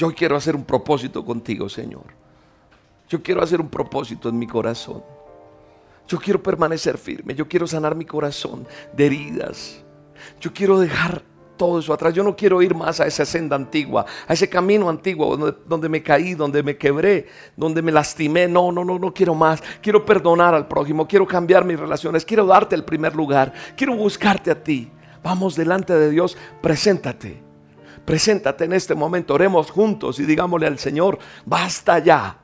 yo 0.00 0.14
quiero 0.14 0.34
hacer 0.34 0.56
un 0.56 0.64
propósito 0.64 1.22
contigo, 1.22 1.68
Señor. 1.68 2.04
Yo 3.06 3.22
quiero 3.22 3.42
hacer 3.42 3.60
un 3.60 3.68
propósito 3.68 4.30
en 4.30 4.38
mi 4.38 4.46
corazón. 4.46 5.02
Yo 6.08 6.18
quiero 6.18 6.42
permanecer 6.42 6.96
firme. 6.96 7.34
Yo 7.34 7.46
quiero 7.46 7.66
sanar 7.66 7.94
mi 7.94 8.06
corazón 8.06 8.66
de 8.94 9.04
heridas. 9.04 9.82
Yo 10.40 10.54
quiero 10.54 10.80
dejar 10.80 11.22
todo 11.58 11.80
eso 11.80 11.92
atrás. 11.92 12.14
Yo 12.14 12.24
no 12.24 12.34
quiero 12.34 12.62
ir 12.62 12.74
más 12.74 12.98
a 12.98 13.06
esa 13.06 13.26
senda 13.26 13.56
antigua, 13.56 14.06
a 14.26 14.32
ese 14.32 14.48
camino 14.48 14.88
antiguo 14.88 15.36
donde, 15.36 15.88
me 15.90 16.02
caí, 16.02 16.32
donde 16.32 16.62
me 16.62 16.78
quebré, 16.78 17.28
donde 17.54 17.82
me 17.82 17.92
lastimé. 17.92 18.48
No, 18.48 18.72
no, 18.72 18.82
no, 18.86 18.98
no 18.98 19.12
quiero 19.12 19.34
más. 19.34 19.62
Quiero 19.82 20.02
perdonar 20.06 20.54
al 20.54 20.66
prójimo. 20.66 21.06
Quiero 21.06 21.26
cambiar 21.26 21.66
mis 21.66 21.78
relaciones. 21.78 22.24
Quiero 22.24 22.46
darte 22.46 22.74
el 22.74 22.84
primer 22.84 23.14
lugar. 23.14 23.52
Quiero 23.76 23.94
buscarte 23.96 24.50
a 24.50 24.64
ti. 24.64 24.90
Vamos 25.22 25.56
delante 25.56 25.92
de 25.92 26.08
Dios. 26.08 26.38
Preséntate. 26.62 27.49
Preséntate 28.10 28.64
en 28.64 28.72
este 28.72 28.96
momento, 28.96 29.34
oremos 29.34 29.70
juntos 29.70 30.18
y 30.18 30.24
digámosle 30.24 30.66
al 30.66 30.80
Señor, 30.80 31.16
basta 31.46 32.00
ya 32.00 32.38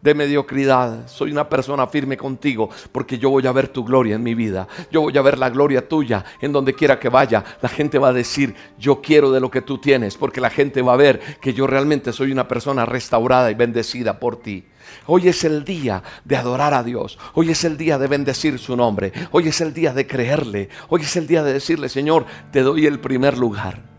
de 0.00 0.14
mediocridad. 0.14 1.06
Soy 1.08 1.30
una 1.30 1.46
persona 1.46 1.86
firme 1.86 2.16
contigo 2.16 2.70
porque 2.90 3.18
yo 3.18 3.28
voy 3.28 3.46
a 3.46 3.52
ver 3.52 3.68
tu 3.68 3.84
gloria 3.84 4.14
en 4.14 4.22
mi 4.22 4.34
vida. 4.34 4.66
Yo 4.90 5.02
voy 5.02 5.18
a 5.18 5.20
ver 5.20 5.36
la 5.36 5.50
gloria 5.50 5.86
tuya 5.86 6.24
en 6.40 6.52
donde 6.52 6.72
quiera 6.72 6.98
que 6.98 7.10
vaya. 7.10 7.44
La 7.60 7.68
gente 7.68 7.98
va 7.98 8.08
a 8.08 8.12
decir, 8.14 8.54
yo 8.78 9.02
quiero 9.02 9.30
de 9.30 9.40
lo 9.40 9.50
que 9.50 9.60
tú 9.60 9.76
tienes 9.76 10.16
porque 10.16 10.40
la 10.40 10.48
gente 10.48 10.80
va 10.80 10.94
a 10.94 10.96
ver 10.96 11.20
que 11.38 11.52
yo 11.52 11.66
realmente 11.66 12.10
soy 12.10 12.32
una 12.32 12.48
persona 12.48 12.86
restaurada 12.86 13.50
y 13.50 13.54
bendecida 13.54 14.18
por 14.18 14.40
ti. 14.40 14.64
Hoy 15.04 15.28
es 15.28 15.44
el 15.44 15.66
día 15.66 16.02
de 16.24 16.36
adorar 16.36 16.72
a 16.72 16.82
Dios. 16.82 17.18
Hoy 17.34 17.50
es 17.50 17.62
el 17.64 17.76
día 17.76 17.98
de 17.98 18.06
bendecir 18.06 18.58
su 18.58 18.74
nombre. 18.74 19.12
Hoy 19.32 19.48
es 19.48 19.60
el 19.60 19.74
día 19.74 19.92
de 19.92 20.06
creerle. 20.06 20.70
Hoy 20.88 21.02
es 21.02 21.14
el 21.16 21.26
día 21.26 21.42
de 21.42 21.52
decirle, 21.52 21.90
Señor, 21.90 22.24
te 22.52 22.62
doy 22.62 22.86
el 22.86 23.00
primer 23.00 23.36
lugar 23.36 23.93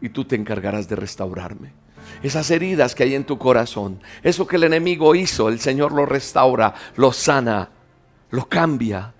y 0.00 0.08
tú 0.10 0.24
te 0.24 0.36
encargarás 0.36 0.88
de 0.88 0.96
restaurarme 0.96 1.72
esas 2.22 2.50
heridas 2.50 2.94
que 2.94 3.04
hay 3.04 3.14
en 3.14 3.24
tu 3.24 3.38
corazón, 3.38 4.00
eso 4.22 4.46
que 4.46 4.56
el 4.56 4.64
enemigo 4.64 5.14
hizo, 5.14 5.48
el 5.48 5.60
Señor 5.60 5.92
lo 5.92 6.06
restaura, 6.06 6.74
lo 6.96 7.12
sana, 7.12 7.70
lo 8.30 8.48
cambia. 8.48 9.14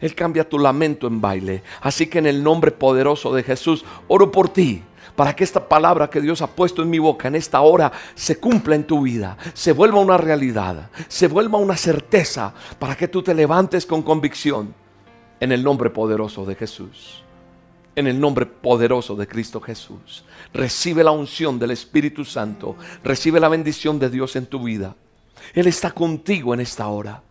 Él 0.00 0.14
cambia 0.14 0.48
tu 0.48 0.58
lamento 0.58 1.06
en 1.06 1.20
baile. 1.20 1.62
Así 1.80 2.06
que 2.06 2.18
en 2.18 2.26
el 2.26 2.42
nombre 2.42 2.70
poderoso 2.70 3.34
de 3.34 3.42
Jesús, 3.42 3.84
oro 4.08 4.30
por 4.30 4.50
ti. 4.50 4.82
Para 5.16 5.34
que 5.34 5.44
esta 5.44 5.68
palabra 5.68 6.08
que 6.08 6.20
Dios 6.20 6.40
ha 6.42 6.46
puesto 6.46 6.82
en 6.82 6.90
mi 6.90 6.98
boca 6.98 7.28
en 7.28 7.34
esta 7.34 7.60
hora 7.60 7.90
se 8.14 8.38
cumpla 8.38 8.74
en 8.74 8.84
tu 8.84 9.02
vida, 9.02 9.36
se 9.54 9.72
vuelva 9.72 9.98
una 9.98 10.16
realidad, 10.16 10.90
se 11.08 11.28
vuelva 11.28 11.58
una 11.58 11.76
certeza, 11.76 12.54
para 12.78 12.96
que 12.96 13.08
tú 13.08 13.22
te 13.22 13.34
levantes 13.34 13.84
con 13.84 14.02
convicción 14.02 14.74
en 15.40 15.52
el 15.52 15.64
nombre 15.64 15.90
poderoso 15.90 16.46
de 16.46 16.54
Jesús 16.54 17.24
en 17.96 18.06
el 18.06 18.20
nombre 18.20 18.46
poderoso 18.46 19.16
de 19.16 19.26
Cristo 19.26 19.60
Jesús. 19.60 20.24
Recibe 20.52 21.04
la 21.04 21.10
unción 21.10 21.58
del 21.58 21.72
Espíritu 21.72 22.24
Santo, 22.24 22.76
recibe 23.02 23.40
la 23.40 23.48
bendición 23.48 23.98
de 23.98 24.10
Dios 24.10 24.36
en 24.36 24.46
tu 24.46 24.62
vida. 24.62 24.94
Él 25.54 25.66
está 25.66 25.90
contigo 25.90 26.54
en 26.54 26.60
esta 26.60 26.88
hora. 26.88 27.22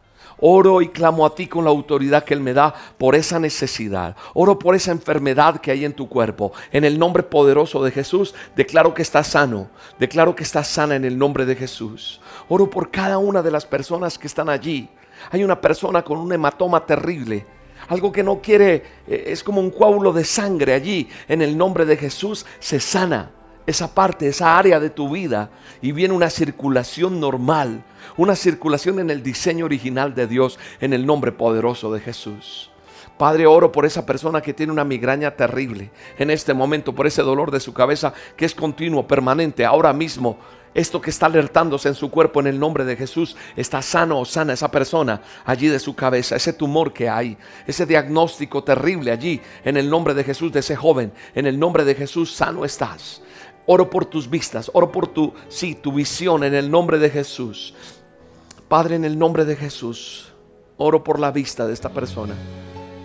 Oro 0.42 0.82
y 0.82 0.88
clamo 0.88 1.26
a 1.26 1.36
ti 1.36 1.48
con 1.48 1.66
la 1.66 1.70
autoridad 1.70 2.24
que 2.24 2.34
Él 2.34 2.40
me 2.40 2.54
da 2.54 2.74
por 2.98 3.16
esa 3.16 3.40
necesidad. 3.40 4.16
Oro 4.34 4.58
por 4.58 4.74
esa 4.74 4.92
enfermedad 4.92 5.60
que 5.60 5.72
hay 5.72 5.84
en 5.84 5.94
tu 5.94 6.08
cuerpo. 6.08 6.54
En 6.72 6.86
el 6.86 6.98
nombre 6.98 7.24
poderoso 7.24 7.84
de 7.84 7.92
Jesús, 7.92 8.34
declaro 8.56 8.94
que 8.94 9.02
estás 9.02 9.28
sano. 9.28 9.70
Declaro 10.00 10.36
que 10.36 10.44
estás 10.44 10.68
sana 10.68 10.96
en 10.96 11.04
el 11.04 11.18
nombre 11.18 11.46
de 11.46 11.58
Jesús. 11.58 12.22
Oro 12.48 12.70
por 12.70 12.90
cada 12.90 13.18
una 13.18 13.42
de 13.42 13.52
las 13.52 13.66
personas 13.66 14.18
que 14.18 14.28
están 14.28 14.48
allí. 14.48 14.88
Hay 15.32 15.44
una 15.44 15.60
persona 15.60 16.04
con 16.04 16.18
un 16.18 16.32
hematoma 16.32 16.86
terrible 16.86 17.46
algo 17.88 18.12
que 18.12 18.24
no 18.24 18.42
quiere, 18.42 18.84
eh, 19.08 19.26
es 19.28 19.44
como 19.44 19.62
un 19.62 19.72
coágulo 19.72 20.14
de 20.14 20.24
sangre 20.24 20.74
allí. 20.74 21.10
En 21.28 21.42
el 21.42 21.58
nombre 21.58 21.86
de 21.86 21.98
Jesús 21.98 22.46
se 22.60 22.80
sana 22.80 23.32
esa 23.66 23.94
parte, 23.94 24.28
esa 24.28 24.58
área 24.58 24.80
de 24.80 24.90
tu 24.90 25.10
vida 25.10 25.52
y 25.82 25.92
viene 25.92 26.14
una 26.14 26.30
circulación 26.30 27.20
normal, 27.20 27.84
una 28.18 28.36
circulación 28.36 29.00
en 29.00 29.10
el 29.10 29.24
diseño 29.24 29.66
original 29.66 30.16
de 30.16 30.28
Dios, 30.28 30.60
en 30.82 30.94
el 30.94 31.06
nombre 31.06 31.32
poderoso 31.32 31.94
de 31.94 32.00
Jesús. 32.00 32.72
Padre, 33.18 33.46
oro 33.46 33.72
por 33.72 33.86
esa 33.86 34.06
persona 34.06 34.42
que 34.42 34.54
tiene 34.54 34.72
una 34.72 34.86
migraña 34.86 35.36
terrible 35.36 35.92
en 36.18 36.32
este 36.32 36.54
momento, 36.54 36.96
por 36.96 37.06
ese 37.06 37.22
dolor 37.22 37.52
de 37.52 37.60
su 37.60 37.74
cabeza 37.74 38.14
que 38.38 38.46
es 38.46 38.56
continuo, 38.56 39.08
permanente, 39.08 39.66
ahora 39.66 39.92
mismo 39.92 40.40
esto 40.74 41.02
que 41.02 41.10
está 41.10 41.26
alertándose 41.26 41.88
en 41.90 41.96
su 41.96 42.10
cuerpo 42.10 42.40
en 42.40 42.48
el 42.48 42.60
nombre 42.60 42.86
de 42.86 42.96
Jesús, 42.96 43.36
está 43.56 43.82
sano 43.82 44.20
o 44.20 44.26
sana 44.26 44.54
esa 44.54 44.70
persona 44.70 45.22
allí 45.46 45.68
de 45.68 45.80
su 45.80 45.96
cabeza, 45.96 46.36
ese 46.36 46.54
tumor 46.54 46.94
que 46.94 47.10
hay, 47.10 47.38
ese 47.66 47.86
diagnóstico 47.86 48.64
terrible 48.64 49.12
allí 49.12 49.42
en 49.64 49.78
el 49.78 49.90
nombre 49.90 50.14
de 50.14 50.24
Jesús 50.24 50.52
de 50.52 50.60
ese 50.60 50.76
joven, 50.76 51.12
en 51.36 51.48
el 51.48 51.60
nombre 51.60 51.86
de 51.86 51.96
Jesús 51.96 52.34
sano 52.34 52.66
estás. 52.66 53.22
Oro 53.66 53.90
por 53.90 54.06
tus 54.06 54.30
vistas, 54.30 54.72
oro 54.74 54.92
por 54.92 55.08
tu, 55.08 55.34
sí, 55.48 55.76
tu 55.76 55.94
visión 55.94 56.44
en 56.44 56.56
el 56.56 56.72
nombre 56.72 56.98
de 56.98 57.10
Jesús. 57.10 57.76
Padre, 58.68 58.96
en 58.96 59.06
el 59.06 59.18
nombre 59.18 59.46
de 59.46 59.56
Jesús, 59.56 60.34
oro 60.78 61.04
por 61.04 61.20
la 61.20 61.32
vista 61.32 61.68
de 61.68 61.74
esta 61.74 61.90
persona. 61.90 62.36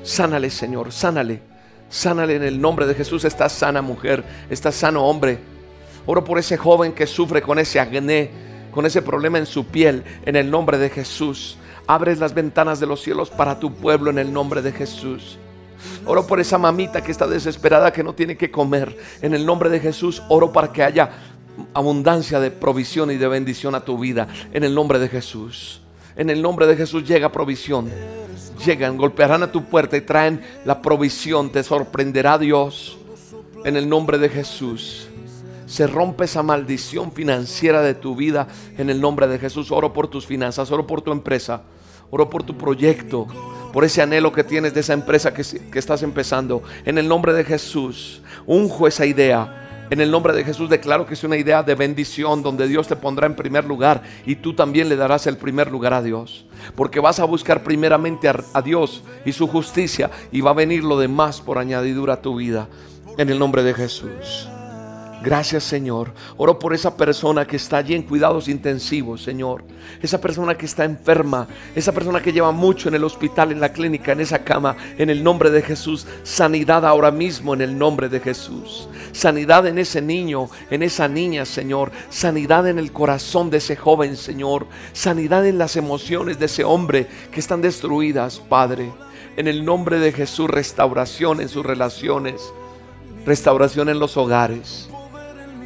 Sánale, 0.02 0.50
Señor, 0.50 0.92
sánale. 0.92 1.42
Sánale 1.90 2.36
en 2.36 2.42
el 2.42 2.60
nombre 2.60 2.86
de 2.86 2.94
Jesús. 2.94 3.24
Estás 3.24 3.52
sana 3.52 3.82
mujer, 3.82 4.24
estás 4.48 4.74
sano 4.74 5.04
hombre 5.04 5.53
Oro 6.06 6.24
por 6.24 6.38
ese 6.38 6.56
joven 6.56 6.92
que 6.92 7.06
sufre 7.06 7.40
con 7.40 7.58
ese 7.58 7.80
acné, 7.80 8.30
con 8.70 8.84
ese 8.84 9.02
problema 9.02 9.38
en 9.38 9.46
su 9.46 9.66
piel, 9.66 10.04
en 10.26 10.36
el 10.36 10.50
nombre 10.50 10.78
de 10.78 10.90
Jesús. 10.90 11.56
Abres 11.86 12.18
las 12.18 12.34
ventanas 12.34 12.80
de 12.80 12.86
los 12.86 13.02
cielos 13.02 13.30
para 13.30 13.58
tu 13.58 13.72
pueblo 13.74 14.10
en 14.10 14.18
el 14.18 14.32
nombre 14.32 14.62
de 14.62 14.72
Jesús. 14.72 15.38
Oro 16.06 16.26
por 16.26 16.40
esa 16.40 16.58
mamita 16.58 17.02
que 17.02 17.12
está 17.12 17.26
desesperada, 17.26 17.92
que 17.92 18.02
no 18.02 18.14
tiene 18.14 18.36
que 18.36 18.50
comer. 18.50 18.96
En 19.22 19.34
el 19.34 19.44
nombre 19.44 19.70
de 19.70 19.80
Jesús, 19.80 20.22
oro 20.28 20.52
para 20.52 20.72
que 20.72 20.82
haya 20.82 21.10
abundancia 21.72 22.40
de 22.40 22.50
provisión 22.50 23.10
y 23.10 23.16
de 23.16 23.28
bendición 23.28 23.74
a 23.74 23.84
tu 23.84 23.98
vida. 23.98 24.28
En 24.52 24.64
el 24.64 24.74
nombre 24.74 24.98
de 24.98 25.08
Jesús. 25.08 25.80
En 26.16 26.30
el 26.30 26.40
nombre 26.42 26.66
de 26.66 26.76
Jesús 26.76 27.06
llega 27.06 27.32
provisión. 27.32 27.90
Llegan, 28.64 28.96
golpearán 28.96 29.42
a 29.42 29.52
tu 29.52 29.64
puerta 29.64 29.96
y 29.96 30.02
traen 30.02 30.40
la 30.64 30.80
provisión. 30.80 31.50
Te 31.50 31.62
sorprenderá 31.62 32.38
Dios. 32.38 32.98
En 33.64 33.76
el 33.76 33.88
nombre 33.88 34.18
de 34.18 34.28
Jesús 34.28 35.08
se 35.74 35.88
rompe 35.88 36.26
esa 36.26 36.44
maldición 36.44 37.10
financiera 37.10 37.82
de 37.82 37.94
tu 37.94 38.14
vida 38.14 38.46
en 38.78 38.90
el 38.90 39.00
nombre 39.00 39.26
de 39.26 39.40
Jesús. 39.40 39.72
Oro 39.72 39.92
por 39.92 40.06
tus 40.06 40.24
finanzas, 40.24 40.70
oro 40.70 40.86
por 40.86 41.02
tu 41.02 41.10
empresa, 41.10 41.62
oro 42.12 42.30
por 42.30 42.44
tu 42.44 42.56
proyecto, 42.56 43.26
por 43.72 43.82
ese 43.82 44.00
anhelo 44.00 44.32
que 44.32 44.44
tienes 44.44 44.72
de 44.72 44.78
esa 44.78 44.92
empresa 44.92 45.34
que, 45.34 45.42
que 45.42 45.78
estás 45.80 46.04
empezando. 46.04 46.62
En 46.84 46.96
el 46.96 47.08
nombre 47.08 47.32
de 47.32 47.42
Jesús, 47.42 48.22
unjo 48.46 48.86
esa 48.86 49.04
idea. 49.04 49.88
En 49.90 50.00
el 50.00 50.12
nombre 50.12 50.32
de 50.32 50.44
Jesús 50.44 50.70
declaro 50.70 51.06
que 51.06 51.14
es 51.14 51.24
una 51.24 51.36
idea 51.36 51.64
de 51.64 51.74
bendición 51.74 52.44
donde 52.44 52.68
Dios 52.68 52.86
te 52.86 52.94
pondrá 52.94 53.26
en 53.26 53.34
primer 53.34 53.64
lugar 53.64 54.04
y 54.24 54.36
tú 54.36 54.54
también 54.54 54.88
le 54.88 54.94
darás 54.94 55.26
el 55.26 55.38
primer 55.38 55.72
lugar 55.72 55.92
a 55.92 56.02
Dios. 56.02 56.46
Porque 56.76 57.00
vas 57.00 57.18
a 57.18 57.24
buscar 57.24 57.64
primeramente 57.64 58.28
a, 58.28 58.36
a 58.52 58.62
Dios 58.62 59.02
y 59.24 59.32
su 59.32 59.48
justicia 59.48 60.08
y 60.30 60.40
va 60.40 60.52
a 60.52 60.54
venir 60.54 60.84
lo 60.84 61.00
demás 61.00 61.40
por 61.40 61.58
añadidura 61.58 62.14
a 62.14 62.22
tu 62.22 62.36
vida. 62.36 62.68
En 63.18 63.28
el 63.28 63.40
nombre 63.40 63.64
de 63.64 63.74
Jesús. 63.74 64.48
Gracias 65.24 65.64
Señor. 65.64 66.12
Oro 66.36 66.58
por 66.58 66.74
esa 66.74 66.98
persona 66.98 67.46
que 67.46 67.56
está 67.56 67.78
allí 67.78 67.94
en 67.94 68.02
cuidados 68.02 68.46
intensivos, 68.46 69.22
Señor. 69.22 69.64
Esa 70.02 70.20
persona 70.20 70.54
que 70.54 70.66
está 70.66 70.84
enferma. 70.84 71.48
Esa 71.74 71.92
persona 71.92 72.20
que 72.20 72.30
lleva 72.30 72.52
mucho 72.52 72.90
en 72.90 72.96
el 72.96 73.04
hospital, 73.04 73.50
en 73.50 73.58
la 73.58 73.72
clínica, 73.72 74.12
en 74.12 74.20
esa 74.20 74.44
cama. 74.44 74.76
En 74.98 75.08
el 75.08 75.24
nombre 75.24 75.48
de 75.48 75.62
Jesús. 75.62 76.06
Sanidad 76.24 76.84
ahora 76.84 77.10
mismo 77.10 77.54
en 77.54 77.62
el 77.62 77.78
nombre 77.78 78.10
de 78.10 78.20
Jesús. 78.20 78.86
Sanidad 79.12 79.66
en 79.66 79.78
ese 79.78 80.02
niño, 80.02 80.50
en 80.70 80.82
esa 80.82 81.08
niña, 81.08 81.46
Señor. 81.46 81.90
Sanidad 82.10 82.68
en 82.68 82.78
el 82.78 82.92
corazón 82.92 83.48
de 83.48 83.58
ese 83.58 83.76
joven, 83.76 84.18
Señor. 84.18 84.66
Sanidad 84.92 85.46
en 85.46 85.56
las 85.56 85.76
emociones 85.76 86.38
de 86.38 86.46
ese 86.46 86.64
hombre 86.64 87.06
que 87.32 87.40
están 87.40 87.62
destruidas, 87.62 88.40
Padre. 88.40 88.92
En 89.38 89.48
el 89.48 89.64
nombre 89.64 89.98
de 90.00 90.12
Jesús, 90.12 90.50
restauración 90.50 91.40
en 91.40 91.48
sus 91.48 91.64
relaciones. 91.64 92.42
Restauración 93.24 93.88
en 93.88 93.98
los 93.98 94.18
hogares 94.18 94.90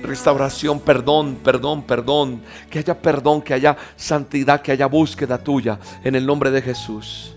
restauración, 0.02 0.80
perdón, 0.80 1.38
perdón, 1.42 1.82
perdón. 1.82 2.40
Que 2.70 2.80
haya 2.80 3.00
perdón, 3.00 3.42
que 3.42 3.54
haya 3.54 3.76
santidad, 3.96 4.62
que 4.62 4.72
haya 4.72 4.86
búsqueda 4.86 5.38
tuya 5.38 5.78
en 6.04 6.14
el 6.14 6.26
nombre 6.26 6.50
de 6.50 6.62
Jesús. 6.62 7.34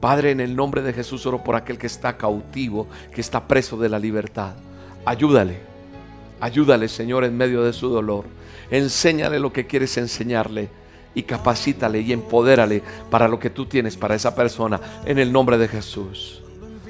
Padre, 0.00 0.30
en 0.30 0.40
el 0.40 0.54
nombre 0.54 0.82
de 0.82 0.92
Jesús 0.92 1.26
oro 1.26 1.42
por 1.42 1.56
aquel 1.56 1.76
que 1.76 1.88
está 1.88 2.16
cautivo, 2.16 2.86
que 3.12 3.20
está 3.20 3.48
preso 3.48 3.76
de 3.76 3.88
la 3.88 3.98
libertad. 3.98 4.54
Ayúdale, 5.04 5.58
ayúdale 6.40 6.88
Señor 6.88 7.24
en 7.24 7.36
medio 7.36 7.64
de 7.64 7.72
su 7.72 7.88
dolor. 7.88 8.24
Enséñale 8.70 9.40
lo 9.40 9.52
que 9.52 9.66
quieres 9.66 9.96
enseñarle 9.96 10.68
y 11.14 11.22
capacítale 11.22 12.00
y 12.00 12.12
empodérale 12.12 12.82
para 13.10 13.26
lo 13.26 13.38
que 13.38 13.50
tú 13.50 13.66
tienes 13.66 13.96
para 13.96 14.14
esa 14.14 14.36
persona 14.36 14.80
en 15.04 15.18
el 15.18 15.32
nombre 15.32 15.58
de 15.58 15.66
Jesús. 15.66 16.42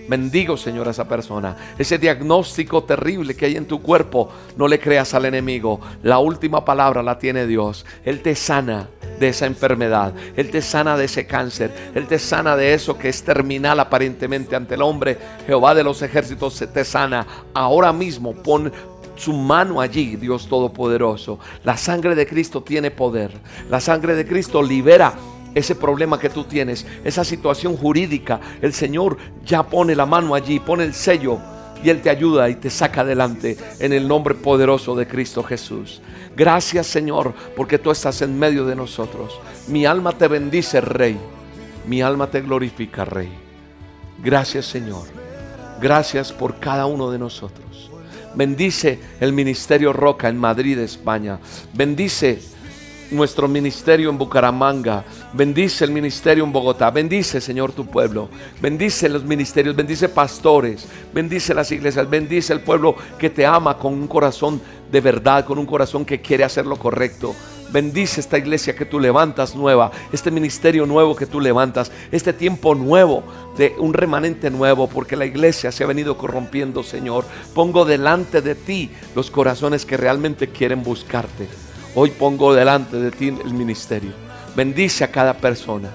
Bendigo, 0.08 0.56
Señor, 0.56 0.88
a 0.88 0.92
esa 0.92 1.06
persona. 1.06 1.54
Ese 1.78 1.98
diagnóstico 1.98 2.82
terrible 2.84 3.36
que 3.36 3.46
hay 3.46 3.56
en 3.56 3.66
tu 3.66 3.82
cuerpo, 3.82 4.30
no 4.56 4.66
le 4.66 4.80
creas 4.80 5.12
al 5.12 5.26
enemigo. 5.26 5.80
La 6.02 6.18
última 6.18 6.64
palabra 6.64 7.02
la 7.02 7.18
tiene 7.18 7.46
Dios. 7.46 7.84
Él 8.04 8.22
te 8.22 8.34
sana 8.34 8.88
de 9.20 9.28
esa 9.28 9.46
enfermedad. 9.46 10.14
Él 10.34 10.50
te 10.50 10.62
sana 10.62 10.96
de 10.96 11.04
ese 11.04 11.26
cáncer. 11.26 11.70
Él 11.94 12.06
te 12.06 12.18
sana 12.18 12.56
de 12.56 12.72
eso 12.72 12.96
que 12.96 13.10
es 13.10 13.22
terminal 13.22 13.78
aparentemente 13.80 14.56
ante 14.56 14.76
el 14.76 14.82
hombre. 14.82 15.18
Jehová 15.46 15.74
de 15.74 15.84
los 15.84 16.00
ejércitos 16.00 16.54
se 16.54 16.66
te 16.66 16.84
sana. 16.84 17.26
Ahora 17.52 17.92
mismo 17.92 18.34
pon 18.34 18.72
su 19.16 19.32
mano 19.32 19.80
allí, 19.80 20.16
Dios 20.16 20.48
Todopoderoso. 20.48 21.38
La 21.64 21.76
sangre 21.76 22.14
de 22.14 22.26
Cristo 22.26 22.62
tiene 22.62 22.90
poder. 22.90 23.32
La 23.68 23.80
sangre 23.80 24.14
de 24.14 24.26
Cristo 24.26 24.62
libera 24.62 25.12
ese 25.58 25.74
problema 25.74 26.18
que 26.18 26.30
tú 26.30 26.44
tienes, 26.44 26.86
esa 27.04 27.24
situación 27.24 27.76
jurídica, 27.76 28.40
el 28.62 28.72
Señor 28.72 29.18
ya 29.44 29.62
pone 29.62 29.94
la 29.94 30.06
mano 30.06 30.34
allí, 30.34 30.58
pone 30.60 30.84
el 30.84 30.94
sello 30.94 31.38
y 31.82 31.90
Él 31.90 32.00
te 32.00 32.10
ayuda 32.10 32.48
y 32.48 32.56
te 32.56 32.70
saca 32.70 33.02
adelante 33.02 33.56
en 33.78 33.92
el 33.92 34.08
nombre 34.08 34.34
poderoso 34.34 34.94
de 34.94 35.06
Cristo 35.06 35.42
Jesús. 35.42 36.00
Gracias 36.36 36.86
Señor 36.86 37.34
porque 37.56 37.78
tú 37.78 37.90
estás 37.90 38.22
en 38.22 38.38
medio 38.38 38.64
de 38.64 38.76
nosotros. 38.76 39.38
Mi 39.68 39.86
alma 39.86 40.12
te 40.12 40.28
bendice, 40.28 40.80
Rey. 40.80 41.18
Mi 41.86 42.02
alma 42.02 42.30
te 42.30 42.40
glorifica, 42.40 43.04
Rey. 43.04 43.30
Gracias 44.22 44.66
Señor. 44.66 45.06
Gracias 45.80 46.32
por 46.32 46.58
cada 46.58 46.86
uno 46.86 47.10
de 47.10 47.18
nosotros. 47.18 47.90
Bendice 48.34 49.00
el 49.20 49.32
Ministerio 49.32 49.92
Roca 49.92 50.28
en 50.28 50.36
Madrid, 50.36 50.78
España. 50.78 51.38
Bendice 51.72 52.40
nuestro 53.10 53.48
ministerio 53.48 54.10
en 54.10 54.18
Bucaramanga. 54.18 55.04
Bendice 55.32 55.84
el 55.84 55.90
ministerio 55.90 56.44
en 56.44 56.52
Bogotá. 56.52 56.90
Bendice, 56.90 57.40
Señor, 57.40 57.72
tu 57.72 57.86
pueblo. 57.86 58.28
Bendice 58.60 59.08
los 59.08 59.24
ministerios. 59.24 59.74
Bendice 59.74 60.08
pastores. 60.08 60.86
Bendice 61.12 61.54
las 61.54 61.70
iglesias. 61.72 62.08
Bendice 62.08 62.52
el 62.52 62.60
pueblo 62.60 62.96
que 63.18 63.30
te 63.30 63.46
ama 63.46 63.78
con 63.78 63.94
un 63.94 64.06
corazón 64.06 64.60
de 64.90 65.00
verdad, 65.00 65.44
con 65.44 65.58
un 65.58 65.66
corazón 65.66 66.04
que 66.04 66.20
quiere 66.20 66.44
hacer 66.44 66.66
lo 66.66 66.76
correcto. 66.76 67.34
Bendice 67.70 68.20
esta 68.20 68.38
iglesia 68.38 68.74
que 68.74 68.86
tú 68.86 68.98
levantas 68.98 69.54
nueva, 69.54 69.90
este 70.10 70.30
ministerio 70.30 70.86
nuevo 70.86 71.14
que 71.14 71.26
tú 71.26 71.38
levantas, 71.38 71.92
este 72.10 72.32
tiempo 72.32 72.74
nuevo 72.74 73.22
de 73.58 73.74
un 73.78 73.92
remanente 73.92 74.50
nuevo, 74.50 74.88
porque 74.88 75.16
la 75.16 75.26
iglesia 75.26 75.70
se 75.70 75.84
ha 75.84 75.86
venido 75.86 76.16
corrompiendo, 76.16 76.82
Señor. 76.82 77.26
Pongo 77.54 77.84
delante 77.84 78.40
de 78.40 78.54
ti 78.54 78.90
los 79.14 79.30
corazones 79.30 79.84
que 79.84 79.98
realmente 79.98 80.48
quieren 80.48 80.82
buscarte. 80.82 81.46
Hoy 81.94 82.10
pongo 82.10 82.54
delante 82.54 82.96
de 82.96 83.10
ti 83.10 83.28
el 83.28 83.54
ministerio. 83.54 84.12
Bendice 84.54 85.04
a 85.04 85.10
cada 85.10 85.34
persona. 85.34 85.90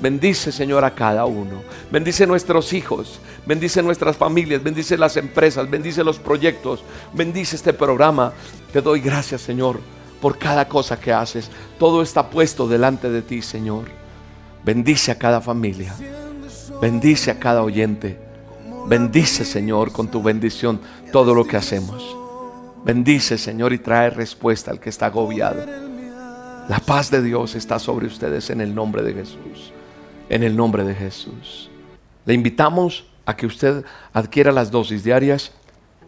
Bendice, 0.00 0.52
Señor, 0.52 0.84
a 0.84 0.94
cada 0.94 1.24
uno. 1.24 1.62
Bendice 1.90 2.26
nuestros 2.26 2.72
hijos. 2.72 3.20
Bendice 3.46 3.82
nuestras 3.82 4.16
familias. 4.16 4.62
Bendice 4.62 4.96
las 4.96 5.16
empresas. 5.16 5.68
Bendice 5.68 6.04
los 6.04 6.18
proyectos. 6.18 6.84
Bendice 7.12 7.56
este 7.56 7.72
programa. 7.72 8.32
Te 8.72 8.80
doy 8.80 9.00
gracias, 9.00 9.40
Señor 9.40 9.80
por 10.20 10.38
cada 10.38 10.68
cosa 10.68 10.98
que 10.98 11.12
haces. 11.12 11.50
Todo 11.78 12.02
está 12.02 12.28
puesto 12.30 12.66
delante 12.66 13.10
de 13.10 13.22
ti, 13.22 13.42
Señor. 13.42 13.84
Bendice 14.64 15.12
a 15.12 15.18
cada 15.18 15.40
familia. 15.40 15.94
Bendice 16.80 17.30
a 17.30 17.38
cada 17.38 17.62
oyente. 17.62 18.18
Bendice, 18.86 19.44
Señor, 19.44 19.92
con 19.92 20.08
tu 20.08 20.22
bendición 20.22 20.80
todo 21.12 21.34
lo 21.34 21.44
que 21.44 21.56
hacemos. 21.56 22.16
Bendice, 22.84 23.38
Señor, 23.38 23.72
y 23.72 23.78
trae 23.78 24.10
respuesta 24.10 24.70
al 24.70 24.80
que 24.80 24.90
está 24.90 25.06
agobiado. 25.06 25.64
La 26.68 26.80
paz 26.80 27.10
de 27.10 27.22
Dios 27.22 27.54
está 27.54 27.78
sobre 27.78 28.06
ustedes 28.06 28.50
en 28.50 28.60
el 28.60 28.74
nombre 28.74 29.02
de 29.02 29.14
Jesús. 29.14 29.72
En 30.28 30.42
el 30.42 30.56
nombre 30.56 30.84
de 30.84 30.94
Jesús. 30.94 31.70
Le 32.24 32.34
invitamos 32.34 33.06
a 33.24 33.36
que 33.36 33.46
usted 33.46 33.84
adquiera 34.12 34.52
las 34.52 34.70
dosis 34.70 35.02
diarias. 35.04 35.52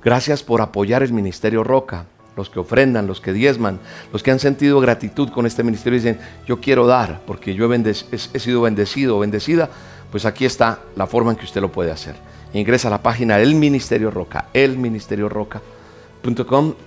Gracias 0.02 0.42
por 0.42 0.60
apoyar 0.60 1.02
el 1.02 1.12
Ministerio 1.12 1.64
Roca 1.64 2.06
los 2.36 2.48
que 2.48 2.58
ofrendan, 2.58 3.06
los 3.06 3.20
que 3.20 3.32
diezman, 3.32 3.80
los 4.12 4.22
que 4.22 4.30
han 4.30 4.38
sentido 4.38 4.80
gratitud 4.80 5.30
con 5.30 5.46
este 5.46 5.62
ministerio 5.62 5.98
dicen, 5.98 6.18
yo 6.46 6.60
quiero 6.60 6.86
dar 6.86 7.20
porque 7.26 7.54
yo 7.54 7.72
he, 7.72 7.94
sido 8.40 8.62
bendecido 8.62 9.16
o 9.16 9.20
bendecida, 9.20 9.68
pues 10.10 10.24
aquí 10.24 10.44
está 10.44 10.80
la 10.96 11.06
forma 11.06 11.32
en 11.32 11.36
que 11.36 11.44
usted 11.44 11.60
lo 11.60 11.70
puede 11.70 11.90
hacer. 11.90 12.16
Ingresa 12.52 12.88
a 12.88 12.92
la 12.92 13.02
página 13.02 13.36
del 13.36 13.54
Ministerio 13.54 14.10
Roca, 14.10 15.62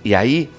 y 0.02 0.14
ahí 0.14 0.50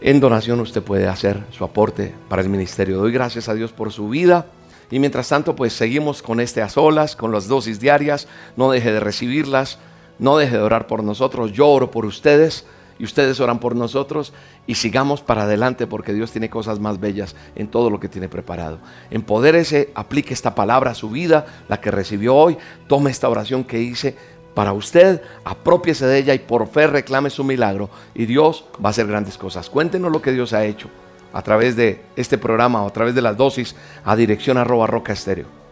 en 0.00 0.20
donación 0.20 0.60
usted 0.60 0.82
puede 0.82 1.08
hacer 1.08 1.42
su 1.50 1.64
aporte 1.64 2.14
para 2.28 2.42
el 2.42 2.48
ministerio. 2.48 2.98
Doy 2.98 3.10
gracias 3.10 3.48
a 3.48 3.54
Dios 3.54 3.72
por 3.72 3.90
su 3.90 4.08
vida. 4.10 4.46
Y 4.90 4.98
mientras 4.98 5.30
tanto, 5.30 5.56
pues 5.56 5.72
seguimos 5.72 6.20
con 6.20 6.40
este 6.40 6.60
a 6.60 6.68
solas, 6.68 7.16
con 7.16 7.32
las 7.32 7.48
dosis 7.48 7.80
diarias. 7.80 8.28
No 8.56 8.70
deje 8.70 8.92
de 8.92 9.00
recibirlas, 9.00 9.78
no 10.18 10.36
deje 10.36 10.56
de 10.56 10.62
orar 10.62 10.86
por 10.86 11.02
nosotros. 11.02 11.52
Yo 11.52 11.68
oro 11.68 11.90
por 11.90 12.04
ustedes 12.04 12.66
y 12.98 13.04
ustedes 13.04 13.40
oran 13.40 13.58
por 13.58 13.74
nosotros 13.74 14.32
y 14.66 14.74
sigamos 14.74 15.20
para 15.20 15.44
adelante 15.44 15.86
porque 15.86 16.12
Dios 16.12 16.30
tiene 16.30 16.50
cosas 16.50 16.78
más 16.80 17.00
bellas 17.00 17.34
en 17.56 17.68
todo 17.68 17.90
lo 17.90 17.98
que 17.98 18.08
tiene 18.08 18.28
preparado. 18.28 18.78
Empodérese, 19.10 19.90
aplique 19.94 20.34
esta 20.34 20.54
palabra 20.54 20.92
a 20.92 20.94
su 20.94 21.10
vida, 21.10 21.46
la 21.68 21.80
que 21.80 21.90
recibió 21.90 22.34
hoy, 22.36 22.56
tome 22.88 23.10
esta 23.10 23.28
oración 23.28 23.64
que 23.64 23.80
hice 23.80 24.16
para 24.54 24.72
usted, 24.72 25.20
apropiese 25.44 26.06
de 26.06 26.18
ella 26.18 26.34
y 26.34 26.38
por 26.38 26.68
fe 26.68 26.86
reclame 26.86 27.30
su 27.30 27.44
milagro 27.44 27.90
y 28.14 28.26
Dios 28.26 28.64
va 28.82 28.88
a 28.88 28.90
hacer 28.90 29.06
grandes 29.06 29.36
cosas. 29.36 29.68
Cuéntenos 29.68 30.12
lo 30.12 30.22
que 30.22 30.32
Dios 30.32 30.52
ha 30.52 30.64
hecho 30.64 30.88
a 31.32 31.42
través 31.42 31.74
de 31.74 32.00
este 32.14 32.38
programa 32.38 32.82
o 32.82 32.86
a 32.86 32.92
través 32.92 33.14
de 33.14 33.22
las 33.22 33.36
dosis 33.36 33.74
a 34.04 34.14
dirección 34.14 34.56
arroba 34.56 34.86
roca 34.86 35.12
estéreo. 35.12 35.64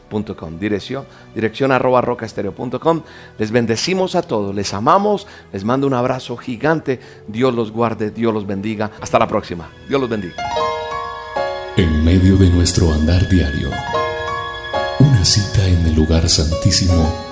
Dirección, 0.61 1.07
dirección 1.35 1.73
arroba 1.73 2.03
rocaestereo.com. 2.03 3.03
Les 3.39 3.51
bendecimos 3.51 4.15
a 4.15 4.21
todos, 4.21 4.55
les 4.55 4.75
amamos, 4.75 5.27
les 5.55 5.65
mando 5.65 5.87
un 5.87 5.95
abrazo 5.95 6.37
gigante. 6.37 7.01
Dios 7.27 7.55
los 7.55 7.71
guarde, 7.71 8.11
Dios 8.11 8.35
los 8.35 8.47
bendiga. 8.47 8.91
Hasta 9.01 9.19
la 9.19 9.27
próxima. 9.27 9.71
Dios 9.89 9.99
los 9.99 10.11
bendiga. 10.11 10.35
En 11.79 12.05
medio 12.05 12.37
de 12.37 12.51
nuestro 12.51 12.93
andar 12.93 13.27
diario, 13.27 13.71
una 14.99 15.25
cita 15.25 15.67
en 15.67 15.87
el 15.87 15.95
lugar 15.95 16.29
santísimo 16.29 17.32